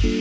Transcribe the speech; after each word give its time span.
Hola, 0.00 0.12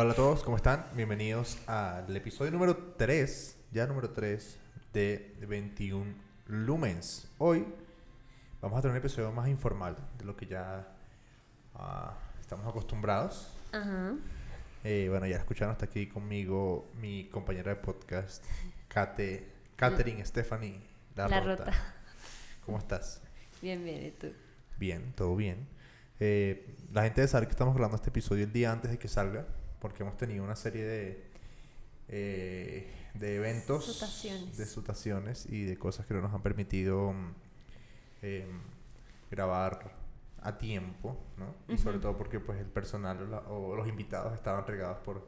hola 0.00 0.10
a 0.10 0.14
todos, 0.14 0.42
¿cómo 0.42 0.56
están? 0.56 0.84
Bienvenidos 0.94 1.56
al 1.66 2.14
episodio 2.14 2.50
número 2.50 2.76
3, 2.98 3.58
ya 3.72 3.86
número 3.86 4.10
3 4.10 4.58
de 4.92 5.34
21 5.48 6.12
Lumens. 6.48 7.32
Hoy 7.38 7.64
vamos 8.60 8.78
a 8.78 8.82
tener 8.82 8.92
un 8.92 8.98
episodio 8.98 9.32
más 9.32 9.48
informal 9.48 9.96
de 10.18 10.26
lo 10.26 10.36
que 10.36 10.44
ya 10.44 10.94
ah, 11.74 12.18
estamos 12.38 12.66
acostumbrados. 12.66 13.50
Ajá. 13.72 14.14
Eh, 14.84 15.06
bueno, 15.08 15.26
ya 15.26 15.38
escucharon 15.38 15.72
hasta 15.72 15.86
aquí 15.86 16.06
conmigo 16.06 16.90
mi 17.00 17.30
compañera 17.30 17.70
de 17.70 17.76
podcast, 17.76 18.44
Kate, 18.88 19.55
Katherine 19.76 20.24
Stephanie 20.24 20.80
La, 21.14 21.28
La 21.28 21.40
Rota. 21.40 21.64
Rota. 21.66 21.94
¿Cómo 22.66 22.78
estás? 22.78 23.22
Bien, 23.62 23.82
bien, 23.84 24.04
¿y 24.06 24.10
tú? 24.10 24.28
Bien, 24.78 25.12
todo 25.14 25.36
bien. 25.36 25.66
Eh, 26.20 26.74
la 26.92 27.02
gente 27.02 27.20
debe 27.20 27.28
saber 27.28 27.46
que 27.48 27.52
estamos 27.52 27.74
grabando 27.74 27.96
este 27.96 28.10
episodio 28.10 28.44
el 28.44 28.52
día 28.52 28.72
antes 28.72 28.90
de 28.90 28.98
que 28.98 29.08
salga, 29.08 29.46
porque 29.80 30.02
hemos 30.02 30.16
tenido 30.16 30.44
una 30.44 30.56
serie 30.56 30.82
de, 30.84 31.24
eh, 32.08 32.90
de 33.14 33.36
eventos, 33.36 33.84
Sutaciones. 33.84 34.56
de 34.56 34.66
sutaciones 34.66 35.46
y 35.46 35.64
de 35.64 35.78
cosas 35.78 36.06
que 36.06 36.14
no 36.14 36.20
nos 36.22 36.32
han 36.34 36.42
permitido 36.42 37.14
em, 38.22 38.60
grabar 39.30 39.92
a 40.42 40.58
tiempo, 40.58 41.18
¿no? 41.36 41.54
Y 41.72 41.76
sobre 41.78 41.96
Ujú. 41.98 42.02
todo 42.02 42.16
porque 42.18 42.40
pues 42.40 42.58
el 42.60 42.66
personal 42.66 43.22
o, 43.22 43.26
la- 43.26 43.38
o 43.48 43.74
los 43.76 43.88
invitados 43.88 44.32
estaban 44.34 44.66
regados 44.66 44.98
por, 44.98 45.26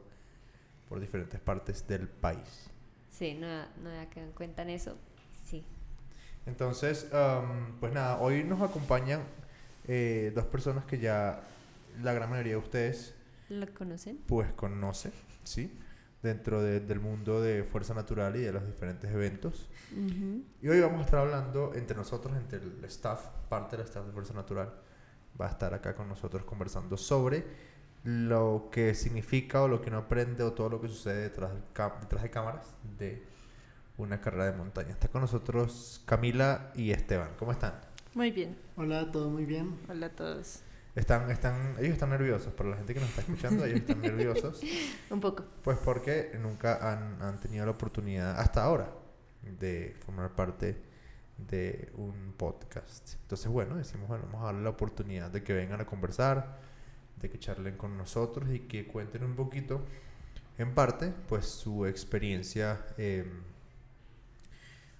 por 0.87 0.99
diferentes 0.99 1.39
partes 1.39 1.85
del 1.87 2.07
país. 2.07 2.69
Sí, 3.19 3.33
no, 3.33 3.47
no 3.83 3.89
había 3.89 4.09
quedado 4.09 4.29
en 4.29 4.33
cuenta 4.35 4.61
en 4.61 4.69
eso. 4.69 4.97
Sí. 5.45 5.65
Entonces, 6.45 7.11
am, 7.13 7.77
pues 7.81 7.91
nada, 7.93 8.17
hoy 8.19 8.43
nos 8.45 8.61
acompañan 8.61 9.21
eh, 9.87 10.31
dos 10.33 10.45
personas 10.45 10.85
que 10.85 10.99
ya 10.99 11.41
la 12.01 12.13
gran 12.13 12.29
mayoría 12.29 12.53
de 12.53 12.59
ustedes 12.59 13.13
¿Lo 13.49 13.67
conocen? 13.73 14.19
pues 14.25 14.53
conoce, 14.53 15.11
¿sí? 15.43 15.77
Dentro 16.23 16.61
de- 16.61 16.79
del 16.79 16.99
mundo 17.01 17.41
de 17.41 17.63
Fuerza 17.63 17.93
Natural 17.93 18.35
y 18.35 18.39
de 18.39 18.51
los 18.53 18.65
diferentes 18.65 19.09
eventos. 19.11 19.67
Y 20.61 20.67
hoy 20.67 20.79
vamos 20.79 21.01
a 21.01 21.05
estar 21.05 21.19
hablando 21.19 21.73
entre 21.75 21.97
nosotros, 21.97 22.35
entre 22.37 22.59
el 22.59 22.83
staff, 22.85 23.25
parte 23.49 23.75
del 23.75 23.85
staff 23.85 24.05
de 24.05 24.11
Fuerza 24.13 24.33
Natural, 24.33 24.71
va 25.39 25.47
a 25.47 25.49
estar 25.49 25.73
acá 25.73 25.95
con 25.95 26.07
nosotros 26.07 26.43
conversando 26.45 26.95
sobre 26.97 27.43
lo 28.09 28.69
que 28.71 28.95
significa 28.95 29.61
o 29.61 29.67
lo 29.67 29.81
que 29.81 29.89
uno 29.89 29.99
aprende 29.99 30.43
o 30.43 30.53
todo 30.53 30.69
lo 30.69 30.81
que 30.81 30.87
sucede 30.87 31.21
detrás, 31.21 31.51
detrás 32.01 32.23
de 32.23 32.29
cámaras 32.29 32.73
de 32.97 33.23
una 33.97 34.19
carrera 34.19 34.45
de 34.45 34.57
montaña. 34.57 34.89
Está 34.89 35.09
con 35.09 35.21
nosotros 35.21 36.01
Camila 36.05 36.71
y 36.75 36.91
Esteban. 36.91 37.29
¿Cómo 37.37 37.51
están? 37.51 37.73
Muy 38.15 38.31
bien. 38.31 38.57
Hola, 38.77 39.11
todo 39.11 39.29
muy 39.29 39.45
bien. 39.45 39.77
Hola 39.87 40.07
a 40.07 40.09
todos. 40.09 40.61
Están, 40.95 41.29
están, 41.29 41.75
ellos 41.77 41.93
están 41.93 42.09
nerviosos, 42.09 42.51
para 42.53 42.69
la 42.69 42.77
gente 42.77 42.95
que 42.95 42.99
nos 42.99 43.09
está 43.09 43.21
escuchando, 43.21 43.63
ellos 43.63 43.81
están 43.81 44.01
nerviosos. 44.01 44.61
Un 45.11 45.19
poco. 45.19 45.45
Pues 45.63 45.77
porque 45.77 46.31
nunca 46.41 46.91
han, 46.91 47.21
han 47.21 47.39
tenido 47.39 47.65
la 47.65 47.71
oportunidad 47.71 48.39
hasta 48.39 48.63
ahora 48.63 48.91
de 49.43 49.95
formar 50.03 50.35
parte 50.35 50.81
de 51.37 51.91
un 51.95 52.33
podcast. 52.35 53.13
Entonces, 53.21 53.47
bueno, 53.47 53.75
decimos, 53.75 54.07
bueno, 54.07 54.25
vamos 54.25 54.41
a 54.41 54.45
darle 54.47 54.63
la 54.63 54.71
oportunidad 54.71 55.29
de 55.29 55.43
que 55.43 55.53
vengan 55.53 55.79
a 55.79 55.85
conversar, 55.85 56.57
de 57.21 57.29
que 57.29 57.39
charlen 57.39 57.75
con 57.77 57.97
nosotros 57.97 58.49
y 58.51 58.59
que 58.61 58.87
cuenten 58.87 59.23
un 59.23 59.35
poquito, 59.35 59.81
en 60.57 60.73
parte, 60.73 61.13
pues 61.27 61.45
su 61.47 61.85
experiencia 61.85 62.85
eh, 62.97 63.25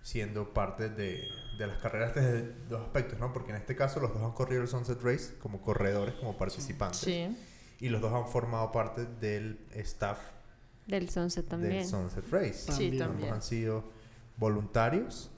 siendo 0.01 0.53
parte 0.53 0.89
de, 0.89 1.27
de 1.57 1.67
las 1.67 1.77
carreras 1.79 2.15
desde 2.15 2.53
dos 2.69 2.81
aspectos, 2.81 3.19
¿no? 3.19 3.31
Porque 3.33 3.51
en 3.51 3.57
este 3.57 3.75
caso 3.75 3.99
los 3.99 4.13
dos 4.13 4.23
han 4.23 4.31
corrido 4.31 4.61
el 4.61 4.67
Sunset 4.67 5.01
Race 5.01 5.35
como 5.39 5.61
corredores, 5.61 6.15
como 6.15 6.37
participantes. 6.37 6.99
Sí. 7.01 7.37
Y 7.79 7.89
los 7.89 8.01
dos 8.01 8.13
han 8.13 8.27
formado 8.31 8.71
parte 8.71 9.05
del 9.05 9.59
staff 9.75 10.19
Del 10.87 11.09
Sunset 11.09 11.47
también. 11.47 11.73
del 11.73 11.85
Sunset 11.85 12.27
Race. 12.31 12.53
Sí, 12.53 12.71
También. 12.71 12.93
Ambos 13.03 13.11
también. 13.15 13.33
han 13.33 13.41
sido 13.41 13.83
voluntarios 14.37 15.29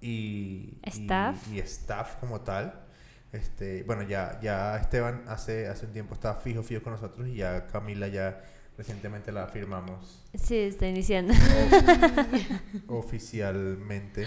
y, 0.00 0.78
y- 0.82 0.88
Staff. 0.88 1.48
y, 1.52 1.58
staff 1.60 2.16
como 2.16 2.40
tal. 2.40 2.86
Este, 3.32 3.84
bueno, 3.84 4.02
ya, 4.02 4.40
ya 4.42 4.76
Esteban 4.76 5.22
hace, 5.28 5.68
hace 5.68 5.86
un 5.86 5.92
tiempo 5.92 6.14
estaba 6.14 6.40
fijo, 6.40 6.62
fijo 6.62 6.82
con 6.82 6.94
nosotros 6.94 7.28
y 7.28 7.36
ya 7.36 7.68
Camila 7.68 8.08
ya 8.08 8.42
recientemente 8.76 9.30
la 9.30 9.46
firmamos 9.46 10.24
Sí, 10.34 10.56
está 10.56 10.86
iniciando. 10.88 11.34
oficialmente 12.88 14.26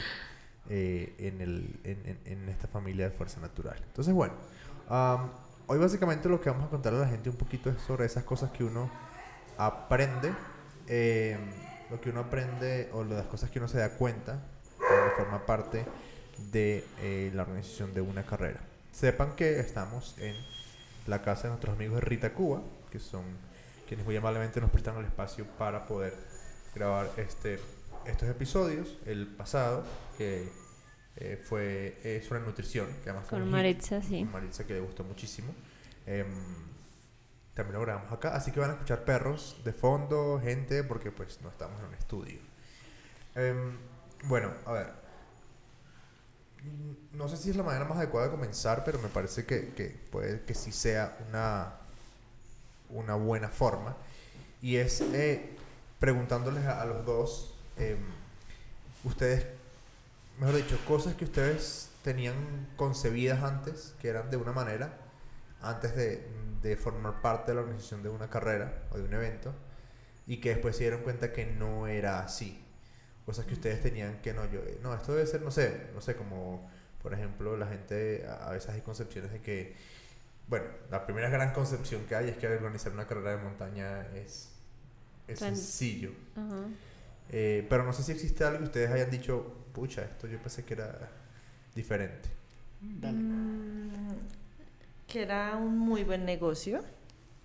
eh, 0.70 1.16
en, 1.18 1.42
el, 1.42 1.80
en, 1.84 2.48
esta 2.48 2.68
familia 2.68 3.10
de 3.10 3.12
Fuerza 3.12 3.42
Natural. 3.42 3.76
Entonces, 3.86 4.14
bueno, 4.14 4.34
am, 4.88 5.32
hoy 5.68 5.78
básicamente 5.80 6.30
lo 6.30 6.40
que 6.40 6.50
vamos 6.50 6.68
a 6.68 6.70
contarle 6.70 7.00
a 7.00 7.02
la 7.04 7.10
gente 7.10 7.30
un 7.30 7.36
poquito 7.36 7.70
es 7.70 7.82
sobre 7.82 8.06
esas 8.06 8.24
cosas 8.24 8.52
que 8.52 8.64
uno 8.64 8.90
aprende, 9.58 10.34
eh, 10.88 11.38
lo 11.90 12.00
que 12.00 12.10
uno 12.10 12.22
aprende 12.22 12.90
o 12.94 13.04
las 13.04 13.26
cosas 13.26 13.50
que 13.50 13.60
uno 13.60 13.68
se 13.68 13.80
da 13.80 13.98
cuenta 13.98 14.40
cuando 14.78 15.16
forma 15.18 15.46
parte 15.46 15.86
de 16.52 16.86
eh, 17.02 17.32
la 17.34 17.44
organización 17.44 17.94
de 17.94 18.02
una 18.02 18.24
carrera. 18.24 18.62
Sepan 18.94 19.36
que 19.36 19.60
estamos 19.60 20.16
en 20.20 20.36
la 21.08 21.24
casa 21.24 21.44
de 21.44 21.50
nuestros 21.50 21.76
amigos 21.76 21.96
de 21.96 22.02
Rita 22.02 22.34
Cuba, 22.34 22.62
que 22.92 23.00
son 23.00 23.24
quienes 23.88 24.06
muy 24.06 24.16
amablemente 24.16 24.62
nos 24.62 24.70
prestan 24.70 24.98
el 24.98 25.06
espacio 25.06 25.48
para 25.58 25.88
poder 25.88 26.14
grabar 26.76 27.10
este, 27.18 27.60
estos 28.06 28.30
episodios. 28.30 29.00
El 29.08 29.26
pasado, 29.26 29.84
que 30.16 30.48
eh, 31.16 31.44
fue 31.44 32.00
eh, 32.04 32.24
sobre 32.26 32.42
nutrición, 32.42 32.86
que 33.04 33.10
además 33.10 33.28
fue 33.28 33.40
Con 33.40 33.48
hit, 33.48 33.52
Maritza, 33.52 34.02
sí. 34.04 34.20
con 34.20 34.32
Maritza, 34.32 34.68
que 34.68 34.74
le 34.74 34.82
gustó 34.82 35.04
muchísimo. 35.04 35.56
Em, 36.06 36.28
también 37.56 37.74
lo 37.74 37.82
grabamos 37.82 38.12
acá, 38.12 38.36
así 38.36 38.52
que 38.52 38.60
van 38.60 38.70
a 38.70 38.74
escuchar 38.74 39.06
perros 39.06 39.60
de 39.66 39.74
fondo, 39.74 40.40
gente, 40.40 40.84
porque 40.84 41.12
pues 41.12 41.42
no 41.42 41.50
estamos 41.50 41.80
en 41.80 41.88
un 41.88 41.94
estudio. 41.96 42.40
Em, 43.34 43.76
bueno, 44.26 44.52
a 44.68 44.72
ver. 44.72 45.03
Mm, 46.64 47.18
No 47.18 47.28
sé 47.28 47.38
si 47.38 47.50
es 47.50 47.56
la 47.56 47.64
manera 47.64 47.86
más 47.86 47.98
adecuada 47.98 48.28
de 48.28 48.32
comenzar, 48.34 48.84
pero 48.84 49.00
me 49.00 49.10
parece 49.10 49.46
que, 49.46 49.70
que 49.74 49.90
puede 50.12 50.42
que 50.44 50.54
sí 50.54 50.72
sea 50.72 51.18
una, 51.30 51.74
una 52.90 53.16
buena 53.16 53.50
forma. 53.50 53.96
Y 54.62 54.78
es 54.78 55.02
eh, 55.02 55.56
preguntándoles 56.00 56.66
a, 56.66 56.86
los 56.86 57.06
dos, 57.06 57.56
em, 57.78 57.98
ustedes, 59.04 59.46
mejor 60.40 60.56
dicho, 60.56 60.78
cosas 60.88 61.16
que 61.16 61.26
ustedes 61.26 61.90
tenían 62.04 62.36
concebidas 62.76 63.44
antes, 63.44 63.96
que 64.02 64.10
eran 64.10 64.30
de 64.30 64.38
una 64.38 64.52
manera, 64.52 64.98
antes 65.62 65.96
de, 65.96 66.28
de 66.62 66.76
formar 66.78 67.22
parte 67.22 67.52
de 67.52 67.56
la 67.56 67.62
organización 67.62 68.04
de 68.04 68.10
una 68.10 68.30
carrera 68.30 68.84
o 68.92 68.98
de 68.98 69.04
un 69.04 69.14
evento, 69.14 69.54
y 70.28 70.38
que 70.38 70.50
después 70.50 70.76
se 70.78 70.84
dieron 70.84 71.02
cuenta 71.04 71.32
que 71.34 71.46
no 71.46 71.88
era 71.88 72.20
así. 72.22 72.60
Cosas 73.26 73.46
que 73.46 73.54
ustedes 73.54 73.82
tenían 73.82 74.20
que 74.22 74.34
no, 74.34 74.50
yo, 74.52 74.60
eh, 74.60 74.80
no, 74.84 74.94
esto 74.94 75.14
debe 75.14 75.26
ser, 75.28 75.42
no 75.42 75.52
sé, 75.52 75.88
no 75.94 76.02
sé, 76.02 76.16
como 76.16 76.70
por 77.02 77.14
ejemplo, 77.14 77.58
la 77.58 77.68
gente, 77.68 78.26
a 78.28 78.50
a 78.50 78.52
veces 78.54 78.70
hay 78.70 78.82
concepciones 78.82 79.32
de 79.32 79.42
que, 79.42 79.76
bueno, 80.48 80.66
la 80.92 81.06
primera 81.06 81.30
gran 81.30 81.54
concepción 81.54 82.06
que 82.08 82.16
hay 82.16 82.30
es 82.30 82.38
que 82.38 82.48
organizar 82.48 82.92
una 82.94 83.08
carrera 83.08 83.32
de 83.38 83.44
montaña 83.44 84.08
es, 84.16 84.52
es 85.28 85.40
Tan- 85.40 85.56
sencillo. 85.56 86.12
Ajá. 86.36 86.66
Eh, 87.30 87.66
pero 87.70 87.84
no 87.84 87.94
sé 87.94 88.04
si 88.04 88.12
existe 88.12 88.44
algo 88.44 88.60
que 88.60 88.66
ustedes 88.66 88.92
hayan 88.92 89.10
dicho, 89.10 89.54
pucha, 89.74 90.04
esto 90.04 90.28
yo 90.28 90.38
pensé 90.40 90.64
que 90.66 90.74
era 90.76 91.10
diferente. 91.76 92.30
Dale. 92.82 93.18
Mm, 93.18 94.16
que 95.08 95.22
era 95.24 95.56
un 95.58 95.78
muy 95.78 96.04
buen 96.04 96.26
negocio, 96.26 96.84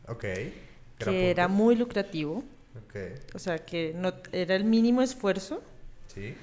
Ok. 0.08 0.24
gran 0.24 1.14
que 1.14 1.30
era 1.30 1.46
punto. 1.48 1.62
muy 1.64 1.76
lucrativo, 1.76 2.44
Ok, 2.76 2.96
o 3.34 3.38
sea, 3.38 3.58
que 3.58 3.92
no 3.94 4.12
era 4.32 4.54
el 4.54 4.64
mínimo 4.64 5.02
esfuerzo 5.02 5.62
sí. 6.14 6.34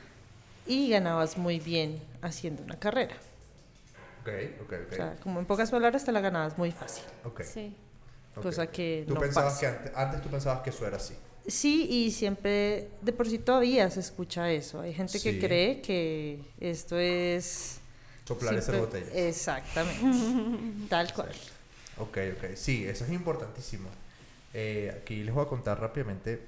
y 0.68 0.90
ganabas 0.90 1.38
muy 1.38 1.60
bien 1.60 2.02
haciendo 2.22 2.64
una 2.64 2.78
carrera. 2.80 3.16
Ok, 4.22 4.30
ok, 4.64 4.74
ok. 4.88 4.92
O 4.92 4.96
sea, 4.96 5.16
como 5.22 5.40
en 5.40 5.46
pocas 5.46 5.72
palabras 5.72 6.04
te 6.04 6.12
la 6.12 6.20
ganabas 6.22 6.58
muy 6.58 6.72
fácil, 6.72 7.04
ok, 7.24 7.42
Sí. 7.44 7.76
ok. 8.36 8.42
cosa 8.44 8.68
que 8.68 9.06
Tú 9.08 9.14
no 9.14 9.20
pensabas 9.22 9.54
pasa. 9.54 9.60
que 9.62 9.68
antes, 9.78 9.92
antes 9.96 10.22
tú 10.22 10.30
pensabas 10.30 10.62
que 10.64 10.70
eso 10.72 10.86
era 10.88 10.98
así. 10.98 11.14
Sí, 11.48 11.88
y 11.90 12.12
siempre, 12.12 12.90
de 13.02 13.14
por 13.14 13.30
sí 13.30 13.38
todavía 13.38 13.90
se 13.92 14.00
escucha 14.00 14.50
eso. 14.52 14.82
Hay 14.82 14.94
gente 14.96 15.20
Sí. 15.20 15.32
que 15.32 15.40
cree 15.46 15.82
que 15.82 16.40
esto 16.60 16.98
es... 16.98 17.78
Soplar 18.28 18.56
esa 18.56 18.72
simple- 18.72 18.80
botella. 18.80 19.28
Exactamente. 19.28 20.18
Tal 20.90 21.14
cual. 21.14 21.30
Ok, 22.00 22.18
ok. 22.36 22.56
Sí, 22.56 22.84
eso 22.88 23.06
es 23.06 23.12
importantísimo. 23.12 23.90
Eh, 24.58 24.98
aquí 25.02 25.22
les 25.22 25.36
voy 25.36 25.46
a 25.46 25.50
contar 25.50 25.82
rápidamente 25.82 26.40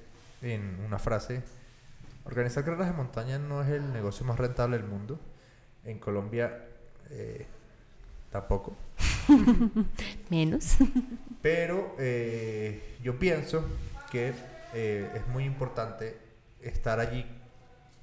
en 0.42 0.80
una 0.86 0.98
frase. 0.98 1.44
Organizar 2.24 2.64
carreras 2.64 2.88
de 2.88 2.94
montaña 2.94 3.38
no 3.38 3.62
es 3.62 3.68
el 3.68 3.92
negocio 3.92 4.26
más 4.26 4.40
rentable 4.40 4.78
del 4.78 4.88
mundo. 4.88 5.20
En 5.84 6.00
Colombia 6.00 6.68
eh, 7.10 7.46
tampoco. 8.32 8.78
Menos. 10.30 10.78
Pero 11.42 11.96
eh, 12.00 12.96
yo 13.04 13.20
pienso 13.20 13.66
que 14.10 14.34
eh, 14.74 15.12
es 15.14 15.28
muy 15.28 15.44
importante 15.44 16.18
estar 16.62 17.02
allí 17.02 17.26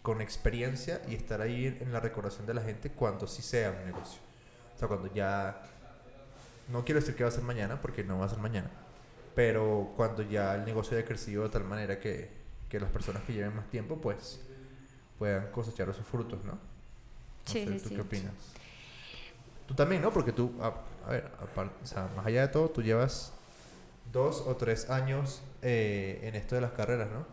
con 0.02 0.20
experiencia 0.20 1.00
y 1.08 1.14
estar 1.14 1.40
ahí 1.40 1.64
en, 1.66 1.78
en 1.80 1.92
la 1.94 2.00
recordación 2.00 2.46
de 2.46 2.52
la 2.52 2.60
gente 2.60 2.90
cuando 2.90 3.26
sí 3.26 3.40
sea 3.40 3.70
un 3.70 3.86
negocio. 3.86 4.20
O 4.76 4.78
sea, 4.78 4.86
cuando 4.86 5.12
ya... 5.14 5.62
No 6.68 6.84
quiero 6.84 7.00
decir 7.00 7.14
que 7.14 7.22
va 7.22 7.30
a 7.30 7.32
ser 7.32 7.42
mañana, 7.44 7.80
porque 7.80 8.04
no 8.04 8.18
va 8.18 8.26
a 8.26 8.28
ser 8.28 8.38
mañana. 8.38 8.70
Pero 9.34 9.92
cuando 9.96 10.22
ya 10.22 10.54
el 10.54 10.64
negocio 10.64 10.96
haya 10.96 11.06
crecido 11.06 11.44
de 11.44 11.50
tal 11.50 11.64
manera 11.64 11.98
que, 12.00 12.30
que 12.68 12.80
las 12.80 12.90
personas 12.90 13.24
que 13.24 13.32
lleven 13.32 13.54
más 13.56 13.68
tiempo, 13.70 14.00
pues 14.00 14.40
puedan 15.18 15.50
cosechar 15.52 15.88
esos 15.90 16.06
frutos, 16.06 16.44
¿no? 16.44 16.58
No 17.46 17.54
Sí, 17.54 17.58
sé, 17.58 17.78
¿Tú 17.80 17.90
sí. 17.90 17.94
qué 17.94 18.02
opinas? 18.02 18.34
Tú 19.66 19.74
también, 19.74 20.02
¿no? 20.02 20.12
Porque 20.12 20.32
tú, 20.32 20.52
a, 20.60 20.74
a 21.06 21.10
ver, 21.10 21.30
apar- 21.40 21.72
o 21.82 21.86
sea, 21.86 22.08
más 22.16 22.26
allá 22.26 22.42
de 22.42 22.48
todo, 22.48 22.70
tú 22.70 22.82
llevas 22.82 23.32
dos 24.12 24.42
o 24.46 24.56
tres 24.56 24.90
años 24.90 25.42
eh, 25.62 26.20
en 26.24 26.34
esto 26.36 26.54
de 26.56 26.62
las 26.62 26.72
carreras, 26.72 27.10
¿no? 27.10 27.26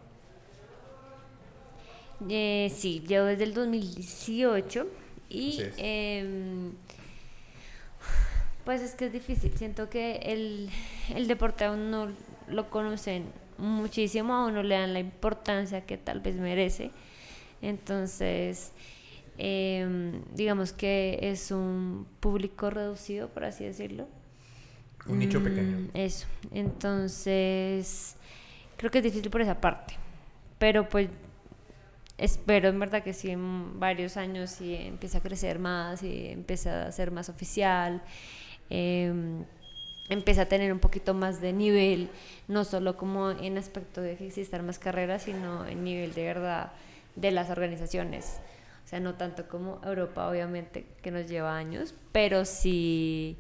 Eh, 2.29 2.71
sí, 2.75 3.03
llevo 3.07 3.25
desde 3.27 3.43
el 3.45 3.53
2018 3.53 4.87
y 5.29 5.73
em, 5.77 6.77
pues 8.65 8.81
es 8.81 8.95
que 8.95 9.05
es 9.05 9.13
difícil. 9.13 9.53
Siento 9.57 9.89
que 9.89 10.17
el, 10.23 10.69
el 11.15 11.27
deporte 11.27 11.65
aún 11.65 11.91
no 11.91 12.09
lo 12.47 12.69
conocen 12.69 13.31
muchísimo, 13.57 14.33
aún 14.33 14.53
no 14.55 14.63
le 14.63 14.75
dan 14.75 14.93
la 14.93 14.99
importancia 14.99 15.85
que 15.85 15.97
tal 15.97 16.19
vez 16.21 16.35
merece. 16.35 16.91
Entonces, 17.61 18.73
em, 19.37 20.23
digamos 20.33 20.73
que 20.73 21.19
es 21.21 21.51
un 21.51 22.07
público 22.19 22.69
reducido, 22.69 23.29
por 23.29 23.43
así 23.45 23.63
decirlo. 23.65 24.07
Un 25.05 25.19
nicho 25.19 25.39
Mm, 25.39 25.43
pequeño. 25.43 25.79
Eso. 25.93 26.27
Entonces, 26.51 28.17
creo 28.77 28.91
que 28.91 28.99
es 28.99 29.03
difícil 29.03 29.29
por 29.31 29.41
esa 29.41 29.59
parte. 29.61 29.95
Pero 30.59 30.89
pues 30.89 31.09
espero 32.17 32.69
en 32.69 32.79
verdad 32.79 33.03
que 33.03 33.13
sí 33.13 33.31
en 33.31 33.79
varios 33.79 34.17
años 34.17 34.51
sí 34.51 34.75
empiece 34.75 35.17
a 35.17 35.21
crecer 35.21 35.59
más 35.59 36.03
y 36.03 36.27
empiece 36.27 36.69
a 36.69 36.91
ser 36.91 37.11
más 37.11 37.29
oficial. 37.29 38.03
Eh, 38.71 39.13
empieza 40.09 40.43
a 40.43 40.45
tener 40.45 40.73
un 40.73 40.79
poquito 40.79 41.13
más 41.13 41.39
de 41.39 41.53
nivel, 41.53 42.09
no 42.47 42.63
solo 42.63 42.97
como 42.97 43.31
en 43.31 43.57
aspecto 43.57 44.01
de 44.01 44.17
que 44.17 44.27
existan 44.27 44.65
más 44.65 44.79
carreras, 44.79 45.23
sino 45.23 45.65
en 45.67 45.83
nivel 45.83 46.13
de 46.13 46.25
verdad 46.25 46.71
de 47.15 47.31
las 47.31 47.49
organizaciones. 47.49 48.39
O 48.83 48.87
sea, 48.87 48.99
no 48.99 49.15
tanto 49.15 49.47
como 49.47 49.79
Europa, 49.85 50.27
obviamente, 50.27 50.85
que 51.01 51.11
nos 51.11 51.27
lleva 51.29 51.55
años, 51.55 51.93
pero 52.11 52.43
sí 52.45 53.37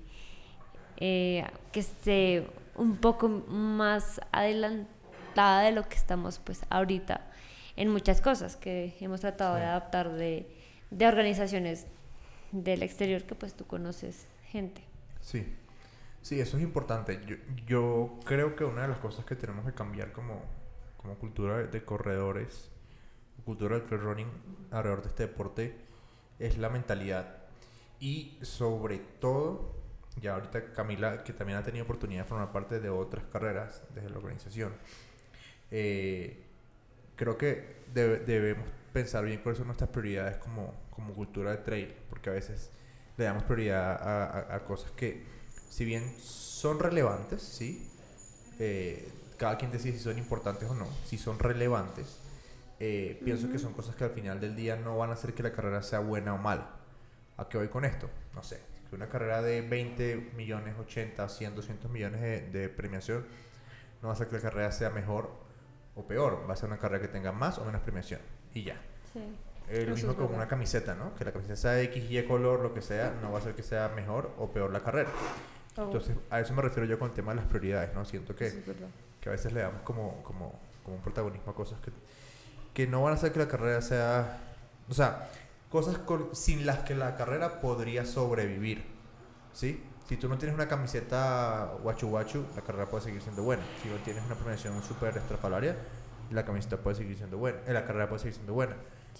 eh, 0.97 1.45
que 1.71 1.79
esté 1.79 2.47
un 2.75 2.97
poco 2.97 3.27
más 3.27 4.21
adelantada 4.31 5.63
de 5.63 5.71
lo 5.71 5.87
que 5.89 5.95
estamos 5.95 6.39
pues 6.39 6.61
ahorita 6.69 7.21
en 7.75 7.89
muchas 7.89 8.21
cosas 8.21 8.55
que 8.55 8.95
hemos 8.99 9.21
tratado 9.21 9.55
de 9.55 9.63
adaptar 9.63 10.11
de, 10.13 10.47
de 10.89 11.07
organizaciones 11.07 11.87
del 12.51 12.83
exterior 12.83 13.23
que 13.23 13.35
pues 13.35 13.53
tú 13.55 13.65
conoces 13.65 14.27
gente. 14.51 14.90
Sí. 15.21 15.45
Sí, 16.21 16.39
eso 16.39 16.57
es 16.57 16.63
importante. 16.63 17.21
Yo, 17.25 17.35
yo 17.67 18.19
creo 18.25 18.55
que 18.55 18.63
una 18.65 18.83
de 18.83 18.89
las 18.89 18.99
cosas 18.99 19.25
que 19.25 19.35
tenemos 19.35 19.65
que 19.65 19.73
cambiar 19.73 20.11
como, 20.11 20.43
como 20.97 21.15
cultura 21.15 21.57
de- 21.63 21.83
corredores, 21.85 22.69
cultura 23.45 23.77
del 23.77 23.87
trail 23.87 24.03
running 24.03 24.27
alrededor 24.71 25.01
de 25.03 25.09
este 25.09 25.23
deporte, 25.27 25.75
es 26.39 26.57
la 26.57 26.69
mentalidad. 26.69 27.37
Y 27.99 28.37
sobre 28.43 28.99
todo, 29.19 29.75
ya 30.21 30.35
ahorita 30.35 30.73
Camila, 30.73 31.23
que 31.23 31.33
también 31.33 31.59
ha 31.59 31.63
tenido 31.63 31.85
oportunidad 31.85 32.23
de 32.23 32.29
formar 32.29 32.51
parte 32.51 32.79
de 32.79 32.89
otras 32.89 33.25
carreras 33.25 33.83
desde 33.95 34.09
la 34.09 34.17
organización, 34.17 34.73
eh, 35.71 36.43
creo 37.15 37.37
que 37.37 37.77
debe- 37.93 38.19
debemos 38.19 38.67
pensar 38.93 39.25
bien 39.25 39.41
cuáles 39.41 39.57
son 39.59 39.67
nuestras 39.67 39.89
prioridades 39.89 40.37
como, 40.37 40.73
como 40.91 41.13
cultura 41.13 41.51
de 41.51 41.57
trail, 41.57 41.93
porque 42.09 42.29
a 42.29 42.33
veces 42.33 42.71
le 43.17 43.25
damos 43.25 43.43
prioridad 43.43 43.91
a, 44.01 44.25
a- 44.25 44.55
a 44.55 44.59
cosas 44.65 44.91
que, 44.91 45.23
si 45.69 45.85
bien 45.85 46.03
son 46.19 46.79
relevantes, 46.79 47.41
¿sí? 47.41 47.87
Eh, 48.59 49.09
cada 49.37 49.57
quien 49.57 49.71
decide 49.71 49.93
si 49.93 49.99
son 50.03 50.17
importantes 50.17 50.69
o 50.69 50.75
no, 50.75 50.87
si 51.05 51.17
son 51.17 51.39
relevantes, 51.39 52.17
eh, 52.79 53.19
pienso 53.23 53.49
que 53.49 53.57
son 53.59 53.73
cosas 53.73 53.95
que 53.95 54.03
al 54.03 54.11
final 54.11 54.39
del 54.39 54.55
día 54.55 54.75
no 54.75 54.97
van 54.97 55.09
a 55.11 55.13
hacer 55.13 55.33
que 55.33 55.43
la 55.43 55.51
carrera 55.51 55.81
sea 55.83 55.99
buena 55.99 56.33
o 56.33 56.37
mala. 56.37 56.67
¿A 57.37 57.47
qué 57.49 57.57
voy 57.57 57.67
con 57.69 57.85
esto? 57.85 58.09
No 58.35 58.43
sé, 58.43 58.59
que 58.89 58.95
una 58.95 59.07
carrera 59.09 59.41
de 59.41 59.61
20 59.61 60.31
millones, 60.35 60.75
80, 60.79 61.27
100, 61.27 61.55
200 61.55 61.89
millones 61.91 62.21
de, 62.21 62.41
de 62.49 62.69
premiación 62.69 63.25
no 64.01 64.07
va 64.07 64.13
a 64.13 64.15
hacer 64.15 64.27
que 64.27 64.35
la 64.35 64.41
carrera 64.41 64.71
sea 64.71 64.89
mejor 64.89 65.31
o 65.95 66.05
peor, 66.05 66.45
va 66.49 66.53
a 66.53 66.57
ser 66.57 66.69
una 66.69 66.77
carrera 66.79 67.01
que 67.01 67.07
tenga 67.07 67.31
más 67.31 67.57
o 67.57 67.65
menos 67.65 67.81
premiación 67.81 68.21
y 68.53 68.63
ya. 68.63 68.79
Eh, 69.71 69.85
lo 69.85 69.95
mismo 69.95 70.15
con 70.15 70.33
una 70.35 70.47
camiseta, 70.47 70.95
¿no? 70.95 71.15
Que 71.15 71.23
la 71.25 71.31
camiseta 71.31 71.55
sea 71.55 71.71
de 71.71 71.83
X, 71.83 72.03
Y 72.11 72.23
color, 72.25 72.59
lo 72.59 72.73
que 72.73 72.81
sea, 72.81 73.13
no 73.21 73.31
va 73.31 73.37
a 73.37 73.41
hacer 73.41 73.55
que 73.55 73.63
sea 73.63 73.89
mejor 73.95 74.31
o 74.37 74.49
peor 74.51 74.71
la 74.71 74.81
carrera. 74.81 75.09
Oh, 75.77 75.83
Entonces, 75.83 76.15
a 76.29 76.39
eso 76.41 76.53
me 76.53 76.61
refiero 76.61 76.85
yo 76.87 76.99
con 76.99 77.09
el 77.09 77.13
tema 77.13 77.31
de 77.31 77.37
las 77.37 77.45
prioridades, 77.45 77.93
¿no? 77.93 78.03
Siento 78.03 78.35
que, 78.35 78.49
verdad. 78.67 78.87
que 79.21 79.29
a 79.29 79.31
veces 79.31 79.53
le 79.53 79.61
damos 79.61 79.81
como, 79.83 80.21
como, 80.23 80.59
como 80.83 80.97
un 80.97 81.01
protagonismo 81.01 81.51
a 81.51 81.55
cosas 81.55 81.79
que, 81.79 81.91
que 82.73 82.87
no 82.87 83.01
van 83.03 83.13
a 83.13 83.15
hacer 83.15 83.31
que 83.31 83.39
la 83.39 83.47
carrera 83.47 83.81
sea... 83.81 84.39
O 84.89 84.93
sea, 84.93 85.29
cosas 85.69 85.97
con- 85.99 86.35
sin 86.35 86.65
las 86.65 86.79
que 86.79 86.93
la 86.95 87.15
carrera 87.15 87.61
podría 87.61 88.05
sobrevivir, 88.05 88.83
¿sí? 89.53 89.81
Si 90.09 90.17
tú 90.17 90.27
no 90.27 90.37
tienes 90.37 90.55
una 90.55 90.67
camiseta 90.67 91.71
guachu 91.81 92.09
guachu, 92.09 92.43
la 92.57 92.61
carrera 92.63 92.87
puede 92.89 93.05
seguir 93.05 93.21
siendo 93.21 93.43
buena. 93.43 93.63
Si 93.81 93.87
no 93.87 93.95
tienes 94.03 94.25
una 94.25 94.35
premiación 94.35 94.83
súper 94.83 95.15
estrafalaria, 95.15 95.77
la 96.31 96.43
camiseta 96.43 96.75
puede 96.75 96.97
seguir 96.97 97.15
siendo 97.15 97.37
buena. 97.37 97.59
eh, 97.65 97.71
la 97.71 97.85
carrera 97.85 98.09
puede 98.09 98.19
seguir 98.19 98.33
siendo 98.33 98.53
buena. 98.53 98.75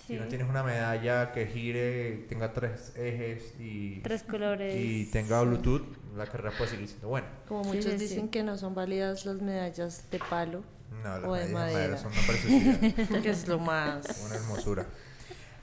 Si 0.08 0.16
no 0.16 0.26
tienes 0.28 0.50
una 0.50 0.64
medalla 0.64 1.32
que 1.32 1.48
gire, 1.48 2.26
tenga 2.28 2.52
tres 2.54 2.94
ejes 2.96 3.54
y, 3.60 4.00
Tres 4.02 4.24
colores. 4.24 4.76
y 4.76 5.06
tenga 5.06 5.42
Bluetooth, 5.42 5.84
la 6.16 6.26
carrera 6.26 6.52
puede 6.58 6.72
seguir 6.72 6.88
siendo 6.88 7.08
buena. 7.10 7.28
Como 7.48 7.64
muchos 7.66 7.86
sí, 7.86 7.92
sí. 7.92 7.98
dicen 7.98 8.30
que 8.30 8.44
no 8.44 8.58
son 8.58 8.74
válidas 8.76 9.26
las 9.26 9.42
medallas 9.42 10.06
de 10.12 10.20
palo, 10.20 10.64
No, 11.04 11.18
las 11.20 11.24
O 11.30 11.34
de 11.36 11.48
madera. 11.54 11.78
madera 11.80 11.98
son 11.98 12.12
una 12.12 12.22
preciosidad, 12.28 13.22
que 13.22 13.30
es 13.30 13.48
lo 13.48 13.60
más... 13.60 14.24
una 14.26 14.36
hermosura. 14.36 14.86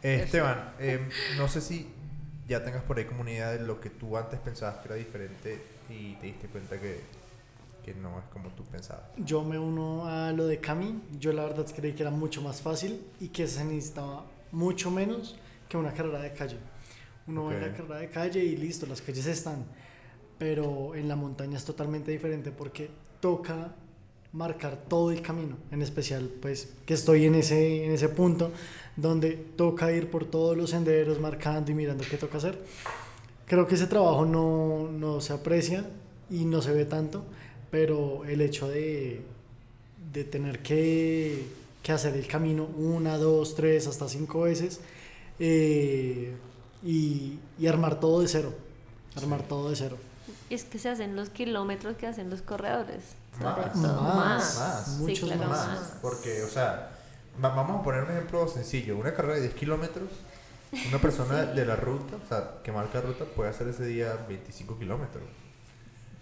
Eh, 0.01 0.21
Esteban, 0.25 0.75
em, 0.79 1.09
no 1.39 1.49
sé 1.49 1.61
si 1.61 1.89
ya 2.47 2.63
tengas 2.63 2.85
por 2.85 2.99
ahí 2.99 3.05
como 3.05 3.23
una 3.23 3.33
idea 3.33 3.51
de 3.51 3.59
lo 3.67 3.81
que 3.81 3.91
tú 3.91 4.17
antes 4.17 4.39
pensabas 4.39 4.77
que 4.77 4.87
era 4.87 4.95
diferente 4.95 5.61
y 5.91 6.15
te 6.15 6.27
diste 6.29 6.47
cuenta 6.47 6.79
que, 6.79 7.01
que 7.95 8.01
no 8.01 8.19
es 8.19 8.25
como 8.33 8.49
tú 8.51 8.65
pensabas. 8.65 9.05
Yo 9.17 9.43
me 9.43 9.59
uno 9.59 10.07
a 10.07 10.33
lo 10.33 10.47
de 10.47 10.59
Cami. 10.59 11.01
Yo 11.19 11.33
la 11.33 11.45
verdad 11.45 11.67
creí 11.75 11.93
que 11.93 12.03
era 12.03 12.11
mucho 12.11 12.43
más 12.43 12.61
fácil 12.61 13.01
y 13.21 13.29
que 13.29 13.47
se 13.47 13.65
necesitaba 13.65 14.25
mucho 14.53 14.91
menos 14.91 15.37
que 15.69 15.77
una 15.77 15.93
carrera 15.93 16.21
de 16.21 16.33
calle. 16.33 16.57
Uno 17.27 17.45
va 17.45 17.53
en 17.57 17.63
Ok. 17.63 17.69
la 17.71 17.77
carrera 17.77 17.97
de 18.01 18.09
calle 18.11 18.45
y 18.45 18.57
listo, 18.57 18.87
las 18.87 19.01
calles 19.03 19.27
están. 19.27 19.65
Pero 20.39 20.95
en 20.95 21.09
la 21.09 21.17
montaña 21.17 21.57
es 21.57 21.65
totalmente 21.65 22.11
diferente 22.11 22.51
porque 22.51 22.91
toca 23.21 23.75
marcar 24.33 24.77
todo 24.89 25.11
el 25.11 25.21
camino. 25.23 25.57
En 25.71 25.83
especial, 25.83 26.29
pues, 26.41 26.75
que 26.87 26.95
estoy 26.95 27.25
en 27.27 27.35
ese, 27.35 27.85
en 27.85 27.91
ese 27.93 28.09
punto 28.09 28.53
donde 28.97 29.33
toca 29.33 29.91
ir 29.93 30.11
por 30.11 30.25
todos 30.27 30.57
los 30.57 30.71
senderos 30.71 31.19
marcando 31.21 31.71
y 31.71 31.75
mirando 31.75 32.05
qué 32.09 32.17
toca 32.17 32.39
hacer. 32.39 32.59
Creo 33.47 33.67
que 33.67 33.75
ese 33.77 33.87
trabajo 33.87 34.27
no, 34.27 34.89
no 34.93 35.21
se 35.21 35.33
aprecia 35.33 35.89
y 36.31 36.45
no 36.45 36.61
se 36.61 36.73
ve 36.73 36.85
tanto, 36.85 37.25
pero 37.71 38.25
el 38.25 38.41
hecho 38.41 38.69
de, 38.69 39.23
de 40.13 40.25
tener 40.25 40.61
que, 40.63 41.47
que 41.83 41.93
hacer 41.93 42.15
el 42.15 42.27
camino 42.27 42.65
una, 42.65 43.17
dos, 43.19 43.55
tres, 43.55 43.87
hasta 43.87 44.09
cinco 44.09 44.43
veces 44.43 44.81
eh, 45.39 46.35
y, 46.83 47.39
y 47.59 47.67
armar 47.67 48.01
todo 48.01 48.21
de 48.21 48.29
cero, 48.29 48.53
armar 49.17 49.43
todo 49.43 49.71
de 49.71 49.77
cero. 49.77 49.97
Y 50.51 50.55
es 50.55 50.65
que 50.65 50.79
se 50.79 50.89
hacen 50.89 51.15
los 51.17 51.29
kilómetros 51.31 51.97
que 51.97 52.07
hacen 52.07 52.31
los 52.31 52.43
corredores. 52.43 53.03
Más, 53.41 53.77
más, 53.77 54.59
más, 54.59 54.85
Sí, 54.97 55.03
muchos 55.03 55.29
claro, 55.31 55.49
más. 55.49 55.67
más. 55.69 55.93
Porque, 56.03 56.43
o 56.43 56.49
sea, 56.49 56.91
va- 57.43 57.55
vamos 57.55 57.81
a 57.81 57.85
poner 57.85 58.03
un 58.05 58.11
ejemplo 58.11 58.49
sencillo. 58.49 58.97
Una 58.97 59.13
carrera 59.15 59.35
de 59.37 59.43
10 59.43 59.55
kilómetros, 59.55 60.09
una 60.89 60.99
persona 60.99 61.45
de 61.45 61.65
la 61.67 61.77
ruta, 61.77 62.17
o 62.25 62.29
sea, 62.29 62.55
que 62.65 62.73
marca 62.73 63.01
ruta, 63.01 63.25
puede 63.27 63.51
hacer 63.51 63.69
ese 63.69 63.85
día 63.87 64.19
25 64.29 64.79
kilómetros. 64.79 65.23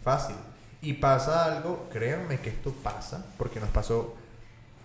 Fácil. 0.02 0.36
Y 0.86 0.92
pasa 0.94 1.44
algo, 1.44 1.88
créanme 1.92 2.38
que 2.40 2.50
esto 2.50 2.70
pasa, 2.72 3.26
porque 3.36 3.58
nos 3.58 3.70
pasó 3.70 4.14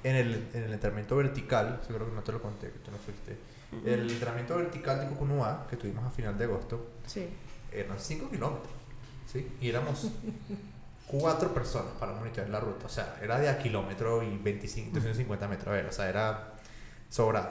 en 0.03 0.15
el, 0.15 0.47
en 0.53 0.63
el 0.63 0.73
entrenamiento 0.73 1.15
vertical, 1.15 1.79
seguro 1.85 2.09
que 2.09 2.15
no 2.15 2.23
te 2.23 2.31
lo 2.31 2.41
conté, 2.41 2.71
que 2.71 2.79
tú 2.79 2.89
no 2.91 2.97
fuiste. 2.97 3.37
El 3.85 4.09
entrenamiento 4.09 4.57
vertical 4.57 4.99
de 4.99 5.05
Cucunúa, 5.07 5.67
que 5.69 5.77
tuvimos 5.77 6.03
a 6.05 6.09
final 6.09 6.37
de 6.37 6.45
agosto, 6.45 6.89
Sí. 7.05 7.29
eran 7.71 7.99
5 7.99 8.29
kilómetros, 8.29 8.73
¿sí? 9.31 9.47
Y 9.61 9.69
éramos 9.69 10.07
cuatro 11.07 11.53
personas 11.53 11.91
para 11.99 12.13
monitorear 12.13 12.49
la 12.49 12.59
ruta. 12.59 12.85
O 12.85 12.89
sea, 12.89 13.17
era 13.21 13.37
de 13.39 13.47
a 13.49 13.57
kilómetro 13.59 14.23
y 14.23 14.37
25, 14.37 14.91
250 14.95 15.47
metros. 15.47 15.67
A 15.67 15.71
ver, 15.71 15.85
o 15.85 15.91
sea, 15.91 16.09
era 16.09 16.53
sobrado. 17.09 17.49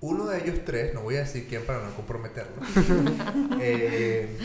Uno 0.00 0.26
de 0.26 0.42
ellos 0.42 0.58
tres, 0.66 0.92
no 0.92 1.00
voy 1.00 1.16
a 1.16 1.20
decir 1.20 1.46
quién 1.48 1.64
para 1.64 1.82
no 1.82 1.94
comprometerlo. 1.94 2.60
eh, 3.60 4.36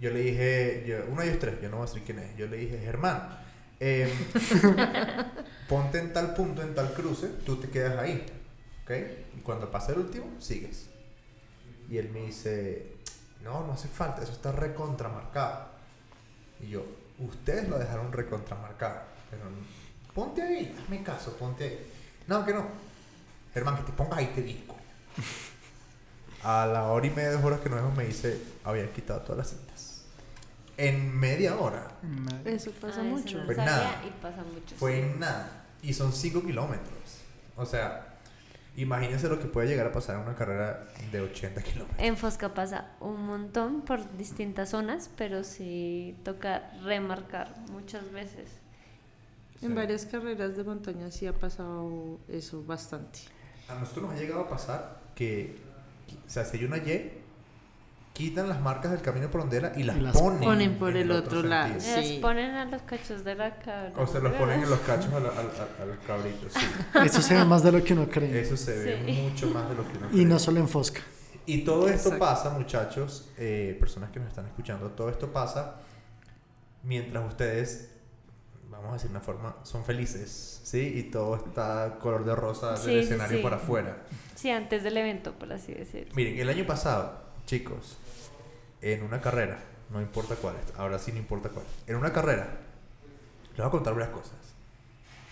yo 0.00 0.10
le 0.10 0.20
dije, 0.20 0.84
yo- 0.86 1.04
uno 1.10 1.22
de 1.22 1.28
ellos 1.28 1.40
tres, 1.40 1.60
yo 1.60 1.68
no 1.70 1.78
voy 1.78 1.86
a 1.86 1.88
decir 1.88 2.04
quién 2.04 2.18
es. 2.20 2.36
Yo 2.36 2.46
le 2.46 2.56
dije, 2.58 2.78
Germán, 2.78 3.28
eh, 3.80 4.12
ponte 5.68 5.98
en 5.98 6.12
tal 6.12 6.34
punto, 6.34 6.62
en 6.62 6.74
tal 6.74 6.92
cruce, 6.94 7.28
tú 7.44 7.56
te 7.56 7.68
quedas 7.68 7.98
ahí. 7.98 8.24
¿Ok? 8.84 8.90
Y 9.36 9.40
cuando 9.40 9.70
pasa 9.70 9.92
el 9.92 9.98
último, 9.98 10.26
sigues. 10.40 10.86
Y 11.90 11.98
él 11.98 12.10
me 12.10 12.20
dice, 12.26 12.92
no, 13.42 13.66
no 13.66 13.72
hace 13.72 13.88
falta, 13.88 14.22
eso 14.22 14.32
está 14.32 14.52
recontramarcado. 14.52 15.68
Y 16.60 16.68
yo, 16.70 16.84
ustedes 17.18 17.68
lo 17.68 17.78
dejaron 17.78 18.12
recontramarcado. 18.12 19.02
Pero 19.30 19.42
ponte 20.14 20.42
ahí, 20.42 20.76
hazme 20.82 21.02
caso, 21.02 21.36
ponte 21.36 21.64
ahí. 21.64 21.92
No, 22.26 22.44
que 22.44 22.52
no. 22.54 22.66
Germán, 23.54 23.76
que 23.76 23.82
te 23.84 23.92
pongas 23.92 24.18
ahí, 24.18 24.32
te 24.34 24.42
digo. 24.42 24.76
A 26.44 26.66
la 26.66 26.84
hora 26.84 27.06
y 27.06 27.10
media, 27.10 27.32
dos 27.32 27.44
horas 27.44 27.60
que 27.60 27.68
nos 27.68 27.80
vemos, 27.80 27.96
me 27.96 28.04
dice, 28.06 28.40
habían 28.64 28.88
quitado 28.88 29.20
todas 29.22 29.38
las. 29.38 29.67
En 30.78 31.14
media 31.18 31.56
hora. 31.58 31.88
Eso 32.44 32.70
pasa 32.72 33.00
Ah, 33.02 33.04
eso 33.06 33.16
mucho. 33.16 33.38
no 33.38 33.44
Fue 33.46 33.56
nada. 33.56 34.02
y 34.06 34.22
pasa 34.22 34.42
mucho. 34.44 34.76
Fue 34.76 34.92
sí. 34.94 34.98
en 35.00 35.20
nada. 35.20 35.64
Y 35.82 35.92
son 35.92 36.12
5 36.12 36.42
kilómetros. 36.44 37.18
O 37.56 37.66
sea, 37.66 38.14
imagínense 38.76 39.28
lo 39.28 39.38
que 39.40 39.46
puede 39.46 39.66
llegar 39.68 39.88
a 39.88 39.92
pasar 39.92 40.16
en 40.16 40.22
una 40.22 40.34
carrera 40.36 40.86
de 41.10 41.20
80 41.20 41.62
kilómetros. 41.62 41.98
En 42.00 42.16
Fosca 42.16 42.54
pasa 42.54 42.92
un 43.00 43.26
montón 43.26 43.82
por 43.82 44.16
distintas 44.16 44.70
zonas, 44.70 45.10
pero 45.16 45.42
sí 45.44 46.16
toca 46.24 46.70
remarcar 46.84 47.54
muchas 47.72 48.10
veces. 48.12 48.48
En 49.60 49.70
Sí. 49.70 49.74
varias 49.74 50.06
carreras 50.06 50.56
de 50.56 50.62
montaña 50.62 51.10
sí 51.10 51.26
ha 51.26 51.32
pasado 51.32 52.20
eso 52.28 52.62
bastante. 52.64 53.18
A 53.68 53.74
nosotros 53.74 54.04
nos 54.10 54.14
ha 54.14 54.20
llegado 54.22 54.42
a 54.42 54.48
pasar 54.48 55.00
que, 55.16 55.58
o 56.26 56.30
sea, 56.30 56.44
si 56.44 56.58
hay 56.58 56.64
una 56.64 56.78
Y, 56.78 57.17
quitan 58.18 58.48
las 58.48 58.60
marcas 58.60 58.90
del 58.90 59.00
camino 59.00 59.30
por 59.30 59.42
donde 59.42 59.58
era 59.58 59.72
y 59.76 59.84
las, 59.84 59.96
Y 59.96 60.00
las 60.00 60.12
ponen, 60.12 60.40
ponen 60.40 60.76
por 60.76 60.96
el 60.96 61.10
otro 61.12 61.40
lado. 61.40 61.72
Las 61.74 61.84
Sí. 61.84 62.18
ponen 62.20 62.50
a 62.56 62.64
los 62.64 62.82
cachos 62.82 63.22
de 63.22 63.36
la 63.36 63.54
cabra. 63.60 63.92
O 63.96 64.08
se 64.08 64.20
los 64.20 64.32
ponen 64.32 64.60
en 64.64 64.68
los 64.68 64.80
cachos 64.80 65.12
a, 65.14 65.20
la- 65.20 65.28
a- 65.28 65.32
a- 65.32 65.82
a 65.82 65.86
los 65.86 65.98
cabritos. 66.04 66.52
Sí. 66.52 66.66
Eso 67.06 67.22
se 67.22 67.34
ve 67.34 67.44
más 67.44 67.62
de 67.62 67.70
lo 67.70 67.84
que 67.84 67.92
uno 67.92 68.08
cree. 68.08 68.40
Eso 68.40 68.56
se 68.56 68.76
ve 68.76 69.02
Sí. 69.06 69.12
mucho 69.22 69.46
más 69.50 69.68
de 69.68 69.76
lo 69.76 69.86
que 69.88 69.98
uno 69.98 70.08
Y 70.08 70.10
cree. 70.14 70.24
no 70.24 70.38
solo 70.40 70.58
en 70.58 70.68
Fosca. 70.68 71.00
Y 71.46 71.62
todo 71.64 71.86
esto 71.88 72.08
Exacto. 72.12 72.18
pasa, 72.18 72.50
muchachos, 72.50 73.30
eh, 73.38 73.76
personas 73.78 74.10
que 74.10 74.18
nos 74.18 74.28
están 74.30 74.46
escuchando, 74.46 74.88
todo 74.90 75.08
esto 75.10 75.32
pasa 75.32 75.76
mientras 76.82 77.24
ustedes, 77.26 77.90
vamos 78.68 78.90
a 78.90 78.92
decir 78.94 79.10
una 79.10 79.20
forma, 79.20 79.56
son 79.62 79.84
felices, 79.84 80.60
¿sí? 80.64 80.80
Y 80.96 81.04
todo 81.04 81.36
está 81.36 81.98
color 82.00 82.24
de 82.24 82.34
rosa 82.34 82.72
del 82.72 82.78
sí, 82.80 82.94
escenario 82.98 83.38
sí. 83.38 83.42
para 83.44 83.56
afuera. 83.56 83.96
Sí, 84.34 84.50
antes 84.50 84.82
del 84.82 84.96
evento, 84.96 85.32
por 85.34 85.52
así 85.52 85.72
decirlo. 85.72 86.12
Miren, 86.14 86.38
el 86.38 86.48
año 86.48 86.66
pasado, 86.66 87.18
chicos, 87.46 87.96
en 88.82 89.02
una 89.02 89.20
carrera, 89.20 89.58
no 89.90 90.00
importa 90.00 90.34
cuál, 90.36 90.54
ahora 90.76 90.98
sí 90.98 91.12
no 91.12 91.18
importa 91.18 91.48
cuál, 91.48 91.64
en 91.86 91.96
una 91.96 92.12
carrera, 92.12 92.48
les 93.50 93.56
voy 93.58 93.66
a 93.66 93.70
contar 93.70 93.94
varias 93.94 94.10
cosas. 94.12 94.32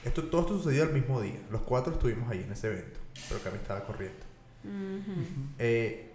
Esto, 0.05 0.25
todo 0.25 0.43
esto 0.43 0.59
sucedió 0.59 0.85
el 0.85 0.93
mismo 0.93 1.21
día, 1.21 1.39
los 1.51 1.63
cuatro 1.63 1.93
estuvimos 1.93 2.31
ahí 2.31 2.43
en 2.43 2.53
ese 2.53 2.69
evento, 2.69 2.99
pero 3.29 3.41
Cami 3.43 3.57
estaba 3.57 3.85
corriendo. 3.85 4.19
Ujú. 4.65 5.21
Eh, 5.59 6.13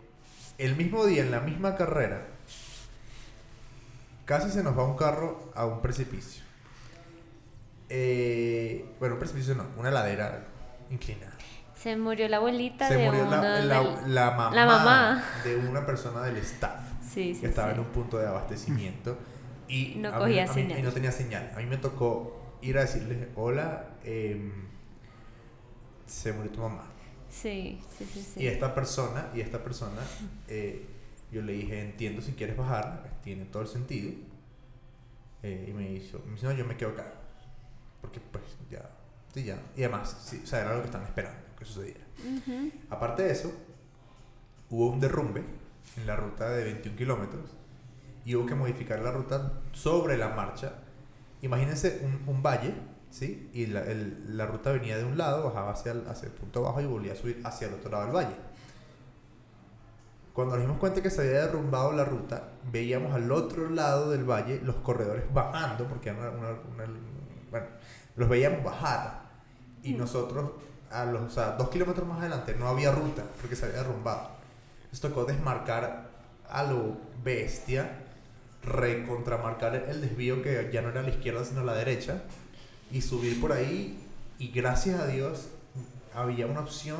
el 0.57 0.75
mismo 0.75 1.05
día, 1.05 1.23
en 1.23 1.31
la 1.31 1.41
misma 1.41 1.75
carrera, 1.75 2.27
casi 4.25 4.49
se 4.49 4.63
nos 4.63 4.77
va 4.77 4.83
un 4.85 4.95
carro 4.97 5.51
a 5.55 5.65
un 5.65 5.81
precipicio. 5.81 6.43
Eh, 7.89 8.85
bueno, 8.99 9.15
un 9.15 9.19
precipicio 9.19 9.55
no, 9.55 9.65
una 9.77 9.91
ladera 9.91 10.45
inclinada. 10.89 11.33
Se 11.75 11.97
murió 11.97 12.27
la 12.29 12.37
abuelita 12.37 12.87
Se 12.87 12.95
de 12.95 13.05
murió 13.05 13.23
uno 13.25 13.41
la, 13.41 13.59
la- 13.61 14.01
la 14.07 14.31
mamá 14.31 14.55
la 14.55 14.65
mamá. 14.65 15.23
de 15.43 15.55
una 15.57 15.85
persona 15.85 16.21
del 16.21 16.37
staff 16.37 16.79
Sí, 17.13 17.35
sí, 17.35 17.45
estaba 17.45 17.69
sí. 17.69 17.73
en 17.75 17.79
un 17.85 17.91
punto 17.91 18.17
de 18.17 18.27
abastecimiento 18.27 19.17
y, 19.67 19.95
No 19.97 20.11
mí- 20.11 20.17
cogía 20.19 20.47
mí- 20.47 20.53
señal. 20.53 20.79
y 20.79 20.81
no 20.81 20.91
tenía 20.91 21.11
señal. 21.11 21.51
A 21.55 21.59
mí 21.59 21.65
me 21.65 21.77
tocó 21.77 22.57
ir 22.61 22.77
a 22.77 22.81
decirles, 22.81 23.27
hola, 23.35 23.89
em, 24.03 24.51
se 26.05 26.33
murió 26.33 26.51
tu 26.51 26.61
mamá. 26.61 26.85
Sí, 27.29 27.79
sí, 27.97 28.05
sí, 28.13 28.21
sí. 28.33 28.39
Y 28.43 28.47
esta 28.47 28.75
persona, 28.75 29.29
y 29.33 29.39
esta 29.41 29.63
persona, 29.63 30.01
eh, 30.47 30.85
yo 31.31 31.41
le 31.41 31.53
dije, 31.53 31.81
entiendo 31.81 32.21
si 32.21 32.33
quieres 32.33 32.57
bajar, 32.57 33.09
tiene 33.23 33.45
todo 33.45 33.61
el 33.63 33.69
sentido. 33.69 34.11
Eh, 35.43 35.65
y 35.69 35.71
me 35.73 35.87
dijo, 35.89 36.19
me 36.25 36.33
dice, 36.33 36.45
no, 36.45 36.51
yo 36.51 36.65
me 36.65 36.75
quedo 36.77 36.89
acá. 36.89 37.13
Porque 38.01 38.19
pues 38.19 38.43
ya, 38.69 38.89
sí, 39.33 39.43
ya. 39.43 39.57
Y 39.77 39.83
además, 39.83 40.23
sí, 40.25 40.41
o 40.43 40.47
sea, 40.47 40.59
era 40.61 40.73
lo 40.73 40.79
que 40.81 40.87
estaban 40.87 41.07
esperando 41.07 41.39
que 41.57 41.65
sucediera. 41.65 42.01
Ujú. 42.19 42.71
Aparte 42.89 43.23
de 43.23 43.31
eso, 43.31 43.51
hubo 44.69 44.89
un 44.89 44.99
derrumbe 44.99 45.43
en 45.97 46.07
la 46.07 46.15
ruta 46.15 46.49
de 46.49 46.63
21 46.63 46.97
kilómetros 46.97 47.51
y 48.25 48.35
hubo 48.35 48.45
que 48.45 48.55
modificar 48.55 48.99
la 48.99 49.11
ruta 49.11 49.53
sobre 49.71 50.17
la 50.17 50.29
marcha. 50.29 50.73
Imagínense 51.41 52.01
un, 52.03 52.33
un 52.35 52.43
valle, 52.43 52.73
¿sí? 53.09 53.49
Y 53.53 53.65
la, 53.67 53.81
el- 53.83 54.37
la 54.37 54.45
ruta 54.45 54.71
venía 54.71 54.97
de 54.97 55.05
un 55.05 55.17
lado, 55.17 55.43
bajaba 55.45 55.71
hacia 55.71 55.91
el, 55.93 56.07
hacia 56.07 56.27
el 56.27 56.33
punto 56.33 56.61
bajo 56.61 56.81
y 56.81 56.85
volvía 56.85 57.13
a 57.13 57.15
subir 57.15 57.41
hacia 57.43 57.67
el 57.67 57.73
otro 57.75 57.89
lado 57.91 58.05
del 58.05 58.15
valle. 58.15 58.35
Cuando 60.33 60.55
nos 60.55 60.63
dimos 60.65 60.79
cuenta 60.79 61.01
que 61.01 61.09
se 61.09 61.21
había 61.21 61.41
derrumbado 61.47 61.91
la 61.91 62.05
ruta, 62.05 62.51
veíamos 62.71 63.13
al 63.13 63.29
otro 63.31 63.69
lado 63.69 64.11
del 64.11 64.23
valle 64.23 64.61
los 64.63 64.77
corredores 64.77 65.25
bajando, 65.33 65.85
porque 65.87 66.09
era 66.09 66.19
una, 66.19 66.29
una- 66.29 66.49
una- 66.85 66.99
bueno, 67.49 67.65
los 68.15 68.29
veíamos 68.29 68.63
bajar. 68.63 69.21
Y 69.83 69.93
nosotros, 69.93 70.51
a 70.91 71.03
los, 71.05 71.21
o 71.23 71.29
sea, 71.29 71.51
dos 71.57 71.69
kilómetros 71.69 72.07
más 72.07 72.19
adelante, 72.19 72.55
no 72.57 72.67
había 72.67 72.91
ruta, 72.91 73.23
porque 73.41 73.55
se 73.57 73.65
había 73.65 73.79
derrumbado. 73.79 74.29
Nos 74.91 74.99
tocó 75.01 75.25
desmarcar 75.25 76.09
a 76.49 76.63
lo 76.63 76.97
bestia, 77.23 77.89
recontramarcar 78.63 79.75
el, 79.75 80.01
desvío 80.01 80.41
que 80.41 80.69
ya 80.71 80.81
no 80.81 80.89
era 80.89 80.99
a 81.01 81.03
la 81.03 81.09
izquierda, 81.09 81.43
sino 81.45 81.61
a 81.61 81.63
la 81.63 81.73
derecha, 81.73 82.21
y 82.91 83.01
subir 83.01 83.39
por 83.39 83.51
ahí. 83.53 83.97
Y 84.37 84.49
gracias 84.49 84.99
a 84.99 85.07
Dios, 85.07 85.47
había 86.13 86.45
una 86.47 86.61
opción 86.61 86.97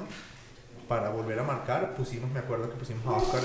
para 0.88 1.10
volver 1.10 1.40
a 1.40 1.44
marcar. 1.44 1.96
Pusimos, 1.96 2.32
me 2.32 2.40
acuerdo 2.40 2.70
que 2.70 2.76
pusimos 2.78 3.06
a 3.06 3.12
Oscar 3.18 3.42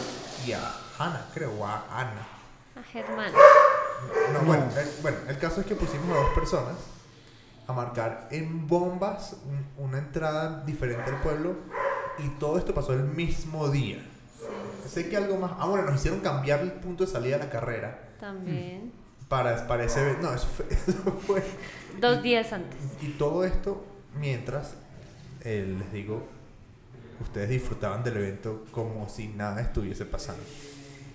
y 0.47 0.53
a 0.53 0.61
Ana, 0.99 1.27
creo, 1.35 1.53
o 1.59 1.67
a 1.67 1.85
Ana. 1.91 2.27
A 2.79 2.83
Germán. 2.83 3.33
No, 4.33 4.41
Bueno, 4.41 4.65
el, 4.79 4.89
bueno, 5.03 5.17
el 5.29 5.39
caso 5.39 5.61
es 5.63 5.67
que 5.67 5.75
pusimos 5.75 6.09
a 6.17 6.21
dos 6.21 6.35
personas 6.35 6.75
a 7.67 7.73
marcar 7.73 8.29
en 8.31 8.67
bombas 8.69 9.37
un- 9.45 9.85
una 9.85 9.99
entrada 9.99 10.63
diferente 10.65 11.11
al 11.11 11.21
pueblo 11.23 11.57
y 12.19 12.29
todo 12.39 12.59
esto 12.59 12.75
pasó 12.75 12.93
el 12.93 13.03
mismo 13.05 13.69
día. 13.71 14.07
Sé 14.89 15.09
que 15.09 15.17
algo 15.17 15.37
más... 15.37 15.53
Ah, 15.59 15.67
bueno, 15.67 15.87
nos 15.87 15.97
hicieron 15.97 16.21
cambiar 16.21 16.61
el 16.61 16.73
punto 16.73 17.05
de 17.05 17.11
salida 17.11 17.39
de 17.39 17.45
la 17.45 17.51
carrera 17.51 18.09
También. 18.21 18.93
para, 19.29 19.67
para 19.67 19.85
ese... 19.85 20.01
evento. 20.03 20.23
No, 20.23 20.35
eso 20.35 20.47
fue... 20.47 20.67
Eso 20.71 21.13
fue 21.27 21.43
Dos 22.01 22.23
días 22.23 22.53
antes. 22.53 22.79
y 23.03 23.09
todo 23.13 23.45
esto 23.45 23.83
mientras, 24.21 24.75
eh, 25.43 25.75
les 25.79 25.93
digo, 25.93 26.27
ustedes 27.21 27.49
disfrutaban 27.49 28.05
del 28.05 28.17
evento 28.19 28.65
como 28.71 29.09
si 29.09 29.29
nada 29.29 29.61
estuviese 29.63 30.05
pasando. 30.05 30.43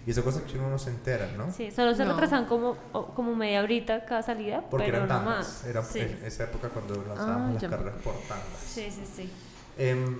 Y 0.07 0.13
son 0.13 0.23
cosas 0.23 0.41
que 0.43 0.57
uno 0.57 0.71
no 0.71 0.79
se 0.79 0.89
entera, 0.89 1.29
¿no? 1.37 1.51
Sí, 1.53 1.69
solo 1.69 1.93
se 1.93 2.03
No. 2.03 2.13
retrasan 2.13 2.45
como, 2.45 2.75
como 3.15 3.35
media 3.35 3.61
horita 3.61 4.03
cada 4.05 4.23
salida, 4.23 4.63
Porque 4.71 4.85
pero 4.87 4.97
eran 4.97 5.09
no 5.09 5.15
tandas. 5.15 5.37
más. 5.47 5.65
Era 5.65 5.83
sí. 5.83 5.99
en 5.99 6.19
esa 6.25 6.45
época 6.45 6.69
cuando 6.69 6.95
lanzábamos 7.07 7.49
Ah, 7.49 7.59
las 7.61 7.71
carreras 7.71 8.01
por 8.03 8.15
tandas. 8.27 8.47
sí, 8.67 8.89
sí, 8.89 9.03
sí. 9.15 9.31
Em, 9.77 10.17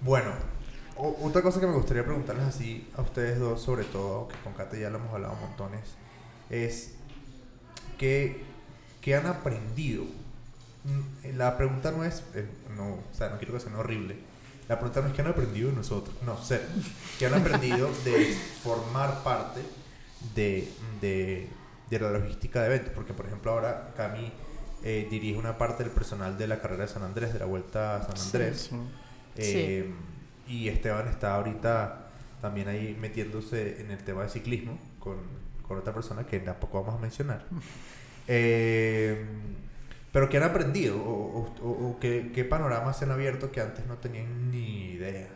bueno, 0.00 0.32
otra 1.22 1.42
cosa 1.42 1.60
que 1.60 1.66
me 1.66 1.74
gustaría 1.74 2.04
preguntarles 2.04 2.44
así 2.46 2.88
a 2.96 3.02
ustedes 3.02 3.38
dos, 3.38 3.62
sobre 3.62 3.84
todo, 3.84 4.28
que 4.28 4.36
con 4.44 4.52
Kate 4.54 4.80
ya 4.80 4.90
lo 4.90 4.98
hemos 4.98 5.12
hablado 5.12 5.34
montones, 5.36 5.80
es 6.50 6.92
¿qué, 7.98 8.42
qué 9.00 9.16
han 9.16 9.26
aprendido? 9.26 10.04
Mm, 10.84 11.36
La 11.36 11.56
pregunta 11.56 11.90
no 11.90 12.04
es, 12.04 12.22
eh, 12.34 12.46
no, 12.76 12.94
o 12.94 13.02
sea, 13.12 13.30
no 13.30 13.38
quiero 13.38 13.54
que 13.54 13.60
sea 13.60 13.76
horrible. 13.76 14.16
La 14.68 14.78
pregunta 14.78 15.00
no 15.00 15.08
es 15.08 15.14
qué 15.14 15.22
han 15.22 15.28
aprendido 15.28 15.70
de 15.70 15.76
nosotros, 15.76 16.14
no, 16.24 16.40
ser, 16.42 16.66
qué 17.18 17.26
han 17.26 17.34
aprendido 17.34 17.90
de 18.04 18.36
formar 18.62 19.22
parte 19.24 19.60
de, 20.34 20.68
de, 21.00 21.48
de 21.90 21.98
la 21.98 22.10
logística 22.10 22.60
de 22.60 22.66
eventos, 22.66 22.92
porque 22.94 23.12
por 23.12 23.26
ejemplo 23.26 23.50
ahora 23.50 23.92
Cami 23.96 24.32
eh, 24.84 25.08
dirige 25.10 25.38
una 25.38 25.58
parte 25.58 25.82
del 25.82 25.92
personal 25.92 26.38
de 26.38 26.46
la 26.46 26.60
carrera 26.60 26.84
de 26.86 26.88
San 26.92 27.02
Andrés, 27.02 27.32
de 27.32 27.40
la 27.40 27.46
Vuelta 27.46 27.96
a 27.96 28.02
San 28.16 28.26
Andrés. 28.26 28.70
Sí. 28.70 28.76
Eh, 29.36 29.92
Y 30.50 30.68
Esteban 30.68 31.08
está 31.08 31.34
ahorita 31.36 32.08
también 32.42 32.68
ahí 32.68 32.96
metiéndose 33.00 33.80
en 33.80 33.90
el 33.90 33.98
tema 34.02 34.22
de 34.24 34.28
ciclismo 34.30 34.78
con, 34.98 35.16
con 35.66 35.78
otra 35.78 35.94
persona 35.94 36.26
que 36.26 36.40
tampoco 36.40 36.82
vamos 36.82 36.98
a 36.98 37.02
mencionar. 37.02 37.46
Eh, 38.32 39.24
pero 40.12 40.28
¿qué 40.28 40.36
han 40.36 40.44
aprendido? 40.44 41.02
¿O, 41.02 41.40
o- 41.40 41.54
o- 41.68 41.88
o 41.90 41.98
qué, 41.98 42.30
qué 42.32 42.44
panoramas 42.44 42.96
se 42.98 43.04
han 43.04 43.10
abierto 43.10 43.50
que 43.50 43.60
antes 43.60 43.84
no 43.86 43.96
tenían 43.96 44.52
ni 44.52 44.92
idea? 44.92 45.26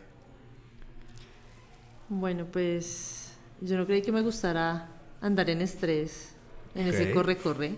Bueno, 2.07 2.45
pues 2.45 3.33
yo 3.61 3.77
no 3.77 3.85
creí 3.85 4.01
que 4.01 4.11
me 4.13 4.21
gustara 4.21 4.87
andar 5.21 5.49
en 5.49 5.61
estrés, 5.61 6.33
en 6.75 6.87
ese 6.87 7.11
corre-corre, 7.11 7.71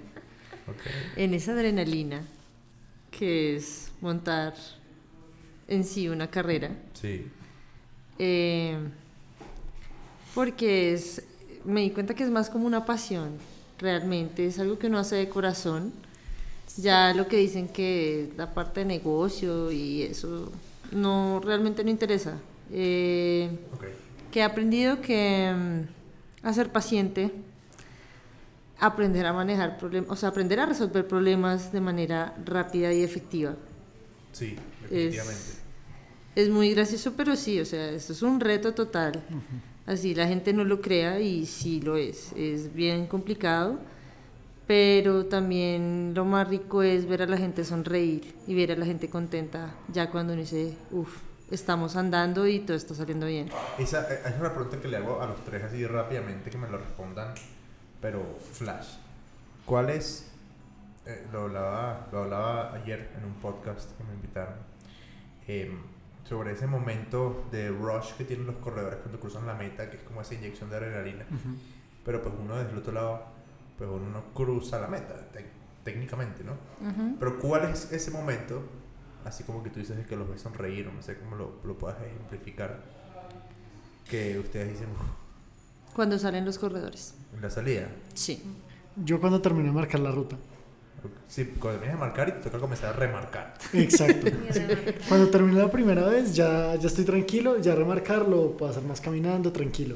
Ok. 0.67 0.82
en 1.15 1.34
esa 1.34 1.53
adrenalina 1.53 2.22
que 3.10 3.56
es 3.56 3.91
montar 4.01 4.53
en 5.68 5.84
sí 5.84 6.10
una 6.10 6.30
carrera. 6.30 6.72
Sí. 6.94 7.26
Eh, 8.20 8.78
porque 10.34 10.94
es, 10.94 11.24
me 11.66 11.82
di 11.82 11.92
cuenta 11.92 12.14
que 12.14 12.24
es 12.24 12.30
más 12.30 12.50
como 12.50 12.66
una 12.66 12.86
pasión, 12.86 13.32
realmente, 13.80 14.46
es 14.46 14.60
algo 14.60 14.78
que 14.78 14.88
uno 14.88 15.00
hace 15.00 15.16
de 15.16 15.30
corazón. 15.30 15.92
Ya 16.78 17.14
lo 17.14 17.28
que 17.28 17.38
dicen 17.38 17.68
que 17.70 18.32
la 18.38 18.54
parte 18.54 18.82
de 18.82 18.86
negocio 18.86 19.72
y 19.72 20.04
eso, 20.04 20.52
no 20.92 21.42
realmente 21.44 21.84
no 21.84 21.90
interesa. 21.90 22.38
Eh, 22.72 23.50
que 24.32 24.40
he 24.40 24.44
aprendido 24.44 25.02
que 25.02 25.54
mm, 25.56 26.46
a 26.48 26.54
ser 26.54 26.72
paciente, 26.72 27.32
aprender 28.80 29.26
a 29.26 29.34
manejar 29.34 29.78
problemas, 29.78 30.12
o 30.12 30.16
sea, 30.16 30.30
aprender 30.30 30.60
a 30.60 30.66
resolver 30.66 31.08
problemas 31.08 31.72
de 31.72 31.82
manera 31.82 32.36
rápida 32.46 32.94
y 32.94 33.02
efectiva. 33.02 33.56
Sí. 34.34 34.56
Es, 34.91 35.60
es 36.36 36.50
muy 36.50 36.74
gracioso, 36.74 37.13
pero 37.15 37.36
sí, 37.36 37.60
o 37.60 37.65
sea, 37.65 37.89
esto 37.89 38.13
es 38.13 38.22
un 38.22 38.39
reto 38.39 38.74
total. 38.74 39.24
Así 39.86 40.13
la 40.13 40.27
gente 40.27 40.53
no 40.53 40.63
lo 40.63 40.82
crea 40.82 41.20
y 41.20 41.46
sí 41.46 41.82
lo 41.82 41.98
es. 41.98 42.34
Es 42.34 42.74
bien 42.74 43.08
complicado, 43.08 43.79
pero 44.67 45.25
también 45.25 46.12
lo 46.13 46.25
más 46.25 46.48
rico 46.48 46.84
es 46.84 47.08
ver 47.08 47.22
a 47.22 47.25
la 47.25 47.38
gente 47.38 47.63
sonreír 47.63 48.36
y 48.48 48.56
ver 48.56 48.72
a 48.72 48.75
la 48.75 48.86
gente 48.86 49.10
contenta 49.10 49.74
ya 49.91 50.10
cuando 50.10 50.34
uno 50.34 50.41
dice, 50.41 50.74
uff, 50.91 51.22
estamos 51.50 51.96
andando 51.96 52.46
y 52.48 52.60
todo 52.60 52.75
está 52.75 52.94
saliendo 52.94 53.25
bien. 53.25 53.50
Esa 53.79 54.13
eh, 54.13 54.20
es 54.25 54.39
una 54.39 54.53
pregunta 54.53 54.79
que 54.82 54.89
le 54.89 54.98
hago 54.98 55.22
a 55.22 55.27
los 55.27 55.44
tres 55.46 55.63
así 55.63 55.86
rápidamente 55.86 56.50
que 56.50 56.58
me 56.58 56.67
lo 56.67 56.77
respondan, 56.77 57.34
pero 58.01 58.38
flash. 58.53 58.96
¿Cuál 59.65 59.89
es? 59.89 60.27
eh, 61.08 61.25
lo, 61.32 61.44
hablaba, 61.44 62.08
lo 62.12 62.24
hablaba 62.24 62.74
ayer 62.74 63.10
en 63.17 63.24
un 63.24 63.34
podcast 63.36 63.98
que 63.98 64.03
me 64.03 64.13
invitaron 64.13 64.56
em, 65.48 65.77
sobre 66.27 66.51
ese 66.51 66.68
momento 66.68 67.46
de 67.51 67.70
rush 67.70 68.13
que 68.18 68.25
tienen 68.25 68.46
los 68.48 68.58
corredores 68.58 69.00
cuando 69.00 69.20
cruzan 69.20 69.48
la 69.48 69.54
meta, 69.56 69.89
que 69.89 69.98
es 69.98 70.04
como 70.04 70.22
esa 70.22 70.34
inyección 70.34 70.70
de 70.70 70.75
adrenalina. 70.77 71.25
Pero 72.04 72.22
pues 72.22 72.34
uno 72.39 72.56
desde 72.58 72.72
el 72.72 72.77
otro 72.80 72.94
lado, 72.94 73.24
pues 73.77 73.89
uno 73.89 74.10
no 74.10 74.34
cruza 74.34 74.80
la 74.80 74.88
meta, 74.88 75.16
técnicamente, 75.84 76.44
¿no? 76.44 76.54
Ujú. 76.86 77.16
Pero 77.20 77.39
¿cuál 77.39 77.66
es 77.72 77.92
ese 77.94 78.12
momento? 78.12 78.62
Así 79.24 79.44
como 79.44 79.63
que 79.63 79.70
tú 79.70 79.80
dices 79.80 80.06
que 80.06 80.16
los 80.16 80.30
ves 80.30 80.42
sonreír, 80.42 80.92
no 80.94 81.01
sé 81.01 81.18
cómo 81.18 81.36
lo, 81.36 81.60
lo 81.63 81.77
puedas 81.77 81.98
ejemplificar. 82.01 82.82
Que 84.10 84.39
ustedes 84.39 84.70
dicen 84.70 84.88
"Uf", 84.92 85.94
Cuando 85.96 86.18
salen 86.20 86.46
los 86.46 86.58
corredores. 86.58 87.16
en 87.34 87.42
la 87.42 87.50
salida. 87.50 87.88
Sí. 88.13 88.42
Yo 88.96 89.20
cuando 89.20 89.42
terminé 89.42 89.66
de 89.68 89.74
marcar 89.74 90.00
la 90.00 90.12
ruta. 90.12 90.38
Sí, 91.27 91.46
cuando 91.60 91.80
terminas 91.80 92.00
de 92.00 92.06
marcar 92.06 92.30
y 92.30 92.32
te 92.34 92.39
toca 92.50 92.60
comenzar 92.60 92.89
a 92.89 92.94
remarcar. 92.94 93.54
Exacto. 93.74 94.27
Cuando 95.08 95.30
terminé 95.30 95.60
la 95.60 95.70
primera 95.70 96.04
vez 96.08 96.34
ya, 96.36 96.75
ya 96.75 96.88
estoy 96.88 97.06
tranquilo, 97.06 97.60
ya 97.60 97.75
remarcarlo, 97.75 98.56
puedo 98.58 98.72
hacer 98.72 98.84
más 98.84 99.00
caminando, 99.01 99.51
tranquilo. 99.51 99.96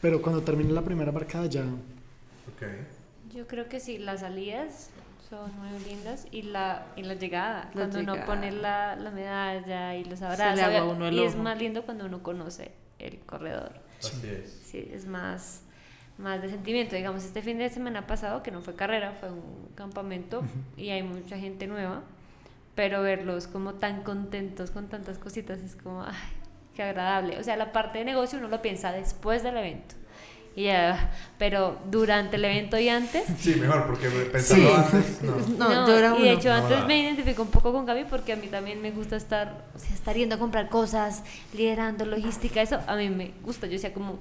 Pero 0.00 0.20
cuando 0.22 0.42
termine 0.42 0.72
la 0.72 0.82
primera 0.82 1.12
marcada 1.12 1.46
ya... 1.46 1.62
Ok. 1.62 2.62
Yo 3.34 3.46
creo 3.46 3.68
que 3.68 3.78
sí, 3.78 3.98
las 3.98 4.20
salidas 4.20 4.90
son 5.28 5.50
muy 5.58 5.78
lindas 5.88 6.26
y 6.32 6.42
la, 6.42 6.86
y 6.96 7.02
la 7.02 7.14
llegada, 7.14 7.64
La 7.66 7.70
cuando 7.72 8.00
uno 8.00 8.12
llegada. 8.14 8.26
pone 8.26 8.50
la, 8.52 8.96
la 8.96 9.10
medalla 9.10 9.94
y 9.96 10.04
los 10.04 10.18
le 10.20 10.26
abraza. 10.26 10.66
agua 10.66 10.78
a 10.80 10.84
uno 10.84 11.06
el 11.06 11.14
y 11.14 11.22
es 11.22 11.36
más 11.36 11.56
lindo 11.58 11.82
cuando 11.84 12.06
uno 12.06 12.22
conoce 12.22 12.72
el 12.98 13.18
corredor. 13.20 13.72
Así 14.00 14.26
es. 14.26 14.60
Sí, 14.64 14.90
es 14.92 15.06
más, 15.06 15.60
más 16.20 16.42
de 16.42 16.50
sentimiento. 16.50 16.96
Digamos, 16.96 17.24
este 17.24 17.42
fin 17.42 17.58
de 17.58 17.68
semana 17.68 18.06
pasado, 18.06 18.42
que 18.42 18.50
no 18.50 18.60
fue 18.60 18.74
carrera, 18.74 19.16
fue 19.20 19.30
un 19.30 19.68
campamento 19.74 20.42
y 20.76 20.90
hay 20.90 21.02
mucha 21.02 21.38
gente 21.38 21.66
nueva, 21.66 22.02
pero 22.74 23.02
verlos 23.02 23.46
como 23.46 23.74
tan 23.74 24.02
contentos 24.02 24.70
con 24.70 24.88
tantas 24.88 25.18
cositas 25.18 25.60
es 25.60 25.76
como, 25.76 26.02
ay, 26.02 26.14
qué 26.74 26.82
agradable. 26.82 27.38
O 27.38 27.42
sea, 27.42 27.56
la 27.56 27.72
parte 27.72 27.98
de 27.98 28.04
negocio 28.04 28.38
uno 28.38 28.48
lo 28.48 28.62
piensa 28.62 28.92
después 28.92 29.42
del 29.42 29.56
evento. 29.56 29.94
Y 30.56 30.64
ya, 30.64 31.12
pero 31.38 31.78
durante 31.92 32.34
el 32.34 32.44
evento 32.44 32.76
y 32.76 32.88
antes, 32.88 33.24
Sí, 33.38 33.54
mejor, 33.54 33.86
porque 33.86 34.08
pensando 34.32 34.68
Sí. 34.68 34.74
antes, 34.76 35.22
no. 35.58 35.68
No, 35.68 35.86
yo 35.86 35.96
era 35.96 36.18
y 36.18 36.22
de 36.22 36.32
hecho 36.32 36.48
No 36.48 36.54
antes 36.54 36.86
me 36.86 37.00
identifico 37.00 37.42
un 37.42 37.50
poco 37.50 37.72
con 37.72 37.86
Gaby 37.86 38.04
porque 38.10 38.32
a 38.32 38.36
mí 38.36 38.48
también 38.48 38.82
me 38.82 38.90
gusta 38.90 39.14
estar, 39.16 39.64
o 39.76 39.78
sea, 39.78 39.94
estar 39.94 40.16
yendo 40.16 40.34
a 40.34 40.38
comprar 40.38 40.68
cosas, 40.68 41.22
liderando 41.54 42.04
logística, 42.04 42.60
eso 42.60 42.80
a 42.88 42.96
mí 42.96 43.08
me 43.10 43.30
gusta. 43.44 43.66
Yo 43.68 43.74
decía 43.74 43.94
como, 43.94 44.18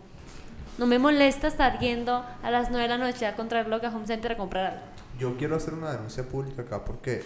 no 0.79 0.87
me 0.87 0.97
molesta 0.97 1.47
estar 1.47 1.77
yendo 1.79 2.25
a 2.41 2.49
las 2.49 2.69
9 2.69 2.83
de 2.83 2.87
la 2.87 2.97
noche 2.97 3.27
a 3.27 3.35
contrarlo 3.35 3.75
a 3.75 3.89
Home 3.89 4.07
Center 4.07 4.31
a 4.31 4.37
comprar 4.37 4.65
algo. 4.65 4.81
Yo 5.19 5.35
quiero 5.35 5.57
hacer 5.57 5.73
una 5.73 5.91
denuncia 5.91 6.23
pública 6.23 6.61
acá 6.61 6.85
porque, 6.85 7.21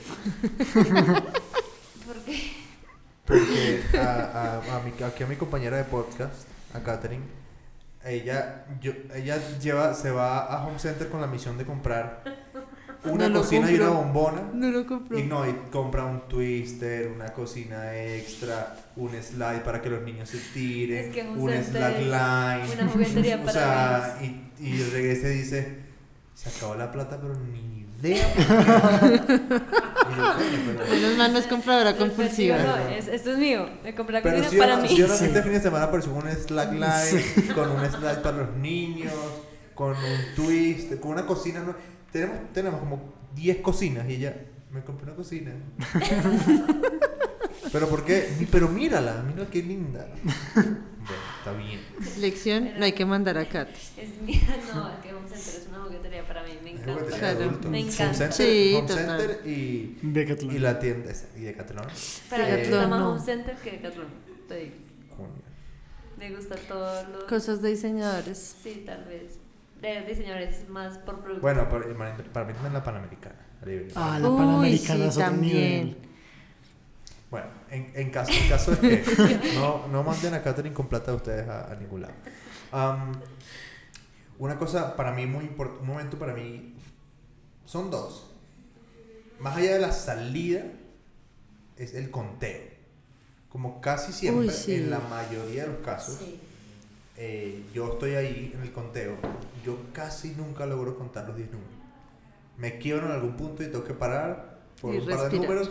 Porque 2.08 2.52
porque 3.26 3.84
a, 3.98 4.62
a, 4.66 4.78
a 4.78 4.80
mi, 4.82 4.92
aquí 5.04 5.24
a 5.24 5.28
mi 5.28 5.36
compañera 5.36 5.78
de 5.78 5.84
podcast, 5.84 6.48
a 6.74 6.80
Katherine, 6.80 7.24
ella, 8.04 8.66
yo, 8.82 8.92
ella 9.14 9.38
lleva, 9.60 9.94
se 9.94 10.10
va 10.10 10.40
a 10.40 10.66
Home 10.66 10.80
Center 10.80 11.08
con 11.10 11.22
la 11.22 11.28
misión 11.28 11.56
de 11.60 11.66
comprar 11.66 12.24
una 13.06 13.28
No 13.30 13.40
cocina 13.42 13.70
y 13.72 13.76
una 13.76 13.90
bombona. 13.90 14.42
No 14.54 14.70
lo 14.72 14.86
compró. 14.86 15.18
Y 15.20 15.24
no, 15.24 15.48
y 15.48 15.54
compra 15.72 16.06
un 16.06 16.22
twister, 16.28 17.12
una 17.14 17.28
cocina 17.34 17.96
extra, 17.98 18.76
un 18.96 19.12
slide 19.22 19.62
para 19.64 19.82
que 19.82 19.90
los 19.90 20.02
niños 20.04 20.30
se 20.30 20.38
tiren, 20.54 21.06
Es 21.06 21.14
que 21.14 21.22
un 21.24 21.50
Center 21.50 21.66
slackline. 22.02 22.80
una 22.82 22.92
juguetería 22.92 23.36
o 23.42 23.46
para 23.46 23.52
sea, 23.54 24.20
y, 24.22 24.52
y 24.66 24.84
regresa 24.92 25.28
y 25.30 25.38
dice, 25.40 25.76
se 26.34 26.50
acabó 26.50 26.76
la 26.76 26.92
plata, 26.92 27.20
pero 27.22 27.36
ni 27.36 27.86
idea. 28.02 28.28
Menos 30.92 31.18
mal 31.18 31.34
no 31.34 31.40
es 31.40 31.48
compradora 31.48 31.96
compulsiva. 31.96 32.58
No, 32.58 32.78
es- 32.90 33.08
esto 33.08 33.32
es 33.32 33.38
mío, 33.38 33.68
me 33.84 33.96
compré 33.96 34.14
la 34.16 34.22
Pero 34.22 34.38
cocina 34.38 34.50
si 34.52 34.58
para 34.58 34.76
yo, 34.76 34.82
mí. 34.82 34.88
si 34.90 34.96
yo 34.98 35.08
no 35.08 35.16
Sí. 35.16 35.26
este 35.26 35.42
fin 35.44 35.52
de 35.54 35.62
semana 35.62 35.86
apareció 35.86 36.14
un 36.14 36.30
slackline, 36.30 37.54
con 37.56 37.72
un 37.72 37.86
slide 37.90 38.22
para 38.22 38.38
los 38.38 38.56
niños, 38.58 39.14
con 39.74 39.92
un 39.92 40.36
twist, 40.36 41.00
con 41.00 41.12
una 41.12 41.26
cocina. 41.26 41.62
¿no? 41.62 41.76
Tenemos, 42.14 42.54
tenemos 42.54 42.80
como 42.80 43.14
10 43.36 43.58
cocinas 43.58 44.08
y 44.10 44.14
ella 44.14 44.36
me 44.72 44.82
compré 44.84 45.08
una 45.08 45.16
cocina. 45.16 45.52
pero 47.72 47.88
¿por 47.90 48.06
qué? 48.06 48.30
Pero 48.52 48.68
mírala, 48.70 49.24
mira 49.28 49.50
qué 49.50 49.62
linda. 49.62 50.08
Bueno, 51.04 51.18
está 51.38 51.52
bien. 51.52 51.82
Lección, 52.22 52.80
no 52.80 52.86
hay 52.86 52.94
que 52.94 53.06
mandar 53.06 53.38
a 53.38 53.44
Kat. 53.50 53.68
Es 53.98 54.22
mía, 54.22 54.40
no, 54.74 54.88
es 54.90 55.00
que 55.00 55.14
Home 55.14 55.28
Center 55.28 55.62
es 55.62 55.68
una 55.68 55.80
juguetería 55.84 56.26
para 56.26 56.44
mí, 56.44 56.52
me 56.64 56.72
Es 56.76 56.80
encanta. 56.80 57.04
de 57.04 57.18
Claro. 57.20 57.40
Me 57.40 57.68
Home 57.68 57.80
encanta. 57.82 58.14
Center, 58.14 58.32
Sí, 58.32 58.74
Home 58.78 58.88
total. 58.88 59.20
Center 59.20 59.42
y, 59.46 59.98
Decathlon. 60.02 60.56
y 60.56 60.60
la 60.60 60.80
tienda 60.80 61.12
esa, 61.12 61.26
y 61.36 61.42
Decathlon. 61.42 61.86
Para 62.30 62.46
mí 62.46 62.52
Eh, 62.52 62.56
me 62.56 62.62
gusta 62.70 62.88
más 62.88 63.00
no. 63.02 63.10
Home 63.12 63.20
Center 63.20 63.56
que 63.58 63.72
Decathlon. 63.72 64.08
te 64.48 64.56
digo. 64.56 64.76
Me 66.18 66.34
gusta 66.34 66.56
todo 66.70 67.04
lo... 67.10 67.28
Cosas 67.28 67.62
de 67.62 67.70
diseñadores. 67.72 68.56
Sí, 68.64 68.84
tal 68.86 69.04
vez. 69.04 69.40
De 69.84 70.02
diseñadores 70.08 70.68
más 70.70 70.98
por 71.00 71.20
producto. 71.20 71.42
Bueno, 71.42 71.70
para, 71.70 71.86
para 72.34 72.46
mí 72.46 72.54
también 72.54 72.74
la 72.74 72.84
Panamericana. 72.84 73.36
Ah, 73.96 74.18
la 74.20 74.30
Uy, 74.30 74.38
Panamericana 74.38 75.00
sí, 75.04 75.08
es 75.10 75.16
otro 75.18 75.26
también. 75.30 75.86
nivel. 75.86 75.98
Bueno, 77.30 77.48
en, 77.70 77.92
en, 77.96 78.10
caso, 78.12 78.32
en 78.32 78.50
caso 78.50 78.72
de 78.76 79.02
que 79.02 79.52
no, 79.56 79.88
no 79.88 80.04
manden 80.04 80.34
a 80.36 80.42
Catherine 80.44 80.74
con 80.74 80.88
plata 80.88 81.12
de 81.12 81.18
ustedes 81.18 81.48
a, 81.48 81.72
a 81.72 81.76
ningún 81.76 82.02
lado. 82.02 82.14
Una 84.40 84.58
cosa 84.58 84.96
para 84.96 85.12
mí 85.12 85.26
muy 85.26 85.46
importante, 85.46 85.82
un 85.84 85.88
momento 85.90 86.18
para 86.18 86.34
mí, 86.34 86.76
son 87.66 87.92
dos. 87.92 88.30
Más 89.40 89.58
allá 89.58 89.74
de 89.74 89.80
la 89.80 89.92
salida, 89.92 90.64
es 91.78 91.94
el 91.94 92.10
conteo. 92.12 92.62
Como 93.50 93.82
casi 93.82 94.12
siempre, 94.12 94.48
Uy, 94.48 94.54
sí. 94.54 94.76
en 94.76 94.90
la 94.90 95.00
mayoría 95.00 95.64
de 95.64 95.70
los 95.74 95.78
casos, 95.82 96.16
Sí. 96.16 96.40
Eh, 97.18 97.64
yo 97.74 97.94
estoy 97.94 98.16
ahí 98.16 98.52
en 98.56 98.62
el 98.62 98.72
conteo, 98.72 99.16
yo 99.66 99.78
casi 99.94 100.32
nunca 100.32 100.66
logro 100.66 100.98
contar 100.98 101.28
los 101.28 101.38
10 101.38 101.52
números. 101.52 101.74
Me 102.58 102.78
quiebro 102.78 103.06
en 103.08 103.12
algún 103.14 103.36
punto 103.36 103.64
y 103.64 103.68
tengo 103.68 103.84
que 103.84 103.94
parar 103.94 104.60
por 104.82 104.94
Y 104.94 105.00
un 105.00 105.06
par 105.06 105.16
de 105.18 105.22
respirar. 105.24 105.46
números. 105.48 105.70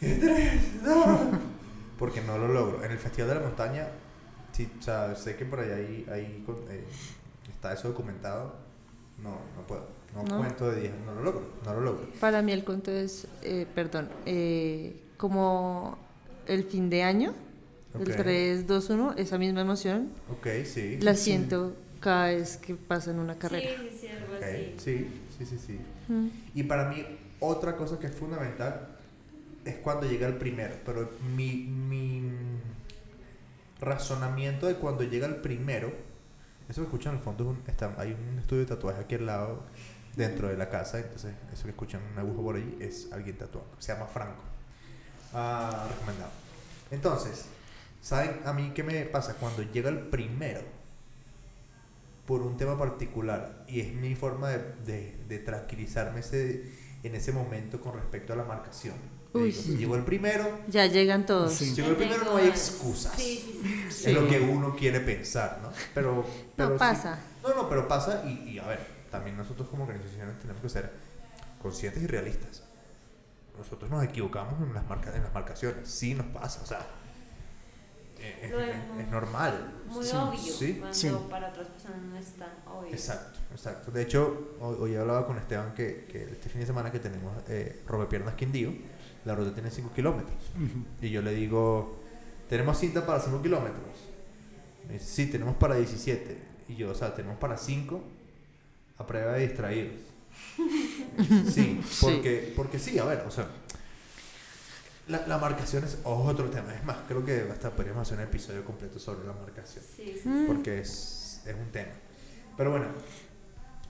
Y 0.00 0.14
tres, 0.14 0.84
dos. 0.84 1.20
Porque 1.98 2.20
no 2.22 2.38
lo 2.38 2.48
logro. 2.48 2.84
En 2.84 2.90
el 2.92 2.98
Festival 2.98 3.28
de 3.28 3.34
la 3.36 3.40
Montaña, 3.42 3.88
sí, 4.52 4.70
o 4.78 4.82
sea, 4.82 5.14
sé 5.14 5.36
que 5.36 5.44
por 5.44 5.60
ahí 5.60 5.70
hay, 5.70 6.06
hay 6.10 6.42
con- 6.46 6.64
eh, 6.70 6.84
está 7.52 7.72
eso 7.74 7.88
documentado. 7.88 8.54
No, 9.22 9.32
no 9.56 9.66
puedo. 9.66 9.86
No, 10.14 10.22
¿No? 10.24 10.38
cuento 10.38 10.70
de 10.70 10.80
10, 10.80 10.92
no 11.04 11.14
lo 11.14 11.22
logro. 11.22 11.42
No 11.64 11.74
lo 11.74 11.80
logro. 11.82 12.06
Para 12.20 12.40
mí 12.40 12.52
el 12.52 12.64
cuento 12.64 12.90
es, 12.90 13.26
eh, 13.42 13.66
perdón, 13.74 14.08
eh, 14.24 15.02
como 15.18 15.98
el 16.46 16.64
fin 16.64 16.88
de 16.88 17.02
año, 17.02 17.34
Ok. 17.94 18.00
el 18.08 18.16
3, 18.16 18.66
2, 18.66 18.90
1, 18.90 19.14
esa 19.16 19.38
misma 19.38 19.60
emoción, 19.62 20.10
Ok, 20.30 20.46
sí. 20.64 20.98
la 21.00 21.14
sí, 21.14 21.24
siento 21.24 21.76
cada 22.00 22.26
vez 22.28 22.56
que 22.56 22.74
pasa 22.76 23.10
en 23.10 23.18
una 23.18 23.36
carrera. 23.38 23.68
Sí, 23.68 23.98
sí, 24.00 24.08
algo 24.08 24.34
Ok, 24.36 24.42
así. 24.42 24.74
sí, 24.78 25.20
sí, 25.38 25.46
sí, 25.46 25.58
sí. 25.66 25.80
Mm. 26.12 26.28
Y 26.54 26.62
para 26.64 26.88
mí, 26.88 27.04
otra 27.40 27.76
cosa 27.76 27.98
que 27.98 28.06
es 28.06 28.14
fundamental 28.14 28.88
es 29.64 29.76
cuando 29.76 30.08
llega 30.08 30.26
el 30.28 30.36
primero. 30.36 30.74
Pero 30.84 31.10
mi, 31.36 31.54
mi 31.56 32.22
razonamiento 33.80 34.66
de 34.66 34.74
cuando 34.76 35.02
llega 35.04 35.26
el 35.26 35.36
primero, 35.36 35.92
eso 36.68 36.82
que 36.82 36.86
escuchan 36.86 37.16
al 37.16 37.20
fondo, 37.22 37.44
es 37.44 37.50
un- 37.50 37.62
está, 37.66 37.94
hay 37.98 38.12
un 38.12 38.38
estudio 38.38 38.62
de 38.62 38.66
tatuaje 38.68 39.00
aquí 39.00 39.14
al 39.16 39.26
lado, 39.26 39.62
dentro 40.16 40.48
de 40.48 40.56
la 40.56 40.68
casa. 40.68 40.98
Entonces, 40.98 41.32
eso 41.52 41.64
que 41.64 41.70
escuchan 41.70 42.00
un 42.12 42.18
agujo 42.18 42.42
por 42.42 42.56
ahí 42.56 42.76
es 42.80 43.08
alguien 43.12 43.36
tatuando. 43.36 43.70
Se 43.78 43.92
llama 43.92 44.06
Franco. 44.06 44.42
Ah, 45.32 45.86
recomendado. 45.90 46.30
Entonces, 46.90 47.46
¿saben 48.00 48.40
a 48.44 48.52
mí 48.52 48.72
qué 48.74 48.82
me 48.82 49.04
pasa? 49.06 49.34
Cuando 49.34 49.62
llega 49.62 49.88
el 49.90 49.98
primero, 49.98 50.60
por 52.26 52.42
un 52.42 52.56
tema 52.56 52.78
particular 52.78 53.64
y 53.66 53.80
es 53.80 53.92
mi 53.92 54.14
forma 54.14 54.50
de, 54.50 54.58
de- 54.86 55.16
de 55.28 55.38
tranquilizarme 55.40 56.20
ese, 56.20 56.70
en 57.02 57.14
ese 57.14 57.32
momento 57.32 57.80
con 57.80 57.94
respecto 57.94 58.32
a 58.32 58.36
la 58.36 58.44
marcación. 58.44 58.94
Uy, 59.32 59.50
digo, 59.52 59.62
sí. 59.62 59.76
Llegó 59.76 59.96
el 59.96 60.04
primero, 60.04 60.60
Ya 60.68 60.86
llegan 60.86 61.24
todos. 61.26 61.52
Sí. 61.54 61.74
llegó 61.74 61.90
el 61.90 61.96
primero, 61.96 62.24
no 62.24 62.36
hay 62.36 62.48
excusas. 62.48 63.12
Sí, 63.16 63.60
sí, 63.62 63.86
sí. 63.90 64.10
Es 64.10 64.14
lo 64.14 64.28
que 64.28 64.40
uno 64.40 64.74
quiere 64.76 65.00
pensar, 65.00 65.58
¿no? 65.62 65.70
Pero, 65.94 66.24
pero 66.56 66.72
sí- 66.72 66.78
pasa. 66.78 67.18
no, 67.42 67.54
no, 67.54 67.68
pero 67.68 67.86
pasa 67.88 68.22
y, 68.26 68.50
y, 68.50 68.58
a 68.58 68.66
ver, 68.66 68.80
también 69.10 69.36
nosotros 69.36 69.68
como 69.68 69.84
organizaciones 69.84 70.38
tenemos 70.40 70.62
que 70.62 70.68
ser 70.68 70.90
conscientes 71.62 72.02
y 72.02 72.06
realistas. 72.06 72.62
Nosotros 73.58 73.90
nos 73.90 74.02
equivocamos 74.04 74.54
en 74.62 74.72
las, 74.74 74.86
marca, 74.88 75.14
en 75.14 75.22
las 75.22 75.34
marcaciones, 75.34 75.88
sí 75.88 76.14
nos 76.14 76.26
pasa, 76.26 76.62
o 76.62 76.66
sea, 76.66 76.86
es, 78.20 78.50
Lo 78.50 78.60
es- 78.60 78.76
es 78.98 79.08
normal. 79.08 79.82
Muy 79.88 80.04
Sí. 80.04 80.16
obvio. 80.16 80.38
Sí. 80.38 80.74
Cuando 80.78 80.94
Sí. 80.94 81.10
para 81.30 81.48
otras 81.48 81.68
personas 81.68 82.02
no 82.02 82.16
es 82.16 82.26
tan 82.32 82.50
obvio. 82.66 82.92
Exacto, 82.92 83.38
exacto. 83.52 83.90
De 83.90 84.02
hecho, 84.02 84.56
hoy, 84.60 84.76
hoy 84.80 84.96
hablaba 84.96 85.26
con 85.26 85.36
Esteban 85.38 85.74
que, 85.74 86.06
que 86.10 86.24
este 86.24 86.48
fin 86.48 86.60
de 86.60 86.66
semana 86.66 86.92
que 86.92 86.98
tenemos 87.00 87.32
eh, 87.48 87.82
Robepiernas 87.86 88.34
Quindío, 88.34 88.72
la 89.24 89.34
ruta 89.34 89.52
tiene 89.54 89.70
5 89.70 89.92
kilómetros. 89.94 90.36
Y 91.00 91.10
yo 91.10 91.22
le 91.22 91.32
digo, 91.34 92.00
¿tenemos 92.48 92.78
cinta 92.78 93.04
para 93.04 93.20
5 93.20 93.42
kilómetros? 93.42 93.96
Me 94.86 94.94
dice, 94.94 95.04
sí, 95.06 95.26
tenemos 95.26 95.56
para 95.56 95.74
17. 95.76 96.38
Y 96.68 96.76
yo, 96.76 96.90
o 96.90 96.94
sea, 96.94 97.14
tenemos 97.14 97.36
para 97.38 97.56
5 97.56 98.02
a 98.98 99.06
prueba 99.06 99.32
de 99.34 99.46
distraídos. 99.48 99.94
Sí, 101.52 101.80
Sí. 101.86 101.98
porque, 102.00 102.52
porque 102.56 102.78
sí, 102.78 102.98
a 102.98 103.04
ver, 103.04 103.24
o 103.26 103.30
sea, 103.30 103.46
la, 105.10 105.26
la 105.26 105.38
marcación 105.38 105.84
es 105.84 105.98
otro 106.04 106.48
tema. 106.50 106.72
Es 106.74 106.84
más, 106.84 106.98
creo 107.08 107.24
que 107.24 107.48
hasta 107.50 107.70
podríamos 107.70 108.02
hacer 108.02 108.18
un 108.18 108.24
episodio 108.24 108.64
completo 108.64 108.98
sobre 108.98 109.26
la 109.26 109.32
marcación 109.32 109.84
Sí, 109.84 110.18
sí. 110.22 110.28
Mm. 110.28 110.46
porque 110.46 110.80
es, 110.80 111.42
es 111.46 111.54
un 111.54 111.70
tema. 111.72 111.92
Pero 112.56 112.70
bueno, 112.70 112.86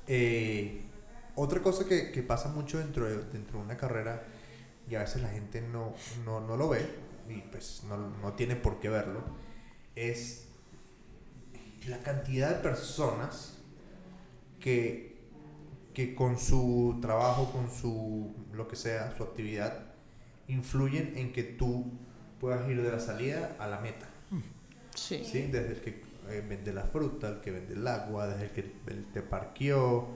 eh, 0.06 0.82
otra 1.34 1.60
cosa 1.60 1.84
que, 1.86 2.10
que 2.10 2.22
pasa 2.22 2.48
mucho 2.48 2.78
dentro 2.78 3.04
de, 3.04 3.16
dentro 3.32 3.58
de 3.58 3.64
una 3.64 3.76
carrera 3.76 4.24
y 4.88 4.94
a 4.94 5.00
veces 5.00 5.22
la 5.22 5.28
gente 5.28 5.60
no, 5.60 5.94
no, 6.24 6.40
no 6.40 6.56
lo 6.56 6.68
ve 6.68 6.84
y 7.28 7.40
pues 7.42 7.84
no, 7.88 7.96
no 7.96 8.32
tiene 8.32 8.56
por 8.56 8.80
qué 8.80 8.88
verlo, 8.88 9.22
es 9.94 10.46
la 11.86 11.98
cantidad 11.98 12.50
de 12.50 12.56
personas 12.56 13.58
que, 14.58 15.20
que 15.94 16.14
con 16.14 16.38
su 16.38 16.98
trabajo, 17.00 17.52
con 17.52 17.70
su 17.70 18.34
lo 18.52 18.66
que 18.66 18.76
sea, 18.76 19.14
su 19.16 19.22
actividad, 19.22 19.89
influyen 20.50 21.12
en 21.16 21.32
que 21.32 21.42
tú 21.42 21.92
puedas 22.40 22.68
ir 22.68 22.82
de 22.82 22.90
la 22.90 23.00
salida 23.00 23.56
a 23.58 23.66
la 23.66 23.80
meta. 23.80 24.06
Sí. 24.94 25.24
¿sí? 25.24 25.42
Desde 25.42 25.72
el 25.72 25.80
que 25.80 26.02
eh, 26.28 26.44
vende 26.48 26.72
la 26.72 26.84
fruta, 26.84 27.28
el 27.28 27.40
que 27.40 27.50
vende 27.50 27.74
el 27.74 27.86
agua, 27.86 28.26
desde 28.26 28.44
el 28.44 28.50
que 28.50 28.62
te 29.12 29.22
parqueó, 29.22 30.08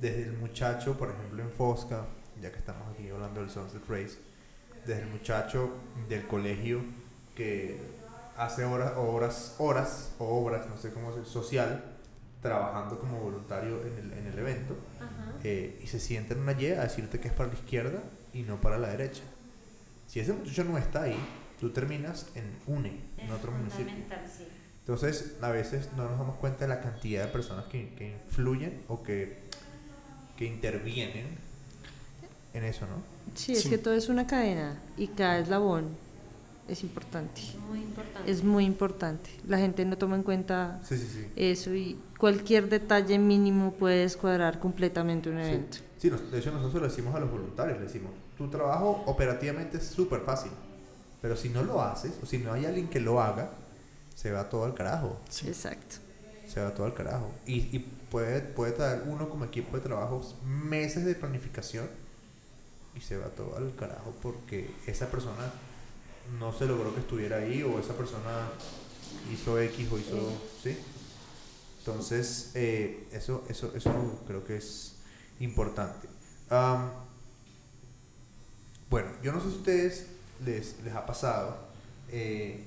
desde 0.00 0.24
el 0.24 0.32
muchacho, 0.34 0.96
por 0.96 1.10
ejemplo, 1.10 1.42
en 1.42 1.50
Fosca, 1.50 2.06
ya 2.40 2.50
que 2.50 2.58
estamos 2.58 2.88
aquí 2.92 3.08
hablando 3.08 3.40
del 3.40 3.50
Sunset 3.50 3.86
Race, 3.88 4.18
desde 4.86 5.02
el 5.02 5.08
muchacho 5.08 5.70
del 6.08 6.26
colegio 6.26 6.82
que 7.34 7.78
hace 8.36 8.64
horas, 8.64 8.92
horas, 8.96 9.56
horas 9.58 10.14
o 10.18 10.24
obras, 10.24 10.68
no 10.68 10.76
sé 10.76 10.92
cómo 10.92 11.12
se 11.12 11.24
social, 11.24 11.98
trabajando 12.40 12.98
como 12.98 13.20
voluntario 13.20 13.82
en 13.82 13.98
el, 13.98 14.18
en 14.18 14.26
el 14.26 14.38
evento, 14.38 14.76
eh, 15.44 15.78
y 15.82 15.86
se 15.86 16.00
sienta 16.00 16.34
en 16.34 16.40
una 16.40 16.52
Y 16.52 16.66
a 16.66 16.82
decirte 16.82 17.20
que 17.20 17.28
es 17.28 17.34
para 17.34 17.48
la 17.48 17.54
izquierda 17.54 18.02
y 18.32 18.42
no 18.42 18.60
para 18.60 18.78
la 18.78 18.88
derecha. 18.88 19.22
Si 20.10 20.18
ese 20.18 20.32
muchacho 20.32 20.64
no 20.64 20.76
está 20.76 21.02
ahí, 21.04 21.16
tú 21.60 21.70
terminas 21.70 22.26
en 22.34 22.56
UNE, 22.66 22.98
en 23.16 23.30
otro 23.30 23.52
municipio. 23.52 23.92
sí. 24.26 24.44
Entonces, 24.80 25.36
a 25.40 25.50
veces 25.50 25.90
no 25.96 26.08
nos 26.08 26.18
damos 26.18 26.34
cuenta 26.36 26.64
de 26.64 26.68
la 26.68 26.80
cantidad 26.80 27.26
de 27.26 27.30
personas 27.30 27.66
que, 27.66 27.94
que 27.94 28.16
influyen 28.26 28.82
o 28.88 29.04
que, 29.04 29.38
que 30.36 30.46
intervienen 30.46 31.38
en 32.54 32.64
eso, 32.64 32.86
¿no? 32.86 32.96
Sí, 33.36 33.52
es 33.52 33.62
Sí. 33.62 33.70
que 33.70 33.78
todo 33.78 33.94
es 33.94 34.08
una 34.08 34.26
cadena 34.26 34.80
y 34.96 35.06
cada 35.06 35.38
eslabón 35.38 35.96
es 36.68 36.82
importante. 36.82 37.40
Es 37.40 37.56
muy 37.58 37.78
importante. 37.80 38.30
Es 38.30 38.44
muy 38.44 38.64
importante. 38.64 39.30
La 39.46 39.58
gente 39.58 39.84
no 39.84 39.98
toma 39.98 40.16
en 40.16 40.22
cuenta 40.22 40.80
Sí, 40.84 40.96
sí, 40.96 41.06
sí. 41.12 41.26
eso 41.36 41.74
y 41.74 41.98
cualquier 42.18 42.68
detalle 42.68 43.18
mínimo 43.18 43.72
puede 43.72 44.02
descuadrar 44.02 44.58
completamente 44.60 45.28
un 45.30 45.38
evento. 45.38 45.78
Sí, 45.98 46.08
de 46.10 46.38
hecho 46.38 46.52
nosotros 46.52 46.82
le 46.82 46.88
decimos 46.88 47.14
a 47.14 47.20
los 47.20 47.30
voluntarios, 47.30 47.78
le 47.78 47.84
decimos, 47.84 48.12
tu 48.38 48.48
trabajo 48.48 49.02
operativamente 49.06 49.76
es 49.78 49.84
súper 49.84 50.20
fácil, 50.20 50.50
pero 51.20 51.36
si 51.36 51.48
no 51.50 51.62
lo 51.62 51.82
haces, 51.82 52.12
o 52.22 52.26
si 52.26 52.38
no 52.38 52.52
hay 52.52 52.64
alguien 52.64 52.88
que 52.88 53.00
lo 53.00 53.20
haga, 53.20 53.50
se 54.14 54.30
va 54.32 54.48
todo 54.48 54.64
al 54.64 54.74
carajo. 54.74 55.18
Sí. 55.28 55.48
Exacto. 55.48 55.96
se 56.46 56.60
va 56.62 56.72
todo 56.74 56.86
al 56.86 56.94
carajo. 56.94 57.30
Y, 57.46 57.76
y 57.76 57.78
puede, 58.10 58.40
puede 58.40 58.72
traer 58.72 59.02
uno 59.06 59.28
como 59.28 59.44
equipo 59.44 59.76
de 59.76 59.82
trabajo 59.82 60.20
meses 60.44 61.04
de 61.04 61.14
planificación 61.14 61.88
y 62.96 63.00
se 63.00 63.16
va 63.18 63.26
todo 63.26 63.56
al 63.56 63.74
carajo 63.76 64.12
porque 64.22 64.70
esa 64.86 65.06
persona 65.10 65.52
no 66.38 66.52
se 66.52 66.66
logró 66.66 66.94
que 66.94 67.00
estuviera 67.00 67.38
ahí 67.38 67.62
o 67.62 67.78
esa 67.78 67.94
persona 67.94 68.48
hizo 69.32 69.58
X 69.60 69.88
o 69.92 69.98
hizo... 69.98 70.32
¿Sí? 70.62 70.76
Entonces, 71.80 72.52
eh, 72.54 73.06
eso, 73.12 73.44
eso, 73.48 73.72
eso 73.74 74.22
creo 74.26 74.44
que 74.44 74.58
es 74.58 74.96
importante. 75.40 76.08
Am, 76.50 76.90
bueno, 78.90 79.10
yo 79.22 79.32
no 79.32 79.40
sé 79.40 79.48
si 79.48 79.54
a 79.54 79.58
ustedes 79.58 80.06
les, 80.44 80.82
les 80.84 80.94
ha 80.94 81.06
pasado, 81.06 81.56
eh, 82.10 82.64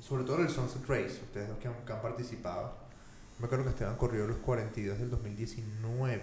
sobre 0.00 0.24
todo 0.24 0.36
en 0.36 0.46
el 0.46 0.50
Sunset 0.50 0.86
Race, 0.86 1.20
ustedes 1.22 1.48
los 1.48 1.58
que 1.58 1.68
han, 1.68 1.74
que 1.86 1.92
han 1.92 2.02
participado. 2.02 2.74
Me 3.38 3.46
acuerdo 3.46 3.64
que 3.64 3.70
Esteban 3.70 3.96
corrió 3.96 4.26
los 4.26 4.38
42 4.38 4.98
del 4.98 5.10
2019. 5.10 6.22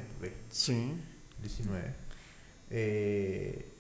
Sí. 0.50 0.94
19. 1.42 1.96
Eh, 2.70 3.72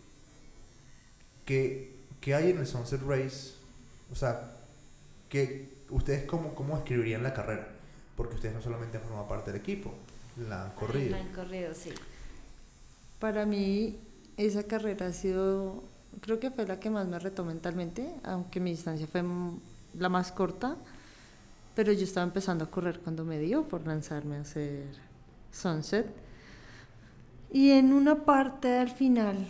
¿qué, 1.45 1.92
qué 2.23 2.33
hay 2.33 2.51
en 2.51 2.59
el 2.59 2.65
Sunset 2.65 3.01
Race? 3.01 3.51
O 4.09 4.15
sea, 4.15 4.53
¿qué, 5.27 5.73
¿ustedes 5.89 6.23
cómo, 6.25 6.55
cómo 6.55 6.77
escribirían 6.77 7.21
la 7.21 7.33
carrera? 7.33 7.67
Porque 8.15 8.35
ustedes 8.35 8.55
no 8.55 8.61
solamente 8.61 8.97
han 8.97 9.03
formado 9.03 9.27
parte 9.27 9.51
del 9.51 9.59
equipo, 9.59 9.93
la 10.47 10.63
han 10.63 10.71
corrido. 10.71 11.11
La 11.11 11.17
han 11.17 11.33
corrido, 11.33 11.73
sí. 11.73 11.91
Para 13.19 13.45
mí, 13.45 13.99
esa 14.37 14.63
carrera 14.63 15.07
ha 15.07 15.11
sido, 15.11 15.83
creo 16.21 16.39
que 16.39 16.49
fue 16.49 16.65
la 16.65 16.79
que 16.79 16.89
más 16.89 17.07
me 17.07 17.19
retó 17.19 17.43
mentalmente, 17.43 18.15
aunque 18.23 18.61
mi 18.61 18.71
distancia 18.71 19.05
fue 19.05 19.21
la 19.93 20.07
más 20.07 20.31
corta, 20.31 20.77
pero 21.75 21.91
yo 21.91 22.05
estaba 22.05 22.25
empezando 22.25 22.63
a 22.63 22.71
correr 22.71 22.99
cuando 22.99 23.25
me 23.25 23.37
dio 23.37 23.67
por 23.67 23.85
lanzarme 23.85 24.37
a 24.37 24.41
hacer 24.41 24.85
Sunset. 25.51 26.07
Y 27.51 27.71
en 27.71 27.91
una 27.91 28.23
parte 28.23 28.77
al 28.77 28.91
final, 28.91 29.45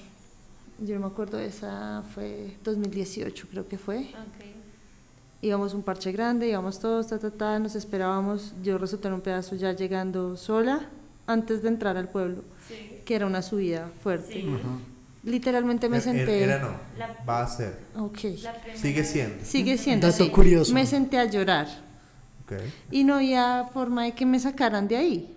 yo 0.79 0.95
no 0.95 1.01
me 1.01 1.07
acuerdo, 1.07 1.39
esa 1.39 2.03
fue 2.13 2.57
2018 2.63 3.47
creo 3.49 3.67
que 3.67 3.77
fue, 3.77 3.99
Ok. 3.99 4.45
íbamos 5.41 5.73
un 5.73 5.83
parche 5.83 6.11
grande, 6.11 6.47
íbamos 6.49 6.79
todos, 6.79 7.07
ta, 7.07 7.19
ta, 7.19 7.31
ta, 7.31 7.59
nos 7.59 7.75
esperábamos, 7.75 8.53
yo 8.63 8.77
resulté 8.77 9.07
en 9.07 9.15
un 9.15 9.21
pedazo 9.21 9.55
ya 9.55 9.71
llegando 9.73 10.35
sola 10.37 10.89
antes 11.27 11.61
de 11.61 11.69
entrar 11.69 11.97
al 11.97 12.09
pueblo, 12.09 12.43
Sí. 12.67 13.01
que 13.05 13.15
era 13.15 13.25
una 13.25 13.41
subida 13.41 13.91
fuerte. 14.01 14.33
Sí. 14.33 14.47
Ajá. 14.53 14.77
Literalmente 15.25 15.87
me 15.87 15.97
Er- 15.97 16.01
er- 16.01 16.03
senté. 16.03 16.43
Era 16.43 16.59
no, 16.59 16.67
La- 16.97 17.23
va 17.27 17.43
a 17.43 17.47
ser. 17.47 17.79
Ok. 17.95 18.17
Sigue 18.75 19.05
siendo. 19.05 19.45
Sigue 19.45 19.77
siendo. 19.77 20.07
Dato 20.07 20.25
sí. 20.25 20.29
curioso. 20.29 20.73
Me 20.73 20.85
senté 20.85 21.17
a 21.17 21.23
llorar 21.25 21.67
Ok. 22.43 22.53
y 22.91 23.05
no 23.05 23.15
había 23.15 23.69
forma 23.73 24.03
de 24.03 24.11
que 24.13 24.25
me 24.25 24.37
sacaran 24.37 24.87
de 24.89 24.97
ahí. 24.97 25.32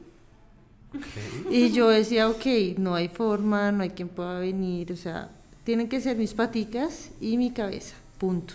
Ok. 0.96 1.50
Y 1.52 1.72
yo 1.72 1.88
decía, 1.88 2.28
ok, 2.28 2.46
no 2.78 2.94
hay 2.94 3.08
forma, 3.08 3.72
no 3.72 3.82
hay 3.82 3.90
quien 3.90 4.08
pueda 4.08 4.38
venir, 4.38 4.92
o 4.92 4.96
sea, 4.96 5.30
tienen 5.64 5.88
que 5.88 6.00
ser 6.00 6.16
mis 6.16 6.34
paticas 6.34 7.10
y 7.20 7.36
mi 7.36 7.50
cabeza, 7.50 7.94
punto. 8.18 8.54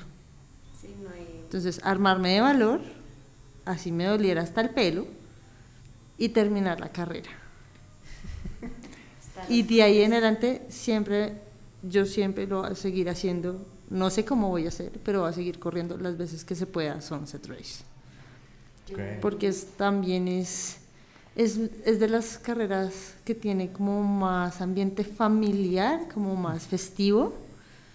Sí, 0.81 0.87
no 1.03 1.09
hay- 1.09 1.41
Entonces, 1.43 1.79
armarme 1.83 2.33
de 2.33 2.41
valor, 2.41 2.81
así 3.65 3.91
me 3.91 4.05
doliera 4.05 4.41
hasta 4.41 4.61
el 4.61 4.69
pelo, 4.69 5.07
y 6.17 6.29
terminar 6.29 6.79
la 6.79 6.89
carrera. 6.91 7.29
Y 9.49 9.63
de 9.63 9.81
ahí 9.83 10.01
en 10.01 10.13
adelante, 10.13 10.61
siempre, 10.69 11.33
yo 11.81 12.05
siempre 12.05 12.45
lo 12.45 12.61
voy 12.61 12.71
a 12.71 12.75
seguir 12.75 13.09
haciendo, 13.09 13.65
no 13.89 14.09
sé 14.09 14.23
cómo 14.23 14.49
voy 14.49 14.65
a 14.65 14.67
hacer, 14.67 14.91
pero 15.03 15.21
voy 15.21 15.29
a 15.29 15.33
seguir 15.33 15.57
corriendo 15.57 15.97
las 15.97 16.15
veces 16.17 16.45
que 16.45 16.53
se 16.55 16.67
pueda 16.67 17.01
Sunset 17.01 17.45
Race. 17.47 17.83
Porque 19.21 19.47
es, 19.47 19.65
también 19.77 20.27
es, 20.27 20.77
es, 21.35 21.57
es 21.85 21.99
de 21.99 22.07
las 22.09 22.37
carreras 22.37 23.13
que 23.25 23.33
tiene 23.35 23.71
como 23.71 24.03
más 24.03 24.61
ambiente 24.61 25.03
familiar, 25.03 26.01
como 26.13 26.35
más 26.35 26.63
festivo, 26.67 27.33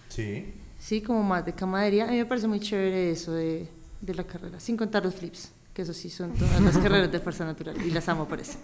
Sí. 0.09 0.53
sí, 0.79 1.01
como 1.01 1.21
más 1.23 1.45
de 1.45 1.53
camaradería. 1.53 2.05
A 2.05 2.11
mí 2.11 2.17
me 2.17 2.25
parece 2.25 2.47
muy 2.47 2.59
chévere 2.59 3.11
eso 3.11 3.31
de, 3.33 3.67
de 4.01 4.13
la 4.15 4.23
carrera, 4.23 4.59
sin 4.59 4.75
contar 4.77 5.03
los 5.03 5.13
flips, 5.15 5.51
que 5.73 5.81
eso 5.83 5.93
sí 5.93 6.09
son 6.09 6.33
todas 6.33 6.59
las 6.61 6.77
carreras 6.77 7.11
de 7.11 7.19
fuerza 7.19 7.45
natural 7.45 7.75
y 7.85 7.91
las 7.91 8.07
amo 8.09 8.27
por 8.27 8.39
eso. 8.39 8.57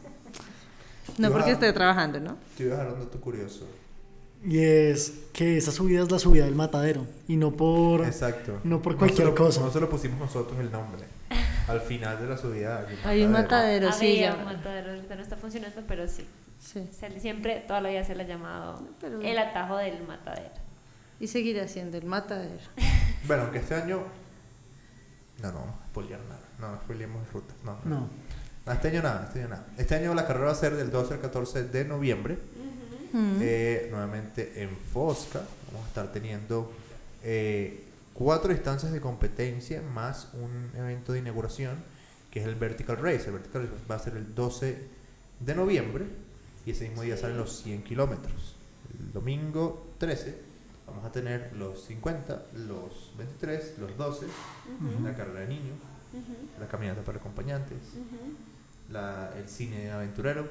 No 1.18 1.32
porque 1.32 1.52
esté 1.52 1.72
trabajando, 1.74 2.20
¿no? 2.20 2.38
Te 2.58 2.64
iba 2.64 2.76
a 2.76 2.80
dejar 2.80 2.94
un 2.94 3.00
dato 3.02 3.20
curioso. 3.22 3.68
Y 4.46 4.58
es 4.60 5.14
que 5.32 5.58
esa 5.58 5.72
subida 5.72 6.02
es 6.04 6.12
la 6.12 6.20
subida 6.20 6.46
del 6.46 6.56
matadero. 6.56 7.06
Y 7.30 7.38
no 7.38 7.52
por. 7.52 8.04
Exacto. 8.06 8.60
no 8.66 8.82
por 8.82 8.98
cualquier 8.98 9.28
lo- 9.28 9.36
cosa. 9.36 9.62
No 9.62 9.72
se 9.72 9.80
lo 9.80 9.90
pusimos 9.90 10.20
nosotros 10.20 10.60
el 10.60 10.70
nombre. 10.72 11.04
Al 11.68 11.82
final 11.82 12.20
de 12.20 12.28
la 12.28 12.38
subida. 12.38 12.86
Hay 13.06 13.24
un 13.24 13.32
matadero, 13.32 13.92
sí. 13.92 14.18
Había 14.18 14.32
ya. 14.32 14.36
un 14.36 14.46
matadero, 14.46 14.90
ahorita 14.92 15.16
no 15.16 15.22
está 15.22 15.38
funcionando, 15.38 15.82
pero 15.88 16.08
sí. 16.08 16.28
Sí. 16.60 16.88
Se 16.92 17.20
siempre, 17.20 17.64
toda 17.68 17.82
la 17.82 17.90
vida 17.90 18.04
se 18.04 18.16
le 18.16 18.24
ha 18.24 18.28
llamado 18.28 18.88
Pero- 19.02 19.22
el 19.22 19.38
atajo 19.38 19.78
del 19.78 20.02
matadero. 20.08 20.54
Y 21.20 21.28
seguirá 21.28 21.68
siendo 21.68 21.98
el 21.98 22.06
matadero. 22.06 22.60
Bueno, 23.28 23.44
aunque 23.44 23.60
este 23.60 23.76
año. 23.76 24.04
No, 25.42 25.52
no 25.54 25.60
vamos 25.60 25.76
a 25.82 25.86
spoilear 25.88 26.20
nada. 26.28 26.42
No, 26.60 26.72
no 26.72 26.82
spoileemos 26.82 27.32
rutas. 27.32 27.56
No, 27.64 27.78
no. 27.86 27.96
No. 28.02 28.10
No, 28.66 28.72
Este 28.74 28.90
año 28.90 29.02
nada, 29.02 29.26
este 29.28 29.40
año 29.40 29.50
nada. 29.50 29.66
Este 29.78 29.96
año 29.96 30.14
la 30.14 30.28
carrera 30.28 30.48
va 30.48 30.52
a 30.52 30.56
ser 30.56 30.76
del 30.76 30.92
12 30.92 31.14
al 31.16 31.20
14 31.22 31.64
de 31.70 31.86
noviembre. 31.86 32.38
Mm. 33.14 33.38
Eh, 33.42 33.88
nuevamente 33.92 34.62
en 34.62 34.70
Fosca. 34.76 35.40
Vamos 35.68 35.86
a 35.86 35.88
estar 35.88 36.12
teniendo 36.12 36.74
eh, 37.24 37.86
cuatro 38.14 38.52
instancias 38.52 38.92
de 38.92 39.02
competencia 39.02 39.82
más 39.82 40.30
un 40.34 40.72
evento 40.76 41.14
de 41.14 41.20
inauguración 41.20 41.78
que 42.32 42.40
es 42.42 42.46
el 42.48 42.56
Vertical 42.56 42.98
Race. 42.98 43.26
El 43.28 43.34
Vertical 43.34 43.64
Race 43.70 43.84
va 43.90 43.96
a 43.96 44.00
ser 44.00 44.18
el 44.18 44.34
12 44.36 44.88
de 45.40 45.56
noviembre 45.56 46.06
y 46.66 46.72
ese 46.72 46.88
mismo 46.88 47.02
día 47.04 47.18
salen 47.18 47.38
los 47.38 47.56
100 47.62 47.84
kilómetros. 47.84 48.56
El 49.00 49.12
domingo 49.12 49.94
13 50.00 50.42
vamos 50.88 51.06
a 51.06 51.12
tener 51.12 51.54
los 51.56 51.84
50, 51.86 52.46
los 52.68 53.12
23, 53.18 53.78
los 53.80 53.98
12, 53.98 54.28
la 55.04 55.16
carrera 55.16 55.40
de 55.42 55.48
niños, 55.48 55.78
la 56.60 56.68
caminata 56.68 57.02
para 57.04 57.18
acompañantes, 57.20 57.78
la- 58.90 59.32
el 59.38 59.48
cine 59.50 59.92
aventurero 59.92 60.50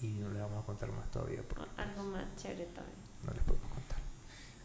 y 0.00 0.06
no 0.08 0.30
les 0.30 0.40
vamos 0.42 0.62
a 0.62 0.66
contar 0.66 0.90
más 0.92 1.10
todavía 1.10 1.42
porque 1.48 1.64
Algo 1.76 2.04
más 2.04 2.24
chévere 2.36 2.66
también. 2.66 2.96
no 3.26 3.32
les 3.32 3.42
podemos 3.42 3.67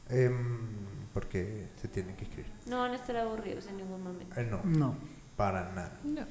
Em, 0.09 0.67
porque 1.13 1.67
se 1.81 1.87
tienen 1.87 2.15
que 2.15 2.25
inscribir. 2.25 2.51
No 2.65 2.79
van 2.79 2.91
a 2.91 2.95
estar 2.95 3.15
aburridos 3.17 3.67
en 3.67 3.77
ningún 3.77 4.01
momento. 4.03 4.39
Eh, 4.39 4.45
no, 4.49 4.61
No. 4.63 4.95
para 5.37 5.71
nada, 5.73 5.99
No, 6.03 6.25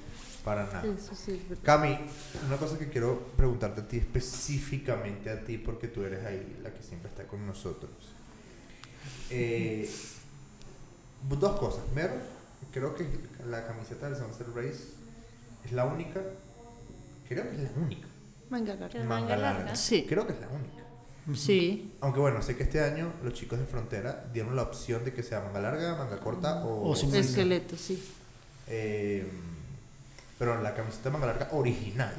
para 0.44 0.64
nada. 0.66 0.84
eso 0.84 1.14
sí 1.14 1.32
es 1.32 1.48
verdad. 1.48 1.64
Cami, 1.64 1.98
una 2.46 2.56
cosa 2.56 2.78
que 2.78 2.88
quiero 2.88 3.28
preguntarte 3.36 3.80
a 3.80 3.88
ti 3.88 3.98
específicamente 3.98 5.30
a 5.30 5.42
ti 5.44 5.58
porque 5.58 5.88
tú 5.88 6.04
eres 6.04 6.24
ahí 6.24 6.58
la 6.62 6.72
que 6.72 6.82
siempre 6.82 7.08
está 7.10 7.24
con 7.24 7.46
nosotros. 7.46 7.90
Eh, 9.30 9.90
dos 11.28 11.58
cosas. 11.58 11.84
Primero, 11.86 12.14
creo 12.72 12.94
que 12.94 13.06
la 13.48 13.66
camiseta 13.66 14.08
del 14.10 14.18
Sunset 14.18 14.48
Race 14.54 14.84
es 15.64 15.72
la 15.72 15.84
única, 15.86 16.20
creo 17.28 17.48
que 17.50 17.56
es 17.56 17.62
la 17.62 17.82
única. 17.82 18.08
Manga 18.50 18.74
larga. 18.74 19.00
¿Es 19.00 19.06
manga 19.06 19.36
larga? 19.36 19.74
Sí. 19.76 20.04
Creo 20.08 20.26
que 20.26 20.34
es 20.34 20.40
la 20.40 20.48
única. 20.48 20.81
Sí. 21.34 21.92
Aunque 22.00 22.18
bueno, 22.18 22.42
sé 22.42 22.56
que 22.56 22.64
este 22.64 22.80
año 22.80 23.12
los 23.22 23.32
chicos 23.32 23.58
de 23.58 23.66
Frontera 23.66 24.24
dieron 24.32 24.56
la 24.56 24.62
opción 24.62 25.04
de 25.04 25.12
que 25.12 25.22
sea 25.22 25.40
manga 25.40 25.60
larga, 25.60 25.94
manga 25.96 26.18
corta 26.18 26.64
o, 26.64 26.90
O 26.90 26.96
sin 26.96 27.14
Esqueleto, 27.14 27.76
sí. 27.76 28.02
Eh, 28.68 29.26
pero 30.38 30.60
la 30.60 30.74
camiseta 30.74 31.10
manga 31.10 31.26
larga 31.26 31.48
original 31.52 32.14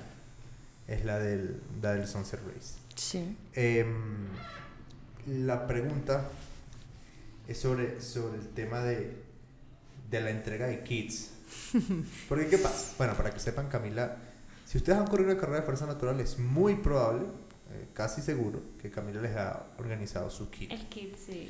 es 0.88 1.04
la 1.04 1.20
del, 1.20 1.62
la 1.82 1.94
del 1.94 2.08
Sunset 2.08 2.40
Race. 2.46 2.76
Sí. 2.96 3.36
Em, 3.54 4.28
la 5.28 5.68
pregunta 5.68 6.30
es 7.48 7.58
sobre, 7.58 8.00
sobre 8.02 8.40
el 8.40 8.48
tema 8.50 8.82
de, 8.82 9.18
de 10.10 10.22
la 10.22 10.30
entrega 10.30 10.68
de 10.68 10.84
kits. 10.84 11.32
Porque, 12.30 12.48
¿qué 12.48 12.58
pasa? 12.58 12.94
Bueno, 12.98 13.14
para 13.16 13.32
que 13.32 13.40
sepan, 13.40 13.68
Camila, 13.68 14.18
si 14.66 14.78
ustedes 14.78 14.98
han 14.98 15.08
corrido 15.08 15.32
una 15.32 15.40
carrera 15.40 15.60
de 15.60 15.66
fuerza 15.66 15.86
natural, 15.86 16.20
es 16.20 16.40
muy 16.40 16.76
probable, 16.76 17.26
eh, 17.74 17.88
casi 17.94 18.22
seguro, 18.22 18.62
que 18.82 18.90
Camila 18.92 19.22
les 19.22 19.36
ha 19.36 19.66
organizado 19.78 20.30
su 20.30 20.50
kit. 20.50 20.72
El 20.72 20.88
kit, 20.88 21.16
sí. 21.18 21.50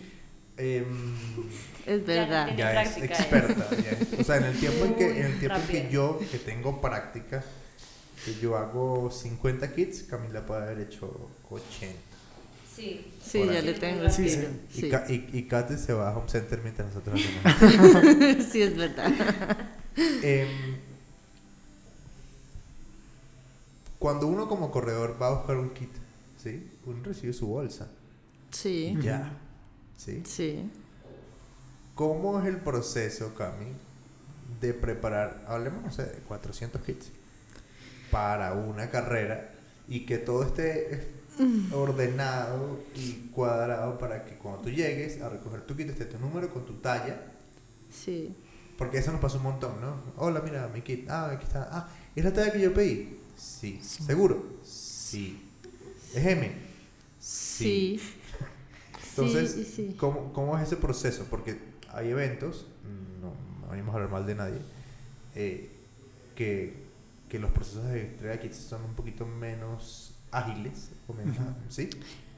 Em, 0.57 0.85
Es 1.85 2.05
verdad. 2.05 2.55
ya 2.55 2.83
es 2.83 2.89
práctica, 2.91 3.15
experta. 3.19 3.69
ya 3.75 3.91
es- 3.91 4.19
o 4.19 4.23
sea, 4.23 4.37
en 4.37 4.43
el 4.45 4.59
tiempo 4.59 4.85
en 4.85 4.95
que, 4.95 5.19
en 5.19 5.25
el 5.25 5.39
tiempo 5.39 5.57
en 5.59 5.67
que 5.67 5.89
yo, 5.91 6.19
que 6.31 6.37
tengo 6.39 6.79
práctica, 6.81 7.43
que 8.25 8.35
yo 8.35 8.55
hago 8.57 9.11
50 9.11 9.73
kits, 9.73 10.03
Camila 10.03 10.45
puede 10.45 10.63
haber 10.63 10.79
hecho 10.79 11.29
80. 11.49 11.97
Sí. 12.75 13.05
Sí, 13.23 13.45
ya 13.45 13.51
ahí. 13.59 13.61
le 13.65 13.73
tengo 13.73 14.03
el 14.03 14.11
Sí. 14.11 14.23
Y, 14.73 14.79
Sí. 14.81 14.91
Y, 15.09 15.37
y 15.39 15.43
Kate 15.47 15.77
se 15.77 15.93
va 15.93 16.09
a 16.09 16.17
Home 16.17 16.27
Center 16.29 16.59
mientras 16.63 16.87
nosotros 16.87 17.19
hacemos. 17.43 18.45
sí, 18.51 18.61
es 18.61 18.75
verdad. 18.77 19.11
Em, 20.23 20.47
cuando 23.99 24.27
uno 24.27 24.47
como 24.47 24.71
corredor 24.71 25.17
va 25.21 25.27
a 25.27 25.31
buscar 25.35 25.57
un 25.57 25.69
kit, 25.69 25.89
¿sí? 26.43 26.69
Uno 26.85 27.01
recibe 27.03 27.33
su 27.33 27.47
bolsa. 27.47 27.87
Sí. 28.51 28.97
Ya. 29.01 29.31
¿Sí? 29.97 30.21
Sí. 30.25 30.69
¿Cómo 31.95 32.39
es 32.39 32.47
el 32.47 32.57
proceso, 32.57 33.33
Cami, 33.35 33.67
de 34.59 34.73
preparar, 34.73 35.45
hablemos, 35.47 35.83
no 35.83 35.91
sé, 35.91 36.03
de 36.03 36.19
400 36.19 36.81
kits 36.81 37.11
para 38.11 38.53
una 38.53 38.89
carrera 38.89 39.53
y 39.87 40.05
que 40.05 40.17
todo 40.17 40.43
esté 40.43 40.95
eh, 40.95 41.07
ordenado 41.71 42.79
y 42.95 43.29
cuadrado 43.33 43.97
para 43.97 44.25
que 44.25 44.35
cuando 44.35 44.61
tú 44.61 44.69
llegues 44.69 45.21
a 45.21 45.29
recoger 45.29 45.61
tu 45.61 45.75
kit 45.75 45.89
esté 45.89 46.05
tu 46.05 46.19
número 46.19 46.51
con 46.51 46.65
tu 46.65 46.73
talla? 46.73 47.21
Sí. 47.89 48.35
Porque 48.77 48.97
eso 48.97 49.11
nos 49.11 49.21
pasa 49.21 49.37
un 49.37 49.43
montón, 49.43 49.79
¿no? 49.79 49.95
Hola, 50.17 50.41
mira, 50.41 50.67
mi 50.73 50.81
kit. 50.81 51.09
Ah, 51.09 51.29
aquí 51.31 51.45
está. 51.45 51.69
Ah, 51.71 51.89
¿es 52.15 52.23
la 52.23 52.33
talla 52.33 52.51
que 52.51 52.59
yo 52.59 52.73
pedí? 52.73 53.19
Sí. 53.37 53.79
¿Seguro? 53.81 54.59
Sí. 54.63 55.52
¿Es 56.13 56.25
M? 56.25 56.51
Sí. 57.19 57.99
Entonces, 59.09 59.51
sí, 59.51 59.63
sí. 59.63 59.95
¿cómo, 59.97 60.33
¿cómo 60.33 60.57
es 60.57 60.63
ese 60.67 60.77
proceso? 60.77 61.25
Porque 61.29 61.57
hay 61.89 62.09
eventos, 62.09 62.65
no, 63.21 63.33
no 63.61 63.71
venimos 63.71 63.93
a 63.93 63.97
hablar 63.97 64.11
mal 64.11 64.25
de 64.25 64.35
nadie, 64.35 64.57
eh, 65.35 65.69
que, 66.35 66.83
que 67.29 67.39
los 67.39 67.51
procesos 67.51 67.85
de 67.85 68.01
entrega 68.01 68.39
kits 68.39 68.57
son 68.57 68.83
un 68.83 68.95
poquito 68.95 69.25
menos 69.25 70.15
ágiles. 70.31 70.89
¿sí? 71.69 71.89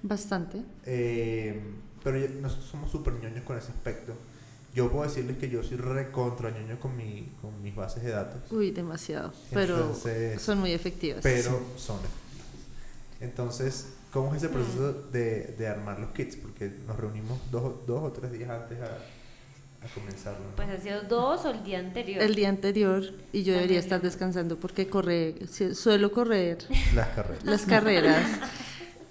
Bastante. 0.03 0.61
Eh, 0.85 1.59
pero 2.03 2.19
nosotros 2.41 2.69
somos 2.69 2.91
súper 2.91 3.13
ñoños 3.13 3.43
con 3.43 3.57
ese 3.57 3.71
aspecto. 3.71 4.13
Yo 4.75 4.91
puedo 4.91 5.05
decirles 5.05 5.37
que 5.37 5.49
yo 5.49 5.63
soy 5.63 5.77
recontra 5.77 6.51
ñoño 6.51 6.77
con, 6.81 6.97
mi, 6.97 7.31
con 7.41 7.61
mis 7.63 7.73
bases 7.73 8.03
de 8.03 8.11
datos, 8.11 8.51
Uy, 8.51 8.71
demasiado. 8.71 9.31
Pero 9.53 9.77
Entonces, 9.77 10.41
son 10.41 10.59
muy 10.59 10.73
efectivas. 10.73 11.21
pero 11.23 11.51
son 11.77 11.95
efectivas. 11.99 12.24
Entonces, 13.21 13.93
¿cómo 14.11 14.31
es 14.35 14.43
ese 14.43 14.49
proceso 14.49 14.93
de, 15.11 15.55
de 15.57 15.67
armar 15.67 15.99
los 15.99 16.09
kits? 16.11 16.35
Porque 16.35 16.71
nos 16.87 16.97
reunimos 16.97 17.39
dos, 17.51 17.85
dos 17.87 18.03
o 18.03 18.11
tres 18.11 18.31
días 18.31 18.49
antes 18.49 18.77
a, 18.81 18.85
a 19.85 19.87
comenzarlo. 19.93 20.39
¿no? 20.49 20.55
Pues 20.55 20.69
ha 20.69 20.77
sido 20.79 21.01
dos 21.03 21.45
o 21.45 21.51
el 21.51 21.63
día 21.63 21.79
anterior. 21.79 22.21
El 22.21 22.35
día 22.35 22.49
anterior 22.49 23.03
y 23.31 23.43
yo 23.43 23.53
debería 23.53 23.79
estar 23.79 24.01
descansando 24.01 24.57
porque 24.59 24.87
corre, 24.87 25.35
suelo 25.73 26.11
correr 26.11 26.57
Las 26.93 27.07
carreras. 27.09 27.43
las 27.45 27.61
carreras. 27.65 28.27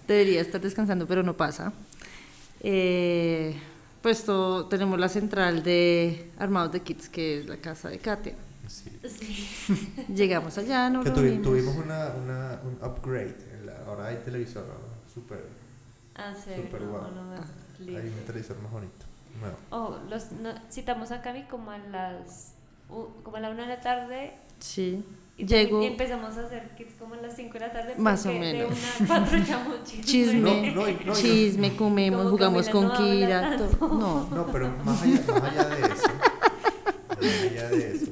Debería 0.06 0.40
estar 0.42 0.60
descansando, 0.60 1.06
pero 1.06 1.22
no 1.22 1.34
pasa. 1.36 1.72
Eh, 2.60 3.54
pues 4.02 4.24
todo- 4.24 4.66
tenemos 4.66 4.98
la 5.00 5.08
central 5.08 5.62
de 5.62 6.30
armados 6.38 6.72
de 6.72 6.80
kits, 6.80 7.08
que 7.08 7.40
es 7.40 7.46
la 7.46 7.56
casa 7.56 7.88
de 7.88 7.98
Katia. 7.98 8.34
Sí. 8.68 8.90
Sí. 9.08 10.04
Llegamos 10.14 10.56
allá, 10.58 10.88
nos 10.90 11.04
Que 11.04 11.10
tuvi- 11.10 11.14
reunimos. 11.22 11.42
tuvimos 11.46 11.76
una, 11.76 12.08
una, 12.22 12.60
un 12.64 12.78
upgrade. 12.86 13.34
Ahora 13.94 14.08
hay 14.08 14.16
televisor, 14.24 14.64
¿no? 14.66 15.12
Super, 15.12 15.44
Ah, 16.16 16.32
sí. 16.34 16.50
Súper 16.54 16.82
no, 16.82 16.90
guau. 16.90 17.02
no, 17.10 17.34
Ah, 17.34 17.44
hay 17.80 18.08
un 18.08 18.24
televisor 18.26 18.58
más 18.60 18.70
bonito. 18.72 19.04
Nuevo. 19.40 19.56
Oh, 19.70 19.98
los, 20.08 20.30
no, 20.32 20.50
citamos 20.70 21.10
a 21.10 21.20
Cami 21.22 21.42
como 21.44 21.70
a 21.72 21.78
las 21.78 22.54
como 22.88 23.36
a 23.36 23.40
la 23.40 23.50
una 23.50 23.62
de 23.62 23.68
la 23.68 23.80
tarde 23.80 24.34
Sí. 24.60 25.04
y, 25.36 25.44
Llego, 25.46 25.82
y 25.82 25.86
empezamos 25.86 26.36
a 26.36 26.44
hacer 26.46 26.70
kits 26.76 26.94
como 26.94 27.14
a 27.14 27.16
las 27.16 27.34
5 27.34 27.52
de 27.54 27.60
la 27.60 27.72
tarde 27.72 27.94
Más 27.98 28.24
o 28.26 28.28
menos. 28.32 28.70
de 28.70 29.04
una 29.04 29.28
chisme. 29.84 30.04
chisme, 30.04 30.72
No, 30.72 30.86
no, 31.06 31.12
chisme, 31.14 31.74
comemos, 31.74 32.18
Como 32.20 32.30
jugamos 32.30 32.68
con 32.68 32.92
Kira. 32.92 33.56
No, 33.80 34.28
No, 34.30 34.46
pero 34.52 34.70
más 34.84 35.02
allá, 35.02 35.20
más 35.32 35.42
allá 35.42 35.68
de 35.68 35.82
eso. 35.82 36.04
Más 37.24 37.40
allá 37.50 37.68
de 37.70 37.94
eso. 37.96 38.10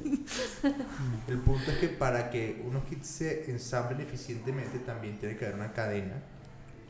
El 1.32 1.38
punto 1.38 1.70
es 1.70 1.78
que 1.78 1.88
para 1.88 2.30
que 2.30 2.62
unos 2.66 2.84
kits 2.84 3.06
se 3.06 3.50
ensamblen 3.50 4.00
eficientemente 4.00 4.78
también 4.80 5.18
tiene 5.18 5.36
que 5.36 5.46
haber 5.46 5.56
una 5.58 5.72
cadena 5.72 6.14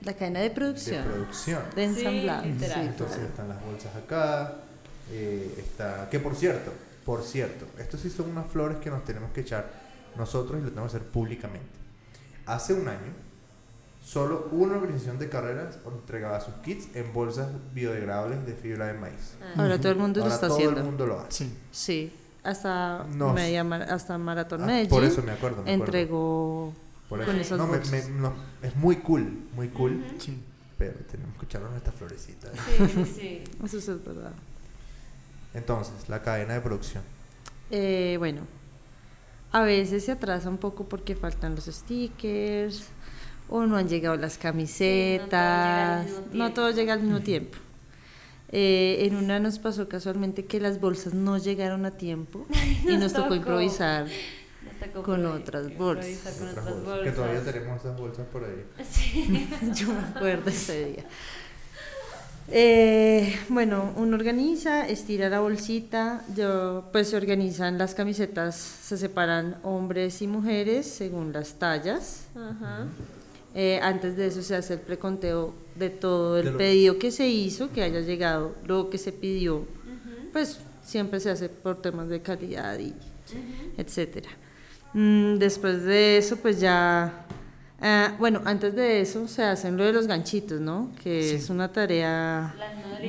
la 0.02 0.14
cadena 0.14 0.40
de 0.40 0.48
de 0.48 0.54
producción, 0.54 1.04
producción. 1.04 1.62
de 1.76 1.94
Sí, 1.94 2.00
ensamblado. 2.00 2.44
literal. 2.44 2.74
sí, 2.82 2.88
Entonces 2.88 3.16
total. 3.18 3.28
están 3.30 3.48
las 3.50 3.64
bolsas 3.64 3.94
acá, 3.94 4.54
eh, 5.12 5.54
está, 5.58 6.08
que 6.10 6.18
por 6.18 6.34
cierto, 6.34 6.72
por 7.06 7.22
cierto, 7.22 7.66
estos 7.78 8.00
sí 8.00 8.10
son 8.10 8.30
unas 8.30 8.48
flores 8.48 8.78
que 8.78 8.90
nos 8.90 9.04
tenemos 9.04 9.30
que 9.32 9.42
echar 9.42 9.70
nosotros 10.16 10.58
y 10.60 10.64
lo 10.64 10.70
tenemos 10.70 10.90
que 10.90 10.96
hacer 10.98 11.08
públicamente. 11.08 11.68
Hace 12.46 12.74
un 12.74 12.88
año, 12.88 13.12
solo 14.04 14.48
una 14.50 14.74
organización 14.76 15.20
de 15.20 15.28
carreras 15.28 15.78
entregaba 15.86 16.40
sus 16.40 16.54
kits 16.64 16.88
en 16.96 17.12
bolsas 17.12 17.48
biodegradables 17.72 18.44
de 18.44 18.54
fibra 18.54 18.86
de 18.88 18.94
maíz. 18.94 19.34
Ah. 19.40 19.62
Ahora 19.62 19.78
todo 19.78 19.92
el 19.92 19.98
mundo 19.98 20.20
Ahora 20.20 20.30
lo 20.30 20.34
está 20.34 20.48
todo 20.48 20.56
haciendo. 20.56 20.80
el 20.80 20.86
mundo 20.86 21.06
lo 21.06 21.20
hace. 21.20 21.44
Sí. 21.44 21.58
Sí, 21.70 22.12
hasta 22.44 23.04
No. 23.14 23.32
media 23.32 23.62
mar- 23.64 23.82
hasta 23.90 24.18
Maratón 24.18 24.62
Ah, 24.62 24.66
Medellín 24.66 24.90
por 24.90 25.04
eso 25.04 25.22
me 25.22 25.32
acuerdo. 25.32 25.62
Me 25.62 25.72
acuerdo. 25.72 25.84
entregó 25.84 26.74
Por 27.08 27.24
con 27.24 27.36
esas 27.38 27.58
No, 27.58 27.66
me- 27.66 27.76
bolsas. 27.78 28.08
me- 28.08 28.14
no, 28.20 28.32
es 28.62 28.74
muy 28.76 28.96
cool, 28.96 29.46
muy 29.54 29.68
cool. 29.68 30.04
Sí. 30.18 30.42
pero 30.78 30.94
tenemos 31.08 31.36
que 31.38 31.44
echarnos 31.44 31.72
estas 31.76 31.94
florecitas. 31.94 32.50
Sí, 32.76 32.86
sí, 32.94 33.04
sí. 33.04 33.44
Eso 33.64 33.76
es 33.78 34.04
verdad. 34.04 34.32
Entonces, 35.54 36.08
la 36.08 36.22
cadena 36.22 36.54
de 36.54 36.60
producción. 36.60 37.04
Eh, 37.70 38.16
bueno, 38.18 38.40
a 39.52 39.60
veces 39.62 40.04
se 40.04 40.10
atrasa 40.12 40.48
un 40.48 40.58
poco 40.58 40.88
porque 40.88 41.14
faltan 41.14 41.54
los 41.54 41.66
stickers 41.66 42.88
o 43.48 43.64
no 43.66 43.76
han 43.76 43.86
llegado 43.88 44.16
las 44.16 44.38
camisetas, 44.38 46.06
no 46.32 46.52
todo 46.52 46.70
llega 46.72 46.94
al 46.94 47.02
mismo 47.02 47.20
tiempo. 47.20 47.58
Eh, 48.52 49.06
en 49.06 49.16
una 49.16 49.40
nos 49.40 49.58
pasó 49.58 49.88
casualmente 49.88 50.44
que 50.44 50.60
las 50.60 50.78
bolsas 50.78 51.14
no 51.14 51.38
llegaron 51.38 51.86
a 51.86 51.92
tiempo 51.92 52.46
y 52.84 52.86
Nos 52.88 52.98
nos 53.00 53.12
tocó 53.14 53.24
tocó. 53.24 53.34
improvisar. 53.36 54.04
Nos 54.06 54.92
tocó 54.92 55.02
Con 55.04 55.24
otras 55.26 55.68
improvisar 55.70 56.32
bolsas. 56.32 56.34
con 56.38 56.48
Otras 56.48 56.66
otras 56.66 56.84
bolsas, 56.84 57.04
Que 57.04 57.10
todavía 57.12 57.40
tenemos 57.44 57.80
esas 57.80 57.98
bolsas 57.98 58.26
por 58.26 58.44
ahí. 58.44 58.64
Sí. 58.90 59.48
Yo 59.74 59.88
me 59.88 60.00
acuerdo 60.00 60.50
ese 60.50 60.84
día. 60.86 61.04
Eh, 62.48 63.34
bueno, 63.48 63.92
uno 63.96 64.16
organiza, 64.16 64.86
estira 64.88 65.28
la 65.28 65.38
bolsita, 65.40 66.24
yo, 66.34 66.88
pues 66.92 67.08
se 67.10 67.16
organizan 67.16 67.78
las 67.78 67.94
camisetas, 67.94 68.56
se 68.56 68.96
separan 68.98 69.56
hombres 69.62 70.20
y 70.22 70.26
mujeres 70.26 70.86
según 70.86 71.32
las 71.32 71.54
tallas. 71.54 72.24
Ajá. 72.34 72.86
Eh, 73.54 73.78
antes 73.82 74.16
de 74.16 74.26
eso 74.26 74.42
se 74.42 74.56
hace 74.56 74.74
el 74.74 74.80
preconteo 74.80 75.54
de 75.76 75.90
todo 75.90 76.38
el 76.38 76.44
De 76.46 76.50
lo- 76.52 76.58
pedido 76.58 76.98
que 76.98 77.10
se 77.10 77.28
hizo, 77.28 77.70
que 77.72 77.82
haya 77.82 78.00
llegado, 78.00 78.54
lo 78.66 78.90
que 78.90 78.98
se 78.98 79.12
pidió. 79.12 79.66
Pues 80.32 80.60
siempre 80.82 81.20
se 81.20 81.30
hace 81.30 81.48
por 81.48 81.80
temas 81.82 82.08
de 82.08 82.20
calidad 82.22 82.78
y 82.78 82.94
etcétera. 83.76 84.28
Mm, 84.94 85.36
después 85.36 85.82
de 85.84 86.18
eso, 86.18 86.36
pues 86.36 86.60
ya. 86.60 87.26
ah, 87.80 88.14
bueno, 88.18 88.40
antes 88.44 88.74
de 88.74 89.00
eso 89.00 89.26
se 89.26 89.42
hacen 89.42 89.76
lo 89.76 89.84
de 89.84 89.92
los 89.92 90.06
ganchitos, 90.06 90.60
¿no? 90.60 90.92
Que 91.02 91.22
Sí. 91.22 91.34
es 91.36 91.50
una 91.50 91.72
tarea 91.72 92.54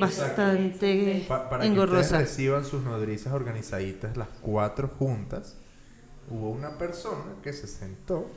bastante 0.00 1.24
Pa- 1.28 1.48
para 1.48 1.62
que 1.62 1.68
engorrosa. 1.68 2.18
reciban 2.18 2.64
sus 2.64 2.82
nodrizas 2.82 3.32
organizaditas, 3.32 4.16
las 4.16 4.28
cuatro 4.40 4.88
juntas, 4.98 5.56
hubo 6.30 6.50
una 6.50 6.76
persona 6.78 7.34
que 7.42 7.52
se 7.52 7.66
sentó 7.66 8.30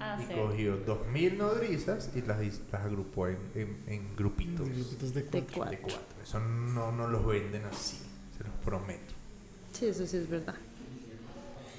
Ah, 0.00 0.18
y 0.22 0.26
sí. 0.26 0.34
cogió 0.34 0.76
2000 0.78 1.38
nodrizas 1.38 2.10
y 2.14 2.22
las, 2.22 2.38
las 2.72 2.82
agrupó 2.84 3.28
en, 3.28 3.38
en- 3.54 3.78
en 3.86 4.16
grupitos 4.16 4.68
Grupitos 4.68 5.14
de 5.14 5.22
De 5.22 5.28
cuatro. 5.28 5.44
de 5.44 5.78
cuatro. 5.78 5.78
cuatro. 5.82 6.22
Eso 6.22 6.40
no, 6.40 6.92
no 6.92 7.08
los 7.08 7.26
venden 7.26 7.64
así, 7.66 7.98
se 8.36 8.44
los 8.44 8.52
prometo. 8.64 9.14
Sí, 9.72 9.86
eso 9.86 10.06
sí 10.06 10.16
es 10.18 10.28
verdad. 10.28 10.54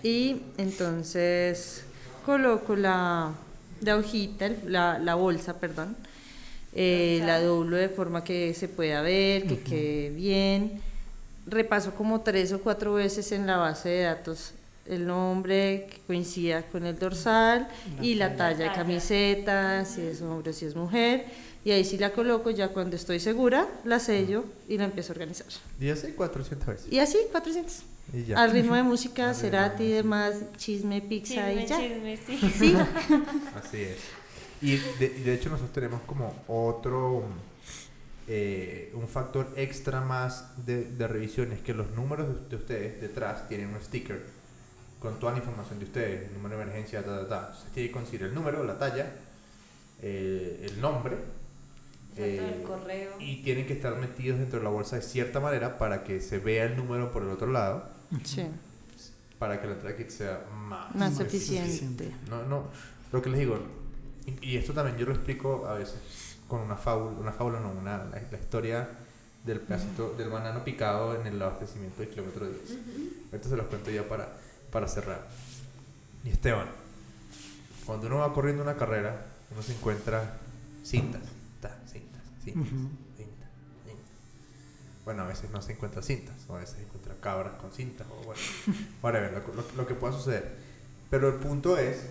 Y 0.04 0.42
entonces 0.58 1.84
coloco 2.26 2.76
la, 2.76 3.32
la 3.82 3.96
hojita, 3.98 4.50
la, 4.66 5.00
la 5.00 5.16
bolsa, 5.16 5.60
perdón. 5.60 5.96
eh, 6.74 7.22
la 7.26 7.40
doblo 7.42 7.78
de 7.78 7.90
forma 7.90 8.24
que 8.24 8.54
se 8.54 8.68
pueda 8.68 9.02
ver, 9.02 9.48
que 9.48 9.60
quede 9.60 10.10
bien. 10.10 10.82
Repaso 11.48 11.94
como 11.96 12.22
tres 12.22 12.52
o 12.54 12.60
cuatro 12.62 12.96
veces 12.96 13.32
en 13.32 13.48
la 13.48 13.58
base 13.58 13.90
de 13.90 14.04
datos 14.04 14.54
el 14.86 15.08
nombre 15.08 15.88
que 15.90 16.00
coincida 16.06 16.64
con 16.64 16.86
el 16.86 16.98
dorsal 16.98 17.68
y 18.02 18.16
la 18.16 18.36
talla 18.36 18.70
de 18.70 18.76
camiseta, 18.76 19.86
si 19.86 20.02
es 20.02 20.22
hombre 20.22 20.52
o 20.52 20.54
si 20.54 20.66
es 20.66 20.76
mujer. 20.76 21.26
Y 21.64 21.72
ahí 21.72 21.84
sí 21.84 21.98
la 21.98 22.12
coloco, 22.12 22.52
ya 22.52 22.68
cuando 22.70 22.96
estoy 22.96 23.20
segura, 23.20 23.68
la 23.86 24.00
sello 24.00 24.46
y 24.68 24.78
la 24.78 24.86
empiezo 24.86 25.12
a 25.12 25.14
organizar. 25.14 25.48
Y 25.80 25.90
así 25.90 26.12
400 26.12 26.68
veces. 26.68 26.94
Y 26.94 27.00
así, 27.00 27.18
400. 27.32 27.84
Y 28.14 28.24
ya. 28.26 28.40
Al 28.44 28.52
ritmo 28.52 28.76
de 28.76 28.84
música, 28.84 29.34
Cerati 29.34 29.84
y 29.84 29.92
demás, 29.92 30.36
chisme, 30.58 31.02
pizza 31.02 31.48
Chisme, 31.48 31.64
y 31.64 31.66
ya. 31.66 31.78
chisme, 31.80 32.18
sí. 32.18 32.52
Sí, 32.60 32.76
Así 33.56 33.78
es. 33.82 33.98
Y 34.62 34.78
de, 35.00 35.34
hecho 35.34 35.50
nosotros 35.50 35.74
tenemos 35.74 36.02
como 36.04 36.34
otro, 36.48 37.24
eh, 38.28 38.92
un 38.94 39.08
factor 39.08 39.52
extra 39.58 40.02
más 40.02 40.66
de, 40.66 40.86
de 40.86 41.08
revisión, 41.08 41.52
es 41.52 41.62
que 41.62 41.74
los 41.74 41.92
números 41.92 42.28
de, 42.28 42.50
de 42.50 42.56
ustedes 42.56 43.02
detrás 43.02 43.48
tienen 43.50 43.70
un 43.74 43.82
sticker 43.82 44.24
con 45.00 45.20
toda 45.20 45.34
la 45.34 45.40
información 45.40 45.80
de 45.80 45.86
ustedes, 45.86 46.28
el 46.30 46.34
número 46.34 46.58
de 46.58 46.64
emergencia, 46.64 47.04
ta, 47.04 47.22
ta, 47.22 47.28
ta. 47.28 47.54
Tiene 47.74 47.90
que 47.90 47.94
conseguir 47.94 48.24
el 48.24 48.34
número, 48.34 48.64
la 48.64 48.78
talla, 48.78 49.12
eh, 50.02 50.68
el 50.70 50.82
nombre. 50.82 51.16
Exacto, 52.18 52.46
el 52.46 52.62
eh, 52.62 52.64
correo. 52.64 53.12
y 53.20 53.44
tienen 53.44 53.68
que 53.68 53.74
estar 53.74 53.96
metidos 53.98 54.40
dentro 54.40 54.60
de 54.60 54.64
la 54.64 54.70
bolsa 54.72 54.96
de 54.96 55.02
cierta 55.02 55.40
manera 55.42 55.78
para 55.78 56.04
que 56.04 56.22
se 56.22 56.40
vea 56.40 56.64
el 56.66 56.78
número 56.78 57.12
por 57.12 57.24
el 57.24 57.30
otro 57.30 57.48
lado, 57.52 57.90
sí, 58.24 58.46
para 59.38 59.60
que 59.60 59.68
la 59.68 59.74
entrada 59.74 59.98
kit 59.98 60.10
sea 60.10 60.46
más, 60.54 60.96
más 60.96 61.12
Más 61.12 61.20
eficiente. 61.20 61.68
eficiente. 61.68 62.12
no, 62.30 62.44
no, 62.44 62.68
lo 63.12 63.22
que 63.22 63.30
les 63.30 63.40
digo, 63.40 63.60
y, 64.42 64.52
y 64.52 64.58
esto 64.58 64.72
también 64.72 64.96
yo 64.98 65.06
lo 65.06 65.12
explico 65.14 65.68
a 65.68 65.74
veces 65.74 65.98
con 66.48 66.62
una 66.62 66.78
fábula, 66.78 67.18
una 67.20 67.32
fábula 67.34 67.60
no, 67.60 67.72
una, 67.72 67.98
la, 67.98 68.22
la 68.32 68.38
historia 68.40 68.88
del 69.44 69.60
pedacito 69.60 70.16
del 70.18 70.30
banano 70.30 70.64
picado 70.64 71.20
en 71.20 71.28
el 71.28 71.42
abastecimiento 71.42 72.02
de 72.02 72.08
kilómetro 72.10 72.48
10. 72.48 72.62
Ahorita 73.32 73.50
se 73.50 73.58
los 73.58 73.66
cuento 73.68 73.92
ya 73.92 74.08
para, 74.08 74.30
para 74.76 74.90
cerrar. 74.90 75.26
Y 76.26 76.30
Esteban, 76.32 76.68
cuando 77.86 78.08
uno 78.08 78.18
va 78.18 78.34
corriendo 78.34 78.62
una 78.62 78.76
carrera, 78.76 79.26
uno 79.52 79.62
se 79.62 79.72
encuentra 79.72 80.36
cintas, 80.84 81.22
ta, 81.62 81.70
cintas, 81.90 82.22
cintas, 82.44 82.70
cintas, 83.16 83.50
cintas. 83.86 84.12
Bueno, 85.06 85.24
a 85.24 85.28
veces 85.28 85.50
no 85.52 85.62
se 85.62 85.72
encuentra 85.72 86.02
cintas, 86.02 86.36
o 86.50 86.56
a 86.56 86.60
veces 86.60 86.76
se 86.76 86.84
encuentra 86.84 87.16
cabras 87.22 87.54
con 87.54 87.72
cintas, 87.72 88.06
o 88.12 88.26
bueno, 88.26 88.42
whatever, 89.02 89.32
lo, 89.48 89.54
lo- 89.54 89.72
lo 89.78 89.88
que 89.88 89.94
pueda 89.96 90.12
suceder. 90.12 90.58
Pero 91.10 91.30
el 91.30 91.36
punto 91.36 91.78
es, 91.78 92.08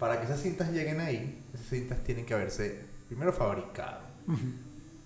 para 0.00 0.18
que 0.18 0.24
esas 0.26 0.40
cintas 0.42 0.72
lleguen 0.72 0.98
ahí, 1.00 1.44
esas 1.54 1.68
cintas 1.68 2.02
tienen 2.02 2.26
que 2.26 2.34
haberse 2.34 2.86
primero 3.06 3.32
fabricado, 3.32 4.00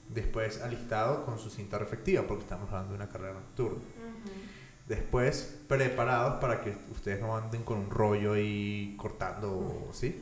después 0.08 0.62
alistado 0.62 1.26
con 1.26 1.38
su 1.38 1.50
cinta 1.50 1.76
reflectiva, 1.78 2.22
porque 2.26 2.44
estamos 2.44 2.66
hablando 2.70 2.92
de 2.92 2.96
una 2.96 3.08
carrera 3.10 3.34
nocturna. 3.34 3.82
Después 4.88 5.58
preparados 5.66 6.40
para 6.40 6.60
que 6.60 6.76
ustedes 6.92 7.20
no 7.20 7.36
anden 7.36 7.62
con 7.62 7.78
un 7.78 7.90
rollo 7.90 8.36
y 8.36 8.94
cortando, 8.98 9.88
¿sí? 9.92 10.20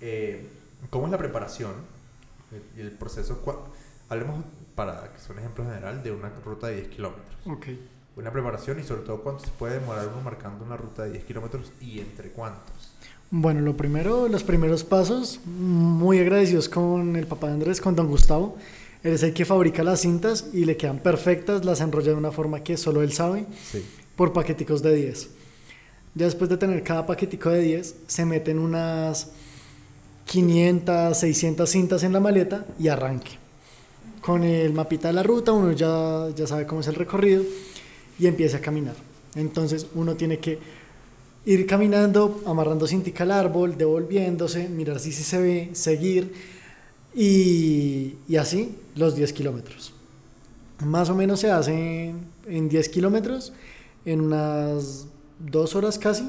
Eh, 0.00 0.48
¿Cómo 0.90 1.06
es 1.06 1.12
la 1.12 1.18
preparación? 1.18 1.72
El, 2.76 2.86
el 2.86 2.90
proceso, 2.92 3.40
hablemos 4.08 4.44
para 4.74 5.12
que 5.12 5.18
sea 5.18 5.32
un 5.32 5.38
ejemplo 5.40 5.64
general 5.64 6.02
de 6.02 6.12
una 6.12 6.30
ruta 6.44 6.68
de 6.68 6.76
10 6.76 6.88
kilómetros. 6.88 7.36
Ok. 7.46 7.66
Una 8.16 8.32
preparación 8.32 8.80
y 8.80 8.82
sobre 8.82 9.02
todo 9.02 9.22
cuánto 9.22 9.44
se 9.44 9.50
puede 9.50 9.78
demorar 9.78 10.08
uno 10.08 10.20
marcando 10.22 10.64
una 10.64 10.76
ruta 10.76 11.04
de 11.04 11.12
10 11.12 11.24
kilómetros 11.24 11.72
y 11.80 12.00
entre 12.00 12.30
cuántos. 12.30 12.92
Bueno, 13.30 13.60
lo 13.60 13.76
primero, 13.76 14.28
los 14.28 14.44
primeros 14.44 14.84
pasos, 14.84 15.40
muy 15.44 16.20
agradecidos 16.20 16.68
con 16.68 17.16
el 17.16 17.26
papá 17.26 17.48
de 17.48 17.54
Andrés, 17.54 17.80
con 17.80 17.96
don 17.96 18.06
Gustavo. 18.06 18.56
Él 19.06 19.12
es 19.14 19.22
el 19.22 19.32
que 19.32 19.44
fabrica 19.44 19.84
las 19.84 20.00
cintas 20.00 20.46
y 20.52 20.64
le 20.64 20.76
quedan 20.76 20.98
perfectas, 20.98 21.64
las 21.64 21.80
enrolla 21.80 22.08
de 22.10 22.16
una 22.16 22.32
forma 22.32 22.64
que 22.64 22.76
solo 22.76 23.02
él 23.02 23.12
sabe, 23.12 23.46
Sí. 23.70 23.80
por 24.16 24.32
paqueticos 24.32 24.82
de 24.82 24.96
10. 24.96 25.28
Ya 26.16 26.24
después 26.26 26.50
de 26.50 26.56
tener 26.56 26.82
cada 26.82 27.06
paquetico 27.06 27.50
de 27.50 27.60
10, 27.60 27.94
se 28.08 28.24
meten 28.24 28.58
unas 28.58 29.28
500, 30.24 31.16
600 31.16 31.70
cintas 31.70 32.02
en 32.02 32.12
la 32.12 32.18
maleta 32.20 32.66
y 32.80 32.88
arranque. 32.88 33.32
Con 34.20 34.42
el 34.42 34.72
mapita 34.72 35.06
de 35.08 35.14
la 35.14 35.22
ruta 35.22 35.52
uno 35.52 35.70
ya, 35.70 36.28
ya 36.34 36.46
sabe 36.48 36.66
cómo 36.66 36.80
es 36.80 36.88
el 36.88 36.96
recorrido 36.96 37.44
y 38.18 38.26
empieza 38.26 38.56
a 38.56 38.60
caminar. 38.60 38.96
Entonces 39.36 39.86
uno 39.94 40.16
tiene 40.16 40.38
que 40.38 40.58
ir 41.44 41.64
caminando, 41.64 42.42
amarrando 42.44 42.88
cintica 42.88 43.22
al 43.22 43.30
árbol, 43.30 43.78
devolviéndose, 43.78 44.68
mirar 44.68 44.98
si 44.98 45.12
se 45.12 45.38
ve, 45.40 45.70
seguir 45.74 46.55
y, 47.16 48.18
y 48.28 48.36
así 48.36 48.78
los 48.94 49.16
10 49.16 49.32
kilómetros. 49.32 49.92
Más 50.84 51.08
o 51.10 51.14
menos 51.14 51.40
se 51.40 51.50
hace 51.50 52.14
en 52.46 52.68
10 52.68 52.88
kilómetros 52.90 53.52
en 54.04 54.20
unas 54.20 55.06
dos 55.38 55.74
horas 55.74 55.98
casi. 55.98 56.22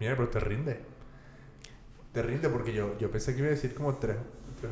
Mira, 0.00 0.16
pero 0.16 0.28
te 0.28 0.38
rinde. 0.40 0.80
Te 2.12 2.22
rinde 2.22 2.48
porque 2.48 2.72
yo, 2.72 2.96
yo 2.98 3.10
pensé 3.10 3.32
que 3.34 3.40
iba 3.40 3.48
a 3.48 3.50
decir 3.50 3.74
como 3.74 3.94
3 3.96 4.16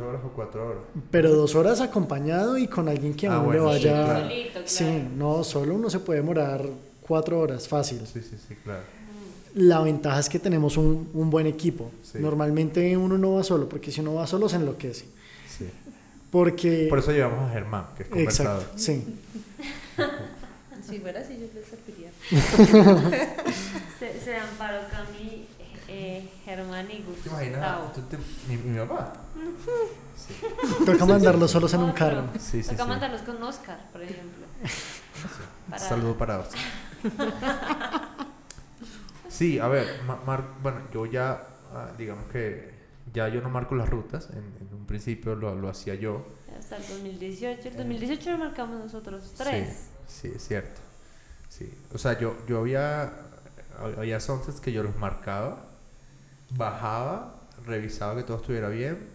horas 0.00 0.22
o 0.24 0.28
4 0.30 0.66
horas. 0.66 0.82
Pero 1.10 1.30
dos 1.34 1.54
horas 1.56 1.80
acompañado 1.80 2.56
y 2.56 2.68
con 2.68 2.88
alguien 2.88 3.14
que 3.14 3.26
Ah, 3.26 3.34
aún 3.36 3.46
bueno, 3.46 3.72
le 3.72 3.80
sí, 3.80 3.86
vaya. 3.88 4.20
solito, 4.22 4.52
claro. 4.52 4.66
Sí, 4.66 5.08
no, 5.16 5.44
solo 5.44 5.74
uno 5.74 5.90
se 5.90 5.98
puede 6.00 6.20
demorar 6.20 6.64
cuatro 7.06 7.40
horas 7.40 7.68
fácil. 7.68 8.00
Sí, 8.06 8.22
sí, 8.22 8.36
sí, 8.48 8.54
claro. 8.62 8.82
La 9.54 9.80
ventaja 9.80 10.18
es 10.20 10.28
que 10.28 10.38
tenemos 10.38 10.76
un, 10.76 11.10
un 11.14 11.30
buen 11.30 11.46
equipo. 11.46 11.90
Sí. 12.02 12.18
Normalmente 12.18 12.96
uno 12.96 13.16
no 13.18 13.34
va 13.34 13.44
solo, 13.44 13.68
porque 13.68 13.90
si 13.92 14.00
uno 14.00 14.14
va 14.14 14.26
solo 14.26 14.48
se 14.48 14.56
enloquece. 14.56 15.06
Sí. 15.48 15.68
Porque. 16.30 16.86
Por 16.90 16.98
eso 16.98 17.12
llevamos 17.12 17.48
a 17.48 17.52
Germán, 17.52 17.86
que 17.96 18.02
es 18.02 18.08
conversador. 18.08 18.62
Exacto, 18.62 18.78
sí. 18.78 19.04
Si 20.88 20.98
fuera 20.98 21.20
así, 21.20 21.38
yo 21.38 21.46
les 21.54 21.64
serviría. 21.66 22.10
Se, 23.98 24.20
se 24.20 24.36
amparó 24.36 24.80
Cami, 24.90 25.46
eh, 25.88 26.28
Germán 26.44 26.86
y 26.90 26.96
¿Te 26.96 27.02
Gustavo. 27.02 27.36
imaginas? 27.42 27.92
Tú 27.94 28.00
te- 28.02 28.18
mi, 28.48 28.56
mi 28.56 28.78
papá. 28.78 29.12
Sí, 30.16 30.32
Toca 30.86 31.06
mandarlos 31.06 31.50
solos 31.50 31.72
en 31.74 31.80
un 31.82 31.92
carro. 31.92 32.28
sí, 32.38 32.62
sí. 32.62 32.70
Toca 32.70 32.84
sí. 32.84 32.88
mandarlos 32.88 33.22
con 33.22 33.42
Oscar, 33.42 33.78
por 33.92 34.00
ejemplo. 34.02 34.46
Sí. 34.64 34.70
Para- 35.70 35.82
Saludo 35.88 36.16
para 36.16 36.38
Oscar. 36.40 36.60
Sí, 39.34 39.58
a 39.58 39.68
ver, 39.68 39.86
ma- 40.06 40.20
mar- 40.26 40.44
bueno, 40.62 40.80
yo 40.92 41.06
ya, 41.06 41.42
ah, 41.72 41.90
digamos 41.98 42.26
que 42.30 42.72
ya 43.12 43.28
yo 43.28 43.40
no 43.42 43.50
marco 43.50 43.74
las 43.74 43.88
rutas, 43.88 44.28
en, 44.30 44.38
en 44.60 44.72
un 44.74 44.86
principio 44.86 45.34
lo, 45.34 45.54
lo 45.56 45.68
hacía 45.68 45.94
yo. 45.96 46.24
Hasta 46.56 46.76
el 46.76 46.82
2018. 46.88 47.68
El 47.68 47.76
2018 47.76 48.30
lo 48.32 48.38
marcamos 48.38 48.78
nosotros 48.78 49.34
tres. 49.36 49.68
Sí, 50.06 50.28
sí, 50.28 50.32
es 50.36 50.46
cierto. 50.46 50.80
Sí, 51.48 51.72
o 51.92 51.98
sea, 51.98 52.18
yo, 52.18 52.36
yo 52.46 52.58
había, 52.60 53.12
había 53.98 54.20
sunsets 54.20 54.60
que 54.60 54.72
yo 54.72 54.82
los 54.84 54.96
marcaba, 54.96 55.66
bajaba, 56.56 57.40
revisaba 57.66 58.16
que 58.16 58.22
todo 58.22 58.36
estuviera 58.38 58.68
bien, 58.68 59.08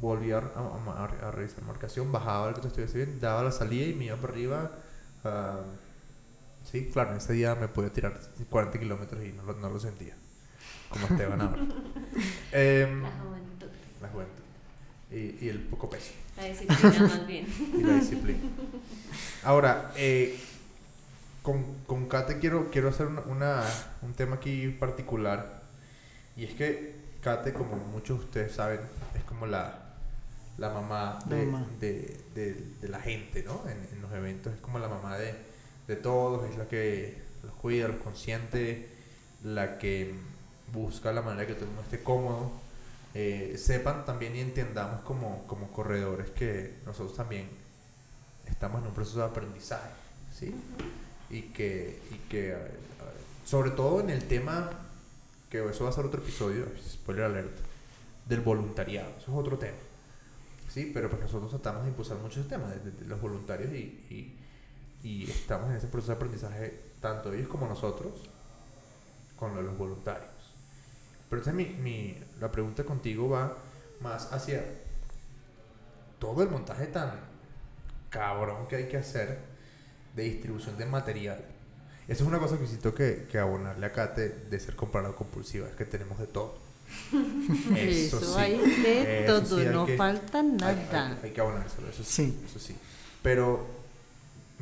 volvía 0.00 0.38
a, 0.38 0.40
a- 0.40 1.04
a- 1.28 1.30
revisar 1.30 1.62
marcación, 1.64 2.10
bajaba 2.12 2.54
que 2.54 2.66
estuviese 2.66 2.96
bien, 3.04 3.20
daba 3.20 3.42
la 3.42 3.50
salida 3.52 3.86
y 3.86 3.94
me 3.94 4.06
iba 4.06 4.16
para 4.16 4.32
arriba. 4.32 4.70
ah, 5.24 5.60
sí, 6.70 6.88
claro, 6.92 7.16
ese 7.16 7.32
día 7.32 7.54
me 7.54 7.68
podía 7.68 7.92
tirar 7.92 8.18
40 8.50 8.78
kilómetros 8.78 9.24
y 9.24 9.32
no 9.32 9.42
lo, 9.44 9.54
no 9.54 9.70
lo 9.70 9.80
sentía, 9.80 10.14
como 10.90 11.06
Esteban 11.06 11.40
ahora. 11.40 11.62
Em, 12.52 13.02
La 13.02 13.10
juventud. 13.10 13.66
la 14.02 14.08
juventud. 14.08 14.42
Y, 15.10 15.44
y 15.44 15.48
el 15.48 15.60
poco 15.60 15.88
peso. 15.88 16.12
La 16.36 16.44
disciplina 16.44 17.00
más 17.00 17.26
bien. 17.26 17.46
y 17.78 17.82
la 17.82 17.94
disciplina. 17.94 18.38
Ahora, 19.42 19.92
eh, 19.96 20.38
con, 21.42 21.64
con 21.86 22.06
Kate 22.08 22.38
quiero, 22.38 22.70
quiero 22.70 22.88
hacer 22.90 23.06
una, 23.06 23.22
una- 23.22 23.64
un 24.02 24.12
tema 24.12 24.36
aquí 24.36 24.68
particular. 24.68 25.62
Y 26.36 26.44
es 26.44 26.52
que 26.54 26.94
Kate, 27.22 27.52
como 27.52 27.76
muchos 27.76 28.18
de 28.18 28.24
ustedes 28.26 28.52
saben, 28.52 28.80
es 29.16 29.24
como 29.24 29.46
la, 29.46 29.94
la 30.58 30.68
mamá, 30.70 31.18
La 31.28 31.36
de, 31.36 31.46
mamá. 31.46 31.66
de- 31.80 32.20
de- 32.34 32.54
de 32.80 32.88
la 32.88 33.00
gente, 33.00 33.42
¿no? 33.44 33.62
En, 33.68 33.78
en 33.96 34.02
los 34.02 34.12
eventos 34.12 34.52
es 34.54 34.60
como 34.60 34.78
la 34.78 34.88
mamá 34.88 35.16
de, 35.16 35.34
de 35.88 35.96
todos, 35.96 36.48
es 36.48 36.56
la 36.56 36.68
que 36.68 37.20
los 37.42 37.52
cuida, 37.54 37.88
los 37.88 37.96
consiente, 38.02 38.88
la 39.42 39.78
que 39.78 40.14
busca 40.72 41.12
la 41.12 41.22
manera 41.22 41.46
que 41.46 41.54
todo 41.54 41.64
el 41.64 41.70
mundo 41.70 41.82
esté 41.82 42.02
cómodo. 42.02 42.52
Eh, 43.14 43.56
sepan 43.58 44.04
también 44.04 44.36
y 44.36 44.40
entendamos 44.40 45.00
como, 45.00 45.44
como 45.46 45.72
corredores 45.72 46.30
que 46.30 46.74
nosotros 46.86 47.16
también 47.16 47.48
estamos 48.46 48.80
en 48.82 48.88
un 48.88 48.94
proceso 48.94 49.18
de 49.18 49.24
aprendizaje, 49.24 49.90
¿sí? 50.32 50.54
Y 51.30 51.42
que, 51.42 51.98
y 52.10 52.28
que 52.28 52.54
sobre 53.44 53.70
todo 53.70 54.00
en 54.00 54.10
el 54.10 54.24
tema, 54.28 54.70
que 55.50 55.66
eso 55.68 55.84
va 55.84 55.90
a 55.90 55.92
ser 55.92 56.04
otro 56.04 56.20
episodio, 56.22 56.66
spoiler 56.86 57.24
alert, 57.24 57.56
del 58.28 58.40
voluntariado, 58.42 59.08
eso 59.18 59.32
es 59.32 59.38
otro 59.38 59.58
tema, 59.58 59.78
¿sí? 60.68 60.90
Pero 60.92 61.08
pues 61.08 61.22
nosotros 61.22 61.50
tratamos 61.50 61.84
de 61.84 61.88
impulsar 61.88 62.18
muchos 62.18 62.46
temas 62.46 62.70
de, 62.70 62.90
de- 62.90 62.98
de 62.98 63.06
los 63.06 63.20
voluntarios 63.20 63.72
y, 63.72 64.04
y, 64.10 64.37
y 65.02 65.30
estamos 65.30 65.70
en 65.70 65.76
ese 65.76 65.86
proceso 65.86 66.12
de 66.12 66.16
aprendizaje, 66.16 66.80
tanto 67.00 67.32
ellos 67.32 67.48
como 67.48 67.66
nosotros, 67.68 68.12
con 69.36 69.54
los 69.64 69.76
voluntarios. 69.78 70.30
Pero 71.30 71.42
entonces 71.42 71.54
mi, 71.54 71.66
mi, 71.82 72.18
la 72.40 72.50
pregunta 72.50 72.84
contigo 72.84 73.28
va 73.28 73.56
más 74.00 74.32
hacia 74.32 74.64
todo 76.18 76.42
el 76.42 76.48
montaje 76.50 76.86
tan 76.86 77.12
cabrón 78.10 78.66
que 78.66 78.76
hay 78.76 78.88
que 78.88 78.96
hacer 78.96 79.38
de 80.16 80.22
distribución 80.24 80.76
de 80.78 80.86
material. 80.86 81.44
Eso 82.08 82.24
es 82.24 82.28
una 82.28 82.38
cosa 82.38 82.56
que 82.56 82.62
necesito 82.62 82.94
que, 82.94 83.26
que 83.30 83.38
abonarle 83.38 83.84
a 83.86 83.92
Kate 83.92 84.28
de 84.50 84.58
ser 84.60 84.74
comprado 84.74 85.14
compulsiva, 85.14 85.68
es 85.68 85.76
que 85.76 85.84
tenemos 85.84 86.18
de 86.18 86.26
todo. 86.26 86.56
Eso, 87.76 88.18
sí. 88.20 88.32
hay 88.38 88.56
de 88.58 89.24
Eso 89.26 89.42
todo, 89.42 89.58
sí, 89.60 89.66
hay 89.66 89.72
no 89.74 89.84
que- 89.86 89.96
falta 89.96 90.38
Hay, 90.40 90.46
nada. 90.46 91.06
hay- 91.08 91.18
hay 91.22 91.30
que 91.32 91.40
abonárselo, 91.40 91.88
eso 91.90 92.02
sí, 92.02 92.10
Sí. 92.24 92.42
Eso 92.46 92.58
sí. 92.58 92.76
Pero, 93.22 93.66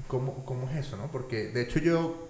¿cómo, 0.09 0.45
¿cómo 0.45 0.69
es 0.71 0.77
eso, 0.87 0.97
no? 0.97 1.09
Porque, 1.11 1.49
de 1.49 1.63
hecho, 1.63 1.79
yo, 1.79 2.29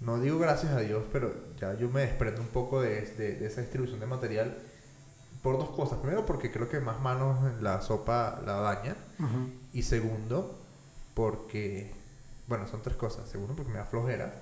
no 0.00 0.18
digo 0.20 0.38
gracias 0.38 0.72
a 0.72 0.80
Dios, 0.80 1.04
pero 1.12 1.34
ya 1.60 1.74
yo 1.74 1.88
me 1.90 2.00
desprendo 2.02 2.40
un 2.40 2.48
poco 2.48 2.80
de, 2.80 3.02
de- 3.02 3.36
de 3.36 3.46
esa 3.46 3.60
distribución 3.60 4.00
de 4.00 4.06
material 4.06 4.56
por 5.42 5.58
dos 5.58 5.70
cosas. 5.70 5.98
Primero, 5.98 6.26
porque 6.26 6.50
creo 6.50 6.68
que 6.68 6.80
más 6.80 7.00
manos 7.00 7.38
en 7.46 7.62
la 7.62 7.80
sopa 7.82 8.40
la 8.44 8.54
daña. 8.60 8.96
Ujú. 9.18 9.50
Y 9.72 9.82
segundo, 9.82 10.58
porque, 11.14 11.92
bueno, 12.46 12.66
son 12.68 12.82
tres 12.82 12.96
cosas. 12.96 13.28
Segundo, 13.28 13.54
porque 13.54 13.72
me 13.72 13.78
da 13.78 13.84
flojera. 13.84 14.34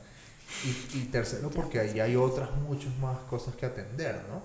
Y, 0.64 0.98
y 0.98 1.04
tercero, 1.12 1.50
porque 1.50 1.78
ahí 1.78 2.00
hay 2.00 2.16
otras 2.16 2.50
muchas 2.62 2.96
más 2.98 3.18
cosas 3.30 3.54
que 3.54 3.66
atender, 3.66 4.24
¿no? 4.30 4.40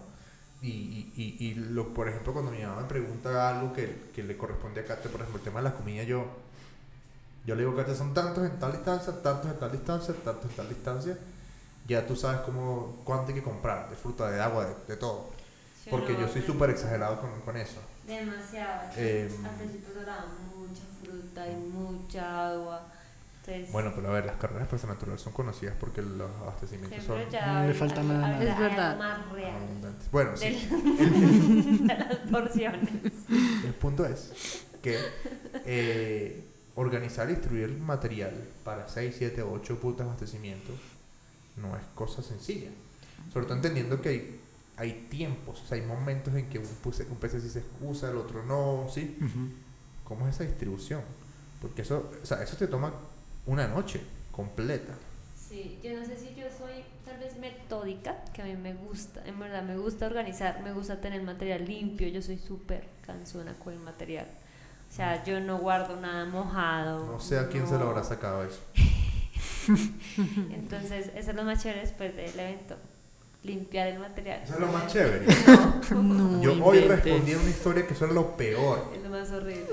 Y, 0.62 0.68
y, 0.70 1.14
y, 1.39 1.45
y 1.47 1.56
lo, 1.56 1.93
por 1.93 2.10
ejemplo, 2.10 2.34
cuando 2.34 2.51
mi 2.51 2.62
mamá 2.62 2.82
me 2.82 2.88
pregunta 2.88 3.49
algo 3.49 3.74
que, 3.74 4.10
que 4.14 4.24
le 4.24 4.36
corresponde 4.38 4.82
a 4.82 4.86
Kate, 4.86 5.10
por 5.10 5.22
ejemplo, 5.22 5.38
el 5.39 5.43
tema 5.43 5.60
de 5.62 5.70
la 5.70 5.76
comida, 5.76 6.04
yo, 6.04 6.26
yo 7.46 7.56
le 7.56 7.62
digo, 7.64 7.76
Kate, 7.76 7.96
son 7.96 8.14
tantos 8.14 8.44
en 8.46 8.58
tal 8.60 8.72
distancia, 8.72 9.14
tantos 9.22 9.52
en 9.52 9.60
tal 9.60 9.72
distancia, 9.72 10.14
tantos 10.24 10.50
en 10.50 10.56
tal 10.58 10.70
distancia. 10.70 11.18
Ya 11.88 12.06
tú 12.08 12.16
sabes 12.16 12.41
cómo, 12.41 13.02
cuánto 13.04 13.28
hay 13.30 13.34
que 13.36 13.44
comprar, 13.44 13.89
de 13.89 13.96
fruta, 13.98 14.30
de 14.32 14.41
agua, 14.41 14.66
de, 14.66 14.76
de 14.88 14.96
todo. 14.98 15.30
Sí, 15.84 15.89
Porque 15.89 16.14
no, 16.14 16.22
yo 16.22 16.28
soy 16.30 16.41
súper 16.41 16.70
exagerado 16.70 17.20
con, 17.20 17.30
con 17.41 17.58
eso. 17.58 17.82
Demasiado. 18.08 18.84
Eh, 18.96 19.30
Al 19.44 19.56
principio 19.58 19.94
se 19.94 20.06
daba 20.06 20.26
mucha 20.56 20.82
fruta 21.04 21.46
y 21.50 21.56
mucha 21.56 22.50
agua. 22.52 22.88
Entonces, 23.46 23.72
Bueno, 23.74 23.91
pero 23.94 24.08
a 24.08 24.12
ver, 24.14 24.26
las 24.26 24.38
carreras 24.38 24.70
Fuerza 24.70 24.88
Natural 24.88 25.20
son 25.20 25.34
conocidas 25.34 25.76
porque 25.78 26.02
los 26.02 26.32
abastecimientos 26.41 27.04
son 27.04 27.30
ya 27.30 27.62
No 27.64 27.68
le 27.68 27.74
falta 27.74 28.02
nada, 28.02 28.41
Es 28.41 28.58
verdad. 28.58 28.98
más 28.98 29.30
real 29.34 29.56
abundantes. 29.62 30.10
Bueno, 30.12 30.38
sí. 30.38 30.46
del- 30.70 31.88
de 31.88 31.94
las 31.98 32.16
porciones. 32.32 32.89
El 33.66 33.74
punto 33.74 34.06
es 34.06 34.64
que 34.82 34.98
eh, 35.66 36.48
organizar 36.76 37.30
y 37.30 37.34
distribuir 37.36 37.69
material 37.78 38.34
para 38.63 38.88
6, 38.88 39.15
7, 39.17 39.41
8 39.43 39.80
puntos 39.80 39.99
de 39.99 40.03
abastecimiento 40.05 40.71
no 41.57 41.76
es 41.78 41.84
cosa 41.95 42.21
sencilla. 42.21 42.69
Sobre 43.32 43.45
todo 43.45 43.55
entendiendo 43.57 44.01
que 44.01 44.09
hay, 44.09 44.39
hay 44.78 45.07
tiempos, 45.09 45.61
o 45.61 45.65
sea, 45.67 45.78
hay 45.78 45.86
momentos 45.86 46.34
en 46.36 46.49
que 46.49 46.59
un, 46.59 46.65
puse- 46.84 47.07
un 47.09 47.17
PC 47.17 47.41
sí 47.41 47.49
se 47.49 47.59
excusa, 47.59 48.09
el 48.09 48.17
otro 48.17 48.43
no, 48.43 48.88
¿sí? 48.91 49.17
Ujú. 49.19 49.49
¿Cómo 50.03 50.28
es 50.28 50.36
esa 50.36 50.43
distribución? 50.43 51.01
Porque 51.61 51.84
eso, 51.84 52.11
o 52.21 52.26
sea, 52.26 52.43
eso 52.43 52.57
te 52.57 52.67
toma 52.67 52.93
una 53.45 53.67
noche 53.67 54.01
completa. 54.32 54.93
Sí, 55.36 55.80
yo 55.84 55.93
no 55.99 56.05
sé 56.05 56.17
si 56.17 56.34
yo 56.36 56.45
soy 56.57 56.84
tal 57.05 57.19
vez 57.19 57.38
metódica, 57.38 58.24
que 58.34 58.41
a 58.41 58.45
mí 58.45 58.55
me 58.55 58.74
gusta, 58.74 59.24
en 59.26 59.39
verdad 59.39 59.63
me 59.63 59.78
gusta 59.78 60.07
organizar, 60.07 60.61
me 60.63 60.74
gusta 60.74 60.99
tener 61.01 61.21
material 61.21 61.65
limpio, 61.65 62.07
yo 62.07 62.21
soy 62.21 62.38
súper 62.39 62.88
cansona 63.05 63.53
con 63.53 63.74
el 63.74 63.80
material. 63.80 64.28
O 64.94 64.96
sea, 64.96 65.24
yo 65.24 65.39
no 65.39 65.58
guardo 65.58 66.00
nada 66.00 66.24
mojado. 66.26 67.04
No 67.08 67.20
sé 67.20 67.39
a 67.39 67.48
quién 67.50 67.66
se 67.68 67.80
lo 67.80 67.89
habrá 67.89 68.04
sacado 68.04 68.44
eso. 68.44 68.60
Entonces, 70.54 71.10
eso 71.16 71.30
es 71.32 71.36
lo 71.36 71.44
más 71.44 71.62
chévere 71.64 71.82
después 71.82 72.16
del 72.16 72.39
evento, 72.39 72.76
limpiar 73.44 73.88
el 73.88 73.98
material. 74.00 74.41
Eso 74.44 74.54
es 74.54 74.60
lo 74.60 74.68
más 74.68 74.88
chévere. 74.91 75.26
No 75.91 76.41
Yo 76.41 76.52
hoy 76.64 76.78
inventes. 76.80 77.06
respondí 77.06 77.34
a 77.34 77.38
una 77.39 77.50
historia 77.50 77.88
que 77.88 77.94
eso 77.94 78.06
era 78.06 78.14
lo 78.14 78.38
peor. 78.38 78.91
Es 78.96 79.02
lo 79.04 79.10
más 79.10 79.32
horrible. 79.32 79.66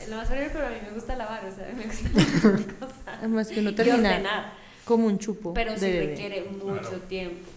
Es 0.00 0.08
lo 0.08 0.16
más 0.16 0.28
horrible, 0.30 0.50
pero 0.52 0.66
a 0.66 0.70
mí 0.70 0.76
me 0.82 0.90
gusta 0.90 1.16
lavar, 1.16 1.44
o 1.44 1.54
sea, 1.54 1.66
a 1.66 1.68
mí 1.72 1.74
me 1.78 1.84
gusta 1.86 2.08
lavar 2.42 2.64
cosas. 2.80 2.96
Además 3.18 3.48
que 3.48 3.62
no 3.62 3.70
Y 3.70 3.74
termina 3.74 3.96
ordenar. 4.10 4.52
como 4.84 5.06
un 5.06 5.18
chupo 5.18 5.54
pero 5.54 5.74
sí 5.76 5.86
bebé. 5.86 6.06
requiere 6.08 6.44
mucho 6.50 6.80
Claro. 6.80 6.98
tiempo. 7.08 7.48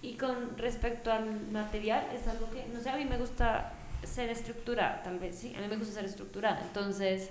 Y 0.00 0.14
con 0.14 0.56
respecto 0.58 1.12
al 1.12 1.40
material, 1.52 2.06
es 2.18 2.26
algo 2.26 2.48
que, 2.50 2.64
no 2.74 2.80
sé, 2.80 2.90
a 2.90 2.96
mí 2.96 3.04
me 3.04 3.18
gusta 3.18 3.72
ser 4.04 4.30
estructurada, 4.30 5.02
tal 5.02 5.18
vez, 5.18 5.36
sí, 5.38 5.54
a 5.56 5.60
mí 5.60 5.66
me 5.68 5.76
gusta 5.76 5.94
ser 5.94 6.04
estructurada. 6.04 6.60
Entonces, 6.62 7.30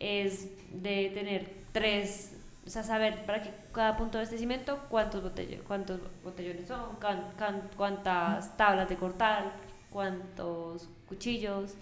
es 0.00 0.46
de 0.72 1.10
tener 1.14 1.50
tres, 1.72 2.32
o 2.66 2.70
sea, 2.70 2.82
saber 2.82 3.24
para 3.26 3.42
que 3.42 3.50
cada 3.72 3.96
punto 3.96 4.18
de 4.18 4.22
abastecimiento 4.24 4.78
cuántos, 4.88 5.22
botellones, 5.22 5.60
cuántos 5.66 6.00
botellones 6.24 6.66
son, 6.68 6.96
can- 6.96 7.32
can- 7.38 7.68
cuántas 7.76 8.56
tablas 8.56 8.88
de 8.88 8.96
cortar, 8.96 9.52
cuántos 9.90 10.88
cuchillos. 11.08 11.72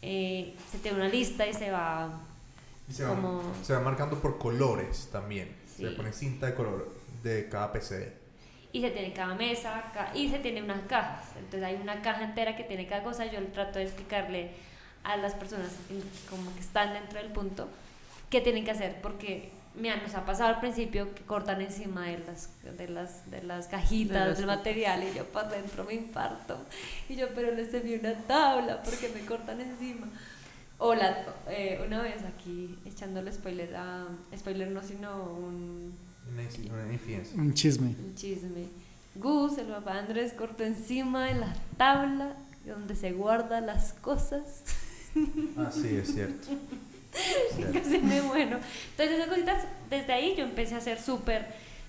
eh, 0.00 0.54
se 0.70 0.78
tiene 0.78 0.96
una 0.98 1.08
lista 1.08 1.44
y 1.46 1.52
se 1.52 1.72
va 1.72 2.20
Y 2.88 2.92
se 2.92 3.02
va, 3.04 3.10
Como- 3.16 3.42
se 3.64 3.74
va 3.74 3.80
marcando 3.80 4.18
por 4.20 4.38
colores 4.38 5.08
también. 5.12 5.48
Se 5.76 5.90
pone 5.90 6.12
cinta 6.12 6.46
de 6.46 6.54
color 6.54 6.88
de 7.22 7.48
cada 7.48 7.72
PCD. 7.72 8.12
Y 8.72 8.80
se 8.82 8.90
tiene 8.90 9.12
cada 9.12 9.34
mesa 9.34 9.84
ca- 9.94 10.10
y 10.14 10.28
se 10.28 10.38
tiene 10.38 10.62
unas 10.62 10.80
cajas. 10.82 11.24
Entonces 11.36 11.62
hay 11.62 11.76
una 11.76 12.02
caja 12.02 12.24
entera 12.24 12.56
que 12.56 12.64
tiene 12.64 12.86
cada 12.86 13.02
cosa. 13.02 13.26
Yo 13.26 13.42
trato 13.48 13.78
de 13.78 13.84
explicarle 13.84 14.50
a 15.04 15.16
las 15.16 15.34
personas 15.34 15.70
como 16.28 16.52
que 16.54 16.60
están 16.60 16.92
dentro 16.92 17.18
del 17.18 17.32
punto 17.32 17.68
qué 18.30 18.40
tienen 18.42 18.64
que 18.64 18.72
hacer 18.72 19.00
porque 19.00 19.50
mira, 19.74 19.96
nos 19.96 20.14
ha 20.14 20.26
pasado 20.26 20.50
al 20.54 20.60
principio 20.60 21.14
que 21.14 21.22
cortan 21.22 21.62
encima 21.62 22.06
de 22.08 22.18
las 22.18 22.50
de 22.76 22.88
las 22.88 23.30
de 23.30 23.42
las 23.42 23.68
cajitas 23.68 24.26
De 24.28 24.34
del 24.34 24.46
material 24.46 25.02
y 25.04 25.14
yo 25.16 25.24
por 25.26 25.48
dentro 25.48 25.84
me 25.84 25.94
infarto 25.94 26.58
y 27.08 27.14
yo 27.16 27.28
pero 27.34 27.52
les 27.52 27.72
envío 27.72 27.98
una 28.00 28.12
tabla 28.26 28.82
porque 28.82 29.08
me 29.14 29.24
cortan 29.24 29.60
encima 29.60 30.08
o 30.78 30.94
la, 30.94 31.24
eh, 31.48 31.80
una 31.86 32.02
vez 32.02 32.22
aquí 32.24 32.76
echándole 32.84 33.32
spoiler 33.32 33.74
a 33.76 34.06
spoiler 34.36 34.68
no 34.70 34.82
sino 34.82 35.22
un 35.22 35.96
Una. 36.32 37.42
Un 37.42 37.54
chisme. 37.54 37.94
un 37.98 38.14
chisme. 38.14 38.66
Gus, 39.14 39.58
el 39.58 39.66
papá 39.66 39.94
de 39.94 39.98
Andrés, 40.00 40.32
cortó 40.32 40.64
encima 40.64 41.26
de 41.26 41.34
la 41.34 41.54
tabla 41.76 42.36
donde 42.64 42.94
se 42.94 43.12
guardan 43.12 43.66
las 43.66 43.92
cosas. 43.94 44.62
Ah, 45.56 45.70
sí, 45.72 45.96
es 45.96 46.14
cierto. 46.14 46.48
Cierto. 47.56 47.72
Casi 47.78 47.98
me 47.98 48.22
muero. 48.22 48.60
Entonces, 48.90 49.16
esas 49.16 49.28
cositas, 49.28 49.64
desde 49.90 50.12
ahí 50.12 50.34
yo 50.36 50.44
empecé 50.44 50.74
a 50.74 50.80
ser 50.80 51.00
súper, 51.00 51.46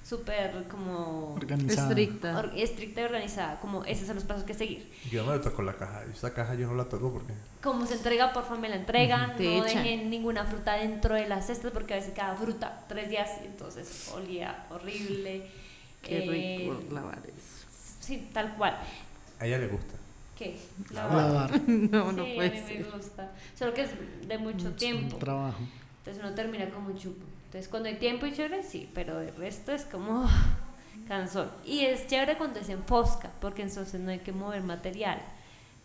súper 0.10 0.68
como 0.68 1.36
Organizada. 1.36 1.90
Estricta. 1.90 2.38
or- 2.40 2.52
estricta 2.56 3.02
y 3.02 3.04
organizada. 3.04 3.60
Como 3.60 3.84
esos 3.86 4.08
son 4.08 4.16
los 4.16 4.24
pasos 4.26 4.44
que 4.44 4.54
seguir. 4.54 4.92
Yo 5.12 5.24
no 5.26 5.34
le 5.34 5.40
toco 5.40 5.62
la 5.62 5.74
caja. 5.76 6.04
Esa 6.12 6.34
caja 6.34 6.56
yo 6.56 6.68
no 6.68 6.76
la 6.76 6.86
toco 6.86 7.12
porque. 7.14 7.34
Como 7.62 7.86
se 7.86 7.94
entrega, 7.96 8.34
por 8.34 8.44
favor, 8.44 8.60
me 8.60 8.70
la 8.70 8.76
entregan. 8.78 9.36
Te 9.38 9.44
no 9.58 9.66
echan. 9.66 9.84
dejen 9.84 10.10
ninguna 10.10 10.46
fruta 10.46 10.74
dentro 10.74 11.16
de 11.16 11.28
las 11.28 11.48
cestas 11.48 11.72
porque 11.72 11.94
a 11.94 11.98
veces 11.98 12.14
cada 12.16 12.36
fruta 12.36 12.86
tres 12.88 13.10
días 13.10 13.30
y 13.44 13.48
entonces 13.48 14.12
olía 14.14 14.66
horrible. 14.72 15.48
Qué 16.02 16.18
Eh, 16.24 16.60
rico 16.66 16.82
lavar 16.94 17.20
eso. 17.26 17.68
Sí, 18.00 18.30
tal 18.34 18.56
cual. 18.56 18.78
A 19.40 19.46
ella 19.46 19.58
le 19.60 19.68
gusta. 19.68 19.94
¿Qué? 20.38 20.58
Lavar. 20.92 21.52
No, 21.68 22.12
no 22.14 22.24
sí, 22.26 22.32
puede 22.36 22.48
a 22.48 22.52
mí 22.52 22.60
ser. 22.68 22.86
me 22.86 22.92
gusta. 22.98 23.32
Solo 23.58 23.74
que 23.74 23.82
es 23.84 23.90
de 24.28 24.38
mucho 24.38 24.70
Es 24.70 24.76
tiempo. 24.78 25.18
Trabajo. 25.18 25.60
Entonces 26.00 26.24
uno 26.24 26.34
termina 26.34 26.70
como 26.70 26.88
un 26.90 26.98
chupo. 26.98 27.26
Entonces 27.50 27.68
cuando 27.68 27.90
hay 27.90 27.96
tiempo 27.96 28.26
y 28.28 28.32
chévere, 28.34 28.62
sí, 28.64 28.90
pero 28.94 29.20
el 29.22 29.36
resto 29.36 29.72
es 29.72 29.84
como 29.84 30.30
cansón. 31.08 31.50
Y 31.66 31.82
es 31.86 32.06
chévere 32.08 32.38
cuando 32.38 32.60
es 32.60 32.70
en 32.70 32.84
fosca, 32.84 33.32
porque 33.42 33.64
entonces 33.64 34.00
no 34.00 34.12
hay 34.12 34.20
que 34.20 34.32
mover 34.32 34.62
material. 34.64 35.20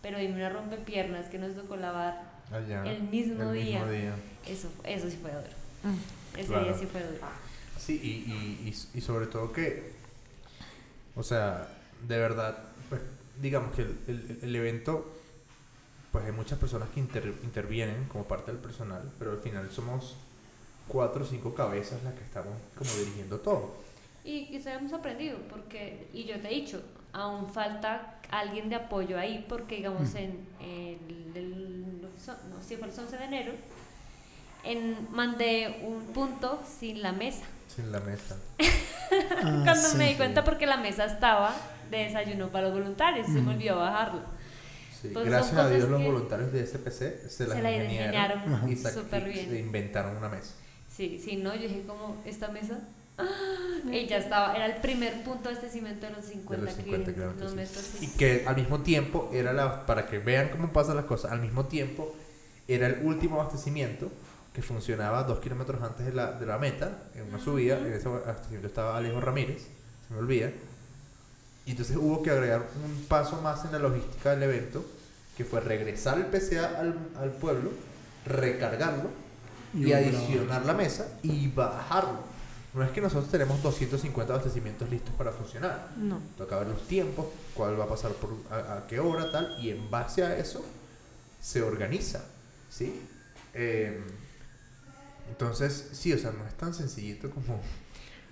Pero 0.02 0.18
dime 0.18 0.34
una 0.34 0.50
rompepiernas 0.50 1.26
que 1.26 1.38
nos 1.38 1.54
tocó 1.54 1.76
lavar 1.76 2.34
Allá, 2.52 2.84
el 2.84 3.02
mismo 3.04 3.42
el 3.52 3.54
día. 3.64 3.78
mismo 3.78 3.90
día. 3.92 4.14
Eso, 4.46 4.70
eso 4.84 5.08
sí 5.10 5.16
fue 5.20 5.30
duro. 5.30 5.44
Mm. 5.84 6.38
Ese 6.38 6.46
Claro. 6.48 6.64
día 6.64 6.74
sí 6.78 6.86
fue 6.86 7.02
duro. 7.02 7.26
Sí, 7.78 8.00
y, 8.02 8.30
y, 8.30 8.68
y, 8.68 8.98
y 8.98 9.00
sobre 9.00 9.26
todo 9.26 9.50
que, 9.52 9.92
o 11.16 11.22
sea, 11.22 11.66
de 12.06 12.18
verdad, 12.18 12.58
pues 12.90 13.00
digamos 13.40 13.74
que 13.74 13.82
el, 13.82 13.98
el- 14.06 14.38
el 14.42 14.56
evento, 14.56 15.10
pues 16.12 16.26
hay 16.26 16.32
muchas 16.32 16.58
personas 16.58 16.90
que 16.90 17.00
inter- 17.00 17.34
intervienen 17.42 18.04
como 18.04 18.24
parte 18.24 18.52
del 18.52 18.60
personal, 18.60 19.10
pero 19.18 19.32
al 19.32 19.38
final 19.38 19.70
somos 19.70 20.16
cuatro 20.88 21.24
o 21.24 21.26
cinco 21.26 21.54
cabezas 21.54 22.02
las 22.02 22.14
que 22.14 22.24
estamos 22.24 22.52
como 22.76 22.90
dirigiendo 22.92 23.38
todo. 23.40 23.74
Y 24.24 24.46
quizá 24.46 24.74
hemos 24.74 24.92
aprendido, 24.92 25.38
porque, 25.50 26.08
y 26.12 26.24
yo 26.24 26.40
te 26.40 26.48
he 26.48 26.54
dicho, 26.54 26.82
aún 27.12 27.46
falta 27.52 28.14
alguien 28.30 28.68
de 28.70 28.76
apoyo 28.76 29.18
ahí, 29.18 29.44
porque 29.48 29.76
digamos 29.76 30.14
en 30.14 30.46
el, 30.60 31.32
el- 31.36 32.00
no, 32.02 32.62
sí, 32.66 32.76
fue 32.76 32.88
el 32.88 32.98
11 32.98 33.16
de 33.18 33.24
enero, 33.24 33.52
en, 34.64 35.08
mandé 35.12 35.80
un 35.84 36.00
punto 36.12 36.62
sin 36.66 37.02
la 37.02 37.12
mesa. 37.12 37.44
Sin 37.68 37.90
la 37.92 38.00
mesa. 38.00 38.36
Ah, 39.10 39.60
Cuando 39.64 39.88
sí. 39.90 39.96
me 39.98 40.08
di 40.08 40.14
cuenta 40.14 40.42
porque 40.42 40.66
la 40.66 40.78
mesa 40.78 41.04
estaba 41.04 41.54
de 41.90 41.98
desayuno 41.98 42.48
para 42.50 42.68
los 42.68 42.78
voluntarios, 42.78 43.26
se 43.26 43.34
me 43.34 43.52
olvidó 43.54 43.76
bajarlo. 43.76 44.22
Sí, 45.00 45.10
Gracias 45.12 45.54
a 45.56 45.68
Dios 45.68 45.88
los 45.88 46.02
voluntarios 46.02 46.50
de 46.52 46.66
SPC 46.66 47.28
se 47.28 47.46
la, 47.46 47.54
Se 47.54 47.62
la 47.62 47.70
ingeniaron 47.70 48.40
ingeniaron 48.40 48.70
y, 48.70 48.74
bien. 49.30 49.48
se 49.50 49.58
inventaron 49.60 50.16
una 50.16 50.30
mesa. 50.30 50.54
Sí, 50.96 51.20
sí, 51.22 51.36
no, 51.36 51.54
yo 51.54 51.62
dije 51.62 51.82
como, 51.86 52.22
esta 52.24 52.48
mesa, 52.48 52.78
¡ah! 53.18 53.24
y 53.90 54.06
ya 54.06 54.18
estaba, 54.18 54.54
era 54.54 54.66
el 54.66 54.80
primer 54.80 55.24
punto 55.24 55.48
de 55.48 55.56
este 55.56 55.68
cimiento 55.68 56.06
de 56.06 56.12
los 56.12 56.24
50, 56.24 56.56
de 56.56 56.62
los 56.62 56.74
50 56.76 57.06
que 57.06 57.14
kilómetros. 57.14 57.42
los 57.42 57.50
sí. 57.50 57.56
metros, 57.56 57.84
sí. 57.84 58.06
Y 58.06 58.16
que 58.16 58.44
al 58.46 58.54
mismo 58.54 58.80
tiempo 58.82 59.28
era 59.32 59.52
la, 59.52 59.86
para 59.86 60.06
que 60.06 60.18
vean 60.18 60.50
cómo 60.50 60.72
pasan 60.72 60.94
las 60.96 61.06
cosas, 61.06 61.32
al 61.32 61.40
mismo 61.40 61.64
tiempo 61.66 62.14
era 62.68 62.86
el 62.86 63.04
último 63.04 63.40
abastecimiento 63.40 64.08
que 64.52 64.62
funcionaba 64.62 65.24
dos 65.24 65.40
kilómetros 65.40 65.82
antes 65.82 66.06
de 66.06 66.12
la, 66.12 66.30
de 66.32 66.46
la 66.46 66.58
meta, 66.58 67.02
en 67.16 67.22
una 67.22 67.40
subida, 67.40 67.76
en 67.78 67.92
ese 67.92 68.06
abastecimiento 68.06 68.68
estaba 68.68 68.96
Alejo 68.96 69.20
Ramírez, 69.20 69.66
se 70.06 70.14
me 70.14 70.20
olvida, 70.20 70.52
y 71.66 71.72
entonces 71.72 71.96
hubo 71.96 72.22
que 72.22 72.30
agregar 72.30 72.68
un 72.84 73.04
paso 73.06 73.40
más 73.42 73.64
en 73.64 73.72
la 73.72 73.80
logística 73.80 74.30
del 74.30 74.44
evento, 74.44 74.84
que 75.36 75.44
fue 75.44 75.60
regresar 75.60 76.18
el 76.18 76.26
PCA 76.26 76.78
al, 76.78 76.96
al 77.18 77.32
pueblo, 77.32 77.70
recargarlo 78.26 79.23
y, 79.74 79.86
Y 79.88 79.92
adicionar 79.92 80.64
la 80.64 80.72
mesa 80.74 81.18
y 81.22 81.48
bajarlo. 81.48 82.34
No 82.74 82.82
es 82.82 82.90
que 82.90 83.00
nosotros 83.00 83.30
tenemos 83.30 83.62
250 83.62 84.32
abastecimientos 84.32 84.88
listos 84.90 85.14
para 85.16 85.30
funcionar. 85.30 85.90
No. 85.96 86.18
Toca 86.36 86.58
ver 86.58 86.68
los 86.68 86.82
tiempos, 86.88 87.26
cuál 87.54 87.78
va 87.78 87.84
a 87.84 87.88
pasar 87.88 88.12
por 88.12 88.30
a, 88.50 88.78
a 88.78 88.86
qué 88.88 88.98
hora, 88.98 89.30
tal, 89.30 89.56
y 89.60 89.70
en 89.70 89.90
base 89.90 90.24
a 90.24 90.36
eso 90.36 90.64
se 91.40 91.62
organiza, 91.62 92.24
¿sí? 92.68 93.00
Eh, 93.52 94.02
entonces, 95.28 95.90
sí, 95.92 96.12
o 96.12 96.18
sea, 96.18 96.32
no 96.32 96.46
es 96.46 96.54
tan 96.54 96.74
sencillito 96.74 97.30
como... 97.30 97.60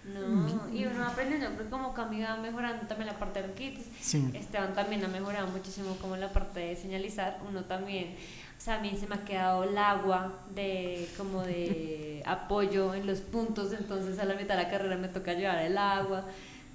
No, 0.05 0.69
y 0.75 0.85
uno 0.85 1.07
aprende, 1.07 1.39
yo 1.39 1.47
creo 1.55 1.59
que 1.59 1.71
como 1.71 1.95
Cami 1.95 2.23
va 2.23 2.37
mejorando 2.37 2.89
también 2.89 3.07
la 3.07 3.19
parte 3.21 3.41
de 3.41 3.47
los 3.49 3.57
kits, 3.57 3.87
Sí. 4.01 4.31
Esteban 4.35 4.75
también 4.75 5.05
ha 5.05 5.09
mejorado 5.09 5.47
muchísimo 5.47 5.97
como 5.99 6.17
la 6.17 6.33
parte 6.33 6.59
de 6.59 6.77
señalizar, 6.77 7.39
uno 7.49 7.65
también, 7.67 8.17
o 8.63 8.65
sea, 8.65 8.77
a 8.77 8.81
mí 8.81 8.97
se 8.97 9.09
me 9.09 9.17
ha 9.17 9.25
quedado 9.25 9.65
el 9.65 9.77
agua 9.77 10.35
de 10.55 11.09
como 11.19 11.43
de 11.43 12.23
apoyo 12.27 12.95
en 12.95 13.09
los 13.09 13.19
puntos, 13.21 13.73
entonces 13.73 14.21
a 14.21 14.25
la 14.25 14.35
mitad 14.37 14.57
de 14.57 14.63
la 14.63 14.71
carrera 14.71 14.97
me 14.97 15.09
toca 15.09 15.33
llevar 15.35 15.59
el 15.59 15.77
agua, 15.77 16.25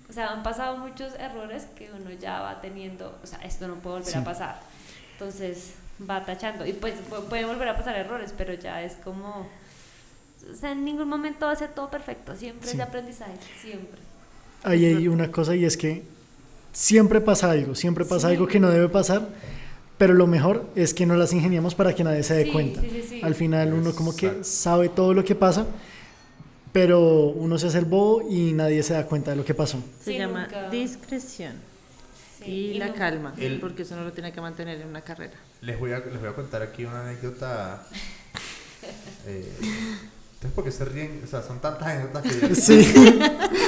o 0.09 0.11
sea, 0.11 0.33
han 0.33 0.43
pasado 0.43 0.77
muchos 0.77 1.13
errores 1.17 1.65
que 1.77 1.89
uno 1.91 2.11
ya 2.11 2.41
va 2.41 2.59
teniendo, 2.59 3.17
o 3.23 3.25
sea, 3.25 3.39
esto 3.39 3.69
no 3.69 3.75
puede 3.75 3.99
volver 3.99 4.11
Sí. 4.11 4.17
a 4.17 4.23
pasar, 4.25 4.59
entonces 5.13 5.75
va 6.09 6.25
tachando, 6.25 6.65
y 6.65 6.73
pues 6.73 6.95
pu- 7.09 7.23
pueden 7.29 7.47
volver 7.47 7.69
a 7.69 7.77
pasar 7.77 7.95
errores, 7.95 8.33
pero 8.37 8.53
ya 8.53 8.81
es 8.83 8.95
como, 8.97 9.47
o 10.51 10.55
sea, 10.59 10.73
en 10.73 10.83
ningún 10.83 11.07
momento 11.07 11.45
va 11.45 11.53
a 11.53 11.55
ser 11.55 11.69
todo 11.69 11.89
perfecto, 11.89 12.35
siempre 12.35 12.65
es 12.65 12.71
Sí. 12.71 12.77
de 12.77 12.83
aprendizaje, 12.83 13.37
siempre. 13.61 13.99
Ahí 14.63 14.83
hay 14.85 15.07
una 15.07 15.31
cosa 15.31 15.55
y 15.55 15.63
es 15.63 15.77
que 15.77 16.03
siempre 16.73 17.21
pasa 17.21 17.49
algo, 17.51 17.75
siempre 17.75 18.03
pasa 18.03 18.27
Sí. 18.27 18.33
algo 18.33 18.45
que 18.47 18.59
no 18.59 18.69
debe 18.69 18.89
pasar, 18.89 19.21
pero 19.97 20.13
lo 20.13 20.27
mejor 20.27 20.65
es 20.75 20.93
que 20.93 21.05
no 21.05 21.15
las 21.15 21.33
ingeniamos 21.33 21.73
para 21.75 21.93
que 21.95 22.03
nadie 22.03 22.23
se 22.23 22.33
dé 22.35 22.45
Sí, 22.45 22.51
cuenta. 22.51 22.81
sí, 22.81 22.89
sí, 22.91 23.05
sí. 23.09 23.21
Al 23.23 23.35
final 23.35 23.73
uno 23.73 23.93
como 23.93 24.15
que 24.15 24.43
sabe 24.43 24.89
todo 24.89 25.13
lo 25.13 25.23
que 25.23 25.35
pasa, 25.35 25.65
pero 26.71 27.01
uno 27.29 27.57
se 27.57 27.67
hace 27.67 27.79
el 27.79 27.85
bobo 27.85 28.27
y 28.29 28.53
nadie 28.53 28.83
se 28.83 28.93
da 28.93 29.05
cuenta 29.05 29.31
de 29.31 29.37
lo 29.37 29.45
que 29.45 29.53
pasó. 29.53 29.79
Se 30.03 30.11
Sí, 30.13 30.17
llama 30.19 30.43
nunca- 30.43 30.69
discreción 30.69 31.53
Sí, 32.43 32.51
y, 32.51 32.73
la 32.77 32.87
no- 32.87 32.93
calma, 32.93 33.33
El- 33.37 33.59
porque 33.59 33.81
eso 33.81 33.95
no 33.95 34.03
lo 34.03 34.11
tiene 34.13 34.31
que 34.31 34.39
mantener 34.41 34.79
en 34.81 34.87
una 34.87 35.01
carrera. 35.01 35.33
Les 35.61 35.79
voy 35.79 35.91
a, 35.93 35.99
les 35.99 36.19
voy 36.19 36.29
a 36.29 36.33
contar 36.33 36.61
aquí 36.61 36.85
una 36.85 37.01
anécdota... 37.07 37.83
Eh, 39.29 39.51
Entonces, 39.59 40.51
¿por 40.55 40.63
qué 40.63 40.71
se 40.71 40.85
ríen? 40.85 41.19
O 41.23 41.27
sea, 41.27 41.41
son 41.41 41.59
tantas 41.59 41.85
anécdotas 41.87 42.23
que... 42.23 42.55
Sí. 42.55 43.19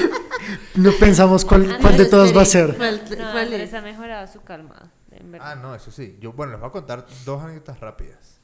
no 0.75 0.91
pensamos 0.93 1.43
cuál, 1.43 1.77
cuál 1.82 1.97
no, 1.97 2.03
de 2.03 2.05
todas 2.05 2.36
va 2.36 2.43
a 2.43 2.45
ser. 2.45 2.75
¿Cuál, 2.77 3.01
No, 3.09 3.15
cuál 3.17 3.38
Andrés 3.45 3.69
es? 3.69 3.73
ha 3.73 3.82
mejorado 3.82 4.32
su 4.32 4.39
calma, 4.41 4.89
en 5.20 5.32
verdad. 5.32 5.51
Ah, 5.51 5.55
no, 5.55 5.76
eso 5.76 5.91
sí. 5.91 6.17
Yo, 6.20 6.34
bueno, 6.34 6.51
les 6.53 6.59
voy 6.61 6.70
a 6.70 6.72
contar 6.72 7.05
dos 7.26 7.41
anécdotas 7.43 7.80
rápidas. 7.80 8.39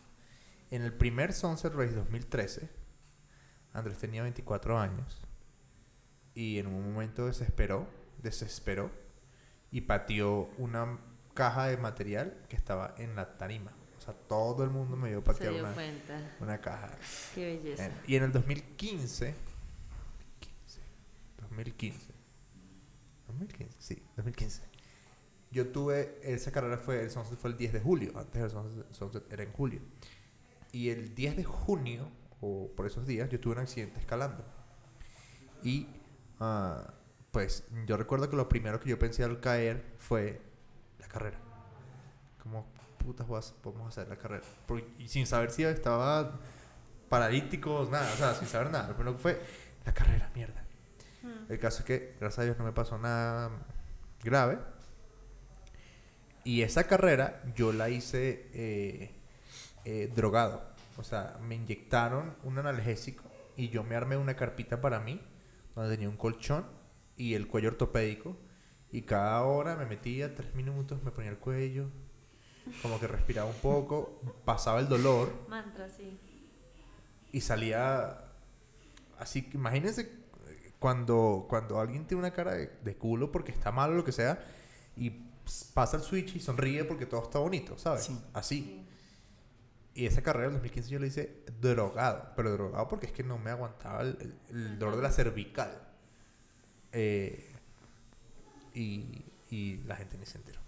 En 0.72 0.82
el 0.82 0.94
primer 0.94 1.34
Sunset 1.34 1.74
Race 1.74 1.94
2013, 1.94 2.70
Andrés 3.74 3.98
tenía 3.98 4.24
24 4.24 4.78
años 4.80 5.22
y 6.34 6.60
en 6.60 6.68
un 6.68 6.94
momento 6.94 7.28
desesperó, 7.28 7.88
desesperó 8.22 8.92
y 9.72 9.82
pateó 9.82 10.50
una 10.58 11.00
caja 11.34 11.68
de 11.68 11.78
material 11.78 12.38
que 12.50 12.56
estaba 12.56 12.96
en 12.98 13.16
la 13.16 13.38
tarima. 13.38 13.72
O 13.98 14.02
sea, 14.02 14.14
todo 14.14 14.64
el 14.64 14.70
mundo 14.70 14.96
me 14.98 15.10
vio 15.10 15.20
Se 15.20 15.26
patear 15.26 15.54
dio 15.54 15.64
una, 15.64 15.74
cuenta. 15.74 16.36
una 16.40 16.62
caja. 16.62 16.92
Qué 17.34 17.46
belleza. 17.58 17.90
Y 18.08 18.16
en 18.16 18.24
el 18.24 18.32
2015, 18.32 19.34
2015, 21.42 22.14
2015, 23.28 23.76
sí, 23.80 24.04
2015. 24.16 24.62
Yo 25.56 25.70
tuve, 25.70 26.20
esa 26.22 26.52
carrera 26.52 26.78
fue, 26.78 27.02
el 27.02 27.10
Sunset 27.10 27.40
fue 27.40 27.50
el 27.52 27.56
10 27.56 27.72
de 27.72 27.80
julio, 27.80 28.12
antes 28.20 28.44
el 28.44 28.50
Sunset, 28.50 28.94
Sunset 28.94 29.32
era 29.32 29.42
en 29.44 29.54
julio. 29.54 29.80
Y 30.74 30.90
el 30.90 31.16
10 31.16 31.38
de 31.38 31.44
junio, 31.46 32.10
o 32.42 32.70
por 32.76 32.86
esos 32.86 33.08
días, 33.08 33.30
yo 33.30 33.40
tuve 33.40 33.54
un 33.54 33.60
accidente 33.60 33.98
escalando. 34.02 34.44
Y, 35.64 35.88
ah, 36.42 36.94
pues, 37.32 37.64
yo 37.86 37.96
recuerdo 37.96 38.30
que 38.30 38.36
lo 38.36 38.50
primero 38.50 38.82
que 38.82 38.90
yo 38.90 39.00
pensé 39.00 39.24
al 39.24 39.40
caer 39.40 39.96
fue 39.98 40.42
la 41.00 41.08
carrera. 41.08 41.40
Como, 42.44 42.66
putas, 42.98 43.54
podemos 43.64 43.88
hacer 43.88 44.10
la 44.10 44.18
carrera. 44.18 44.44
Por- 44.68 44.84
y 45.00 45.08
sin 45.08 45.26
saber 45.26 45.52
si 45.52 45.64
estaba 45.64 46.38
paralítico, 47.08 47.88
nada, 47.90 48.12
o 48.14 48.18
sea, 48.18 48.34
sin 48.36 48.50
saber 48.50 48.72
nada. 48.72 48.90
Lo 48.90 48.96
primero 48.96 49.16
que 49.16 49.22
fue 49.22 49.42
la 49.86 49.94
carrera, 49.94 50.30
mierda. 50.36 50.66
El 51.48 51.60
caso 51.60 51.80
es 51.80 51.86
que, 51.86 52.18
gracias 52.20 52.40
a 52.40 52.44
Dios, 52.44 52.58
no 52.58 52.66
me 52.66 52.74
pasó 52.74 52.98
nada 52.98 53.52
grave. 54.22 54.75
Y 56.46 56.62
esa 56.62 56.84
carrera 56.86 57.42
yo 57.56 57.74
la 57.74 57.90
hice 57.90 58.50
eh, 58.54 59.12
eh, 59.84 60.12
drogado. 60.16 60.64
O 60.96 61.04
sea, 61.04 61.40
me 61.42 61.56
inyectaron 61.56 62.36
un 62.44 62.60
analgésico 62.60 63.24
y 63.58 63.70
yo 63.70 63.84
me 63.84 63.96
armé 63.96 64.16
una 64.16 64.36
carpita 64.36 64.80
para 64.80 65.00
mí, 65.00 65.20
donde 65.74 65.96
tenía 65.96 66.08
un 66.08 66.18
colchón 66.18 66.68
y 67.18 67.34
el 67.34 67.48
cuello 67.48 67.70
ortopédico. 67.70 68.38
Y 68.92 69.02
cada 69.02 69.42
hora 69.42 69.76
me 69.76 69.88
metía 69.88 70.36
tres 70.36 70.54
minutos, 70.54 71.02
me 71.04 71.10
ponía 71.10 71.32
el 71.32 71.40
cuello, 71.40 71.90
como 72.84 73.00
que 73.00 73.08
respiraba 73.08 73.50
un 73.50 73.56
poco, 73.56 74.22
pasaba 74.46 74.80
el 74.80 74.88
dolor 74.88 75.34
Mantra, 75.50 75.90
sí. 75.90 76.18
y 77.32 77.42
salía 77.42 78.22
así 79.20 79.50
que 79.50 79.58
imagínense 79.58 80.02
eh, 80.02 80.74
cuando 80.80 81.46
cuando 81.50 81.80
alguien 81.80 82.06
tiene 82.06 82.20
una 82.20 82.32
cara 82.32 82.54
de, 82.54 82.68
de 82.84 82.96
culo 82.96 83.32
porque 83.32 83.52
está 83.52 83.72
mal 83.72 83.92
o 83.92 83.96
lo 83.96 84.04
que 84.06 84.12
sea 84.12 84.44
y 84.96 85.26
pasa 85.74 85.98
el 85.98 86.04
switch 86.04 86.36
y 86.36 86.40
sonríe 86.40 86.84
porque 86.86 87.06
todo 87.06 87.24
está 87.24 87.40
bonito 87.40 87.78
sabes 87.78 88.04
Sí. 88.06 88.20
así 88.34 88.86
y 89.94 90.06
esa 90.06 90.22
carrera 90.22 90.46
del 90.48 90.54
2015 90.56 90.90
yo 90.90 91.00
la 91.00 91.08
hice 91.08 91.44
drogado 91.62 92.34
pero 92.36 92.52
drogado 92.52 92.88
porque 92.88 93.06
es 93.08 93.12
que 93.12 93.24
no 93.24 93.38
me 93.38 93.50
aguantaba 93.52 94.02
el, 94.02 94.78
dolor 94.80 94.96
de 94.98 95.02
la 95.04 95.12
cervical 95.12 95.72
Eh, 96.92 97.52
y, 98.74 99.22
y 99.50 99.78
la 99.86 99.96
gente 99.96 100.18
ni 100.18 100.26
se 100.26 100.38
enteró 100.38 100.60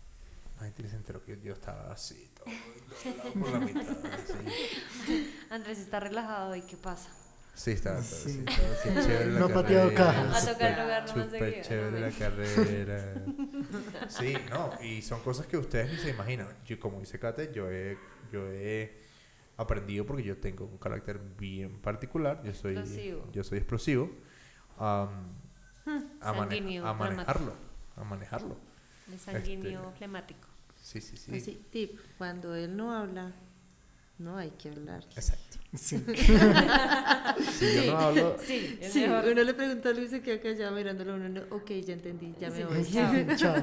la 0.60 0.64
gente 0.66 0.84
ni 0.84 0.90
se 0.90 0.96
enteró 0.96 1.24
que 1.24 1.40
yo 1.42 1.54
estaba 1.54 1.92
así 1.92 2.30
todo 2.36 2.46
por 3.40 3.50
la 3.52 3.60
mitad 3.60 3.82
así. 4.06 5.34
Andrés 5.50 5.80
está 5.80 6.00
relajado 6.00 6.56
y 6.56 6.62
¿qué 6.64 6.78
pasa? 6.78 7.10
Sí, 7.58 7.72
está, 7.72 7.97
está, 7.97 8.03
Sí. 8.16 8.30
sí, 8.32 8.39
está- 8.47 8.84
qué 8.84 8.89
chévere 9.08 9.32
la 9.32 9.39
No 9.39 9.45
ha 9.45 9.49
pateado 9.49 9.93
carrera, 9.93 10.14
cajas. 10.14 10.47
A 10.47 10.51
tocar 10.53 10.72
súper- 10.72 10.84
jugar 10.84 11.01
más 11.01 11.12
súper 11.26 11.62
chévere 11.64 11.91
¿no? 11.91 11.99
la 11.99 12.12
carrera. 12.12 13.26
Sí, 14.10 14.34
no, 14.51 14.72
y 14.84 15.01
son 15.01 15.22
cosas 15.22 15.47
que 15.47 15.58
ustedes 15.58 15.91
ni 15.91 15.97
se 15.97 16.10
imaginan. 16.12 16.47
Yo, 16.66 16.80
como 16.80 16.99
dice 16.99 17.20
Kate, 17.20 17.51
yo 17.53 17.70
he, 17.72 17.97
yo 18.32 18.47
he 18.51 19.01
aprendido 19.58 20.05
porque 20.05 20.24
yo 20.24 20.38
tengo 20.38 20.66
un 20.66 20.78
carácter 20.78 21.20
bien 21.38 21.80
particular. 21.82 22.41
Yo 22.43 22.53
soy, 22.53 22.78
Explosivo. 22.78 23.28
yo 23.34 23.43
soy 23.43 23.58
explosivo. 23.58 24.12
am, 24.78 25.10
a, 26.22 26.34
mane- 26.34 26.80
a 26.80 26.93
manejarlo. 26.93 27.53
A 27.95 28.03
manejarlo. 28.03 28.55
De 29.08 29.18
sanguíneo 29.18 29.82
Este- 29.88 29.97
flemático. 29.97 30.47
Sí, 30.76 31.01
sí, 31.01 31.18
sí. 31.18 31.36
Así, 31.36 31.66
tip, 31.72 31.99
cuando 32.20 32.53
él 32.55 32.78
no 32.78 32.93
habla, 32.95 33.34
no 34.20 34.38
hay 34.38 34.51
que 34.51 34.70
hablar. 34.70 35.03
Exacto. 35.15 35.57
Sí. 35.76 36.03
Si 37.57 37.86
yo 37.86 37.91
no 37.91 37.99
hablo, 37.99 38.38
Sí, 38.39 38.80
Sí, 38.82 39.03
uno 39.05 39.43
le 39.43 39.53
pregunta 39.53 39.89
a 39.89 39.91
Luis 39.91 40.07
y 40.07 40.09
se 40.18 40.22
queda 40.22 40.39
callado 40.41 40.76
mirándolo 40.76 41.15
uno, 41.15 41.30
no, 41.30 41.41
ok, 41.55 41.70
ya 41.86 41.93
entendí, 41.93 42.34
ya 42.39 42.49
me 42.49 42.55
Sí, 42.57 42.63
voy. 42.63 43.36
chao. 43.36 43.36
Chao. 43.36 43.55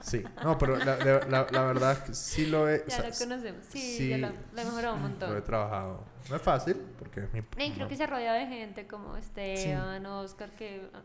sí. 0.00 0.22
No, 0.44 0.58
pero 0.58 0.76
la, 0.76 0.96
la, 1.28 1.46
la- 1.50 1.62
verdad 1.64 1.92
es 1.92 1.98
que 2.00 2.14
sí 2.14 2.46
lo 2.46 2.68
he. 2.68 2.80
o 2.80 2.86
Ya 2.86 2.96
sea, 2.96 3.08
lo 3.08 3.14
conocemos. 3.16 3.66
Sí, 3.68 3.96
sí. 3.96 4.08
ya 4.10 4.18
lo, 4.18 4.28
lo 4.28 4.60
he 4.60 4.64
mejorado 4.64 4.94
un 4.94 5.00
Lo 5.02 5.06
he 5.06 5.10
montón. 5.10 5.44
trabajado. 5.44 6.04
No 6.28 6.36
es 6.36 6.42
fácil, 6.42 6.76
porque 6.98 7.20
es 7.24 7.32
mi. 7.32 7.40
Y 7.40 7.70
creo 7.72 7.78
no- 7.78 7.88
que 7.88 7.96
se 7.96 8.06
rodea 8.06 8.34
de 8.34 8.46
gente 8.46 8.86
como 8.86 9.16
Esteban, 9.16 10.04
Oscar, 10.06 10.50
que 10.52 10.88
ah, 10.94 11.02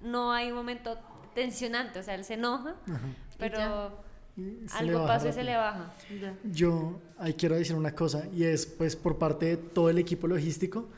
no 0.00 0.32
hay 0.32 0.50
un 0.50 0.56
momento 0.56 0.98
tensionante. 1.34 1.98
O 1.98 2.02
sea, 2.02 2.14
él 2.14 2.24
se 2.24 2.34
enoja, 2.34 2.74
Ajá. 2.88 3.00
pero 3.38 3.58
Y 3.58 4.03
se 4.36 4.76
algo 4.76 5.06
pasa 5.06 5.28
y 5.28 5.32
se 5.32 5.44
le 5.44 5.56
baja. 5.56 5.94
Ya. 6.20 6.34
Yo 6.44 7.00
ahí 7.18 7.34
quiero 7.34 7.54
decir 7.56 7.76
una 7.76 7.94
cosa 7.94 8.26
y 8.34 8.44
es 8.44 8.66
pues 8.66 8.96
por 8.96 9.18
parte 9.18 9.46
de 9.46 9.56
todo 9.56 9.90
el 9.90 9.98
equipo 9.98 10.26
logístico 10.26 10.88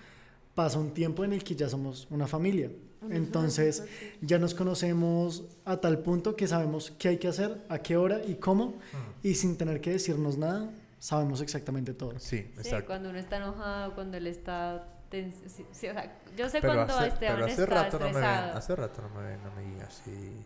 pasa 0.54 0.78
un 0.78 0.92
tiempo 0.92 1.24
en 1.24 1.32
el 1.34 1.44
que 1.44 1.54
ya 1.54 1.68
somos 1.68 2.06
una 2.10 2.26
familia. 2.26 2.70
Entonces 3.10 3.84
ya 4.20 4.38
nos 4.38 4.54
conocemos 4.54 5.44
a 5.64 5.76
tal 5.76 5.98
punto 6.00 6.34
que 6.34 6.48
sabemos 6.48 6.90
qué 6.98 7.08
hay 7.08 7.18
que 7.18 7.28
hacer, 7.28 7.62
a 7.68 7.78
qué 7.78 7.96
hora 7.96 8.20
y 8.26 8.36
cómo 8.36 8.74
y 9.22 9.34
sin 9.34 9.56
tener 9.56 9.80
que 9.80 9.90
decirnos 9.90 10.38
nada 10.38 10.70
sabemos 10.98 11.40
exactamente 11.40 11.94
todo. 11.94 12.18
Sí, 12.18 12.38
Sí, 12.38 12.50
exacto. 12.56 12.86
cuando 12.86 13.10
uno 13.10 13.18
está 13.18 13.36
enojado, 13.36 13.94
cuando 13.94 14.16
él 14.16 14.26
está 14.26 14.88
tenso. 15.10 15.38
sí, 15.46 15.64
sí, 15.70 15.88
o 15.88 15.92
sea, 15.92 16.18
yo 16.36 16.48
sé 16.48 16.60
Pero 16.60 16.74
cuando 16.74 16.94
hace, 16.96 17.08
Esteban 17.08 17.34
pero 17.36 17.46
hace 17.46 17.62
está 17.62 17.74
rato 17.82 17.98
no 17.98 18.06
me 18.06 18.12
ven, 18.12 18.24
estresado. 18.24 18.58
hace 18.58 18.76
rato 18.76 19.02
no 19.02 19.08
me 19.20 19.28
ven, 19.28 19.40
no 19.44 19.50
me 19.76 19.82
así. 19.82 20.44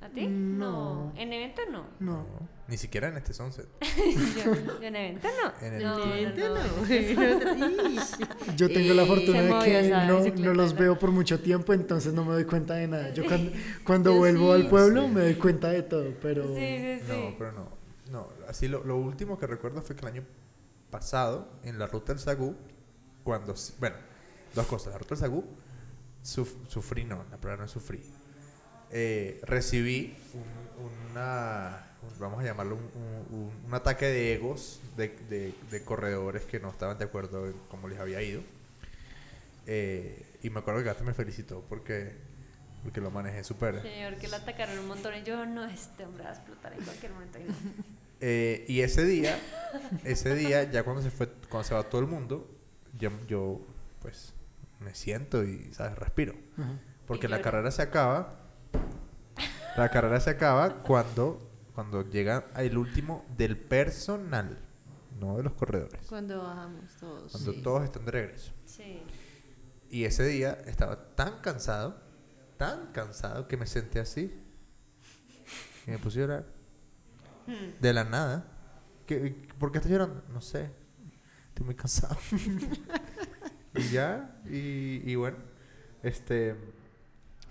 ¿A 0.00 0.08
ti? 0.10 0.26
No. 0.26 1.12
En 1.16 1.32
evento 1.32 1.62
no. 1.70 1.86
No. 2.00 2.26
Ni 2.68 2.76
siquiera 2.76 3.08
en 3.08 3.16
este 3.16 3.32
sunset. 3.32 3.66
yo, 4.44 4.54
yo 4.54 4.82
en 4.82 4.96
evento 4.96 5.28
no. 5.42 5.66
En 5.66 5.74
el 5.74 5.82
no, 5.82 6.14
Evidente 6.14 6.48
no. 6.48 7.76
Yo 8.56 8.68
tengo 8.68 8.94
la 8.94 9.04
fortuna 9.06 9.42
de 9.42 9.64
que 9.64 10.32
no, 10.42 10.52
los 10.54 10.74
veo 10.74 10.98
por 10.98 11.10
mucho 11.12 11.40
tiempo, 11.40 11.72
entonces 11.72 12.12
no 12.12 12.24
me 12.24 12.32
doy 12.32 12.44
cuenta 12.44 12.74
de 12.74 12.88
nada. 12.88 13.12
Yo 13.14 13.24
cuando, 13.24 13.52
cuando 13.84 14.10
Yo 14.12 14.18
vuelvo 14.18 14.54
sí. 14.56 14.62
al 14.62 14.68
pueblo 14.68 15.02
Sí. 15.02 15.08
me 15.08 15.20
doy 15.22 15.34
cuenta 15.34 15.68
de 15.70 15.82
todo, 15.82 16.12
pero... 16.20 16.44
Sí, 16.56 16.60
sí, 16.78 17.00
sí. 17.06 17.12
No, 17.30 17.34
pero 17.38 17.52
no. 17.52 17.68
No, 18.10 18.28
así 18.48 18.68
lo, 18.68 18.84
lo 18.84 18.96
último 18.96 19.38
que 19.38 19.46
recuerdo 19.46 19.82
fue 19.82 19.96
que 19.96 20.02
el 20.02 20.12
año 20.12 20.24
pasado, 20.90 21.48
en 21.64 21.78
la 21.78 21.86
ruta 21.86 22.12
del 22.12 22.20
Sagú, 22.20 22.54
cuando. 23.24 23.54
Bueno, 23.80 23.96
dos 24.54 24.66
cosas. 24.66 24.92
La 24.92 24.98
ruta 24.98 25.10
del 25.16 25.18
Sagú, 25.18 25.44
suf- 26.22 26.56
sufrí, 26.68 27.04
no, 27.04 27.24
la 27.30 27.36
palabra 27.36 27.64
no 27.64 27.68
sufrí. 27.68 28.00
Eh, 28.90 29.40
recibí 29.44 30.16
un, 30.34 31.10
una. 31.12 31.86
un- 32.02 32.18
vamos 32.20 32.40
a 32.40 32.44
llamarlo 32.44 32.76
un, 32.76 33.36
un- 33.36 33.52
un 33.66 33.74
ataque 33.74 34.06
de 34.06 34.34
egos 34.34 34.80
de, 34.96 35.08
de- 35.28 35.54
de 35.70 35.84
corredores 35.84 36.44
que 36.44 36.60
no 36.60 36.70
estaban 36.70 36.98
de 36.98 37.04
acuerdo 37.04 37.46
en 37.46 37.54
cómo 37.68 37.88
les 37.88 37.98
había 37.98 38.22
ido. 38.22 38.42
Eh, 39.66 40.24
y 40.42 40.50
me 40.50 40.60
acuerdo 40.60 40.80
que 40.80 40.86
Gata 40.86 41.02
me 41.04 41.14
felicitó 41.14 41.64
porque, 41.68 42.12
porque 42.84 43.00
lo 43.00 43.10
manejé 43.10 43.42
súper. 43.44 43.82
Señor, 43.82 44.16
que 44.16 44.28
lo 44.28 44.36
atacaron 44.36 44.78
un 44.78 44.86
montón 44.88 45.14
y 45.16 45.22
yo, 45.24 45.44
no, 45.46 45.64
este 45.64 46.04
hombre 46.04 46.24
va 46.24 46.30
a 46.30 46.34
explotar 46.34 46.72
en 46.74 46.84
cualquier 46.84 47.12
momento. 47.12 47.38
y 47.38 47.44
no. 47.48 47.54
Eh, 48.20 48.64
y 48.68 48.80
ese 48.80 49.04
día, 49.04 49.38
ese 50.04 50.34
día, 50.34 50.64
ya 50.70 50.84
cuando 50.84 51.02
se 51.02 51.10
fue, 51.10 51.28
cuando 51.50 51.68
se 51.68 51.74
va 51.74 51.82
todo 51.82 52.00
el 52.00 52.06
mundo, 52.06 52.48
yo, 52.98 53.10
yo 53.26 53.60
pues 54.00 54.32
me 54.80 54.94
siento 54.94 55.42
y, 55.44 55.70
¿sabes? 55.74 55.98
Respiro. 55.98 56.34
Ajá. 56.56 56.78
Porque 57.06 57.26
Y 57.26 57.30
la 57.30 57.42
carrera 57.42 57.70
se 57.70 57.82
acaba. 57.82 58.45
La 59.76 59.90
carrera 59.90 60.18
se 60.20 60.30
acaba 60.30 60.82
cuando, 60.82 61.50
cuando 61.74 62.08
llega 62.08 62.46
el 62.56 62.78
último 62.78 63.26
del 63.36 63.58
personal, 63.58 64.58
no 65.20 65.36
de 65.36 65.42
los 65.42 65.52
corredores. 65.52 66.00
Cuando 66.08 66.42
bajamos 66.42 66.96
todos. 66.98 67.30
Cuando 67.30 67.52
sí. 67.52 67.60
todos 67.62 67.84
están 67.84 68.06
de 68.06 68.10
regreso. 68.10 68.52
Sí. 68.64 69.02
Y 69.90 70.04
ese 70.04 70.24
día 70.26 70.58
estaba 70.64 71.14
tan 71.14 71.40
cansado, 71.42 72.00
tan 72.56 72.90
cansado 72.92 73.48
que 73.48 73.58
me 73.58 73.66
senté 73.66 74.00
así. 74.00 74.42
Y 75.86 75.90
me 75.90 75.98
puse 75.98 76.20
a 76.20 76.22
llorar. 76.22 76.46
Hmm. 77.46 77.78
De 77.78 77.92
la 77.92 78.04
nada. 78.04 78.46
¿Qué, 79.06 79.46
¿Por 79.58 79.72
qué 79.72 79.78
estás 79.78 79.92
llorando? 79.92 80.24
No 80.32 80.40
sé. 80.40 80.70
Estoy 81.48 81.66
muy 81.66 81.74
cansado. 81.74 82.16
y 83.74 83.88
ya, 83.90 84.40
y, 84.46 85.02
y 85.04 85.14
bueno. 85.16 85.36
Este. 86.02 86.56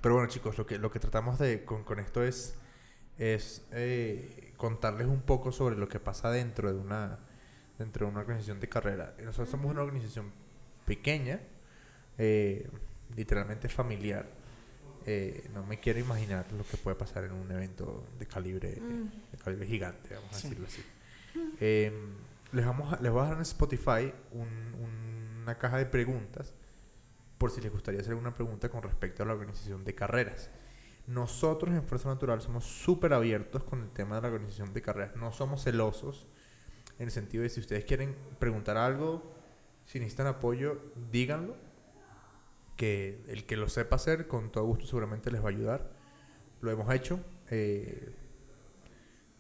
Pero 0.06 0.14
bueno, 0.18 0.30
chicos, 0.30 0.56
lo 0.60 0.68
que, 0.68 0.78
lo 0.78 0.91
que 0.91 0.99
tratamos 0.99 1.39
de 1.39 1.66
con, 1.66 1.84
con 1.84 1.97
esto 1.97 2.24
es, 2.24 2.53
es 3.18 3.64
eh, 3.72 4.53
contarles 4.56 5.08
un 5.08 5.22
poco 5.24 5.51
sobre 5.51 5.76
lo 5.78 5.89
que 5.89 5.99
pasa 5.99 6.30
dentro 6.30 6.72
de 6.72 6.80
una 6.80 7.18
dentro 7.80 8.06
de 8.06 8.12
una 8.12 8.22
organización 8.22 8.60
de 8.60 8.70
carrera. 8.70 9.16
Nosotros 9.24 9.49
somos 9.49 9.72
una 9.72 9.82
organización 9.82 10.32
pequeña, 10.86 11.39
eh, 12.20 12.70
literalmente 13.16 13.68
familiar. 13.68 14.28
Eh, 15.08 15.49
no 15.56 15.66
me 15.66 15.80
quiero 15.80 15.99
imaginar 15.99 16.51
lo 16.51 16.64
que 16.64 16.78
puede 16.78 16.95
pasar 16.95 17.24
en 17.24 17.32
un 17.32 17.51
evento 17.51 18.06
de 18.20 18.28
calibre, 18.28 18.76
de 19.32 19.38
calibre 19.43 19.66
gigante, 19.66 20.14
vamos 20.14 20.32
a 20.34 20.36
decirlo 20.36 20.68
así. 20.68 20.84
Eh, 21.60 21.91
les, 22.51 22.64
vamos 22.64 22.93
a, 22.93 23.01
les 23.01 23.12
voy 23.12 23.22
a 23.22 23.24
dejar 23.24 23.38
en 23.38 23.41
Spotify 23.41 24.14
un- 24.34 25.41
una 25.41 25.58
caja 25.58 25.80
de 25.80 25.88
preguntas 25.88 26.53
por 27.38 27.52
si 27.52 27.62
les 27.62 27.72
gustaría 27.72 28.02
hacer 28.02 28.14
una 28.16 28.34
pregunta 28.34 28.70
con 28.70 28.82
respecto 28.84 29.24
a 29.24 29.26
la 29.26 29.34
organización 29.34 29.84
de 29.84 29.96
carreras. 29.96 30.50
Nosotros 31.08 31.76
en 31.76 31.84
Fuerza 31.84 32.10
Natural 32.10 32.42
somos 32.42 32.66
súper 32.66 33.14
abiertos 33.14 33.64
con 33.64 33.82
el 33.84 33.90
tema 33.92 34.16
de 34.16 34.22
la 34.24 34.28
organización 34.30 34.74
de 34.74 34.82
carreras. 34.82 35.16
No 35.16 35.32
somos 35.32 35.64
celosos 35.64 36.28
en 36.98 37.06
el 37.06 37.12
sentido 37.12 37.44
de 37.44 37.50
si 37.50 37.60
ustedes 37.60 37.86
quieren 37.86 38.16
preguntar 38.40 38.78
algo, 38.78 39.22
si 39.86 40.00
necesitan 40.00 40.28
apoyo, 40.28 40.82
díganlo. 41.12 41.56
Que 42.76 43.24
el 43.28 43.46
que 43.46 43.56
lo 43.56 43.70
sepa 43.70 43.96
hacer, 43.96 44.28
con 44.28 44.52
todo 44.52 44.66
gusto 44.66 44.86
seguramente 44.86 45.32
les 45.32 45.42
va 45.42 45.46
a 45.46 45.50
ayudar. 45.52 45.92
Lo 46.62 46.72
hemos 46.72 46.94
hecho. 46.94 47.20
eh, 47.50 48.14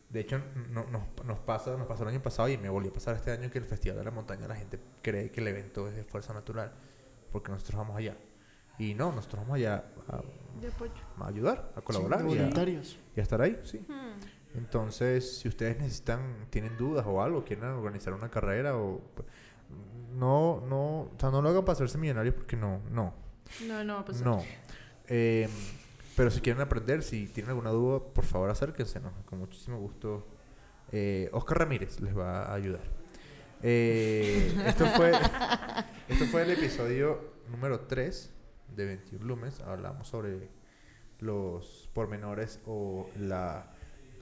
de 0.09 0.19
hecho, 0.21 0.39
no- 0.69 0.85
nos, 0.85 1.03
nos 1.25 1.39
pasa, 1.39 1.75
nos 1.75 1.87
pasó 1.87 2.03
el 2.03 2.09
año 2.09 2.21
pasado 2.21 2.47
y 2.47 2.57
me 2.57 2.69
volvió 2.69 2.91
a 2.91 2.93
pasar 2.93 3.15
este 3.15 3.31
año 3.31 3.49
que 3.49 3.57
el 3.57 3.65
Festival 3.65 3.97
de 3.97 4.03
la 4.05 4.11
Montaña 4.11 4.47
la 4.47 4.55
gente 4.55 4.79
cree 5.01 5.31
que 5.31 5.41
el 5.41 5.47
evento 5.47 5.89
es 5.89 5.95
de 5.95 6.03
Fuerza 6.05 6.33
Natural 6.33 6.71
porque 7.35 7.51
nosotros 7.51 7.77
vamos 7.79 7.97
allá. 7.97 8.15
Y 8.79 8.93
no, 8.93 9.11
nosotros 9.11 9.41
vamos 9.41 9.55
allá 9.57 9.83
a, 10.07 10.21
De 10.61 10.69
apoyo. 10.69 10.93
a 11.19 11.27
ayudar, 11.27 11.69
a 11.75 11.81
colaborar 11.81 12.21
Sí, 12.21 12.27
y, 12.27 12.31
a, 12.39 12.73
y 13.17 13.19
a 13.19 13.23
estar 13.23 13.41
ahí, 13.41 13.59
sí. 13.65 13.79
Hmm. 13.89 14.57
Entonces, 14.57 15.39
si 15.39 15.49
ustedes 15.49 15.77
necesitan, 15.77 16.47
tienen 16.49 16.77
dudas 16.77 17.05
o 17.05 17.21
algo, 17.21 17.43
quieren 17.43 17.65
organizar 17.65 18.13
una 18.13 18.29
carrera 18.29 18.77
o 18.77 19.01
pues, 19.13 19.27
no, 20.13 20.63
no, 20.69 21.01
o 21.01 21.11
sea, 21.19 21.29
no 21.29 21.41
lo 21.41 21.49
hagan 21.49 21.65
para 21.65 21.73
hacerse 21.73 21.97
millonarios 21.97 22.35
porque 22.35 22.55
no, 22.55 22.79
no, 22.89 23.13
No, 23.67 23.83
no 23.83 23.95
va 23.95 23.99
a 23.99 24.05
pasar. 24.05 24.25
no. 24.25 24.41
Eh, 25.09 25.49
pero 26.15 26.31
si 26.31 26.39
quieren 26.39 26.61
aprender, 26.61 27.03
si 27.03 27.27
tienen 27.27 27.49
alguna 27.49 27.71
duda, 27.71 27.99
por 27.99 28.23
favor 28.23 28.49
acérquense, 28.49 29.01
¿no? 29.01 29.11
con 29.25 29.39
muchísimo 29.39 29.77
gusto. 29.77 30.25
Eh, 30.93 31.29
Oscar 31.33 31.59
Ramírez 31.59 31.99
les 31.99 32.17
va 32.17 32.43
a 32.45 32.53
ayudar. 32.53 32.79
Eh, 33.61 34.53
esto 34.67 34.85
fue 34.95 35.11
esto 36.07 36.25
fue 36.25 36.43
el 36.43 36.51
episodio 36.51 37.33
número 37.49 37.81
3 37.81 38.29
de 38.75 38.85
21 38.85 39.25
Lumes. 39.25 39.59
Hablamos 39.61 40.07
sobre 40.07 40.49
los 41.19 41.89
pormenores 41.93 42.59
o 42.65 43.09
la, 43.19 43.71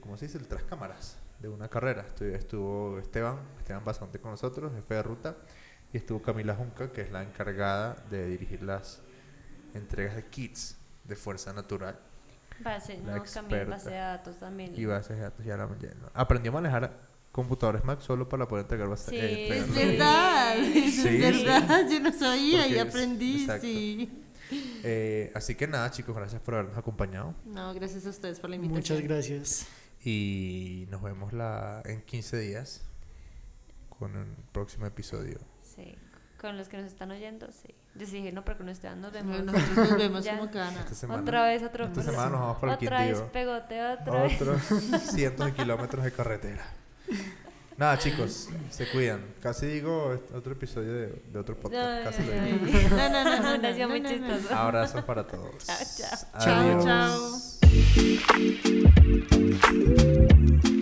¿cómo 0.00 0.16
se 0.16 0.26
dice? 0.26 0.38
El 0.38 0.46
tras 0.48 0.62
cámaras 0.64 1.18
de 1.40 1.48
una 1.48 1.68
carrera. 1.68 2.06
Estu- 2.14 2.34
Estuvo 2.34 2.98
Esteban, 2.98 3.38
Esteban 3.58 3.84
bastante 3.84 4.18
con 4.18 4.30
nosotros, 4.32 4.72
jefe 4.74 4.94
de 4.94 5.02
ruta, 5.02 5.36
y 5.92 5.96
estuvo 5.98 6.22
Camila 6.22 6.54
Junca, 6.54 6.90
que 6.92 7.02
es 7.02 7.12
la 7.12 7.22
encargada 7.22 7.96
de 8.10 8.26
dirigir 8.26 8.62
las 8.62 9.00
entregas 9.74 10.16
de 10.16 10.24
kits 10.26 10.76
de 11.04 11.16
Fuerza 11.16 11.52
Natural 11.52 11.98
Base, 12.60 12.98
La 13.04 13.16
no, 13.16 13.16
experta. 13.16 13.64
base 13.70 13.90
de 13.90 13.96
datos 13.96 14.38
también. 14.38 14.72
y 14.76 14.84
bases 14.86 15.16
de 15.16 15.24
datos. 15.24 15.44
Ya 15.44 15.56
la, 15.56 15.68
ya. 15.80 15.90
Aprendió 16.14 16.52
a 16.52 16.54
manejar 16.54 16.92
computadores 17.34 17.84
Mac 17.84 18.00
solo 18.00 18.28
para 18.28 18.46
poder 18.46 18.64
entregar 18.64 18.88
base- 18.88 19.10
Sí, 19.10 19.16
eh, 19.18 19.58
Es 19.58 19.66
Sí. 19.66 19.72
verdad, 19.74 20.54
Sí, 20.62 21.08
es 21.08 21.44
verdad, 21.44 21.90
yo 21.90 22.00
no 22.00 22.12
sabía 22.12 22.60
Porque 22.62 22.74
y 22.74 22.78
aprendí, 22.78 23.40
exacto. 23.42 23.66
sí. 23.66 24.20
Eh, 24.84 25.32
así 25.34 25.56
que 25.56 25.66
nada, 25.66 25.90
chicos, 25.90 26.14
gracias 26.14 26.40
por 26.40 26.54
habernos 26.54 26.78
acompañado. 26.78 27.34
No, 27.44 27.74
gracias 27.74 28.06
a 28.06 28.10
ustedes 28.10 28.38
por 28.38 28.50
la 28.50 28.56
invitación. 28.56 28.98
Muchas 28.98 29.08
gracias. 29.08 29.66
Y 30.04 30.86
nos 30.90 31.02
vemos 31.02 31.32
la, 31.32 31.82
en 31.86 32.02
15 32.02 32.38
días 32.38 32.82
con 33.98 34.14
un 34.16 34.36
próximo 34.52 34.86
episodio. 34.86 35.38
Sí. 35.62 35.96
Con 36.40 36.56
los 36.56 36.68
que 36.68 36.76
nos 36.76 36.86
están 36.86 37.10
oyendo, 37.10 37.48
sí. 37.50 37.74
Yo 37.96 38.06
sí 38.06 38.16
dije, 38.16 38.30
no, 38.32 38.44
pero 38.44 38.58
con 38.58 38.68
Esteban 38.68 39.00
nos 39.00 39.12
vemos. 39.12 39.42
Nosotros 39.44 39.76
nos 39.90 39.96
vemos 39.98 40.26
como 40.28 40.50
cada 40.52 40.86
semana, 40.94 41.22
Otra 41.22 41.44
vez 41.46 41.62
otro 41.64 41.86
Esta 41.86 42.02
semana 42.02 42.30
nos 42.30 42.40
vamos 42.40 42.56
para 42.58 42.72
el 42.74 42.78
Otra 42.78 43.06
vez 43.06 43.20
pegote, 43.32 43.82
otra 43.82 44.22
vez. 44.22 44.40
Otros 44.40 44.62
cientos 45.10 45.46
de 45.46 45.52
kilómetros 45.54 46.04
de 46.04 46.12
carretera. 46.12 46.64
Nada, 47.76 47.98
chicos, 47.98 48.48
se 48.70 48.88
cuidan. 48.88 49.20
Casi 49.42 49.66
digo 49.66 50.14
este- 50.14 50.32
otro 50.34 50.52
episodio 50.52 50.92
de, 50.92 51.22
de 51.32 51.38
otro 51.38 51.58
podcast. 51.58 52.04
Casi 52.04 52.22
lo 52.22 52.32
digo. 52.32 52.58
No, 52.90 53.08
no, 53.08 53.24
no, 53.24 53.40
no, 53.40 53.58
no, 53.58 53.88
muy 53.88 54.00
no, 54.00 54.10
no. 54.10 54.16
chistoso. 54.16 54.54
Abrazos 54.54 55.02
para 55.04 55.26
todos. 55.26 55.64
Chao, 55.66 55.76
chao. 55.98 56.80
Chao, 56.84 56.84
chao. 60.62 60.73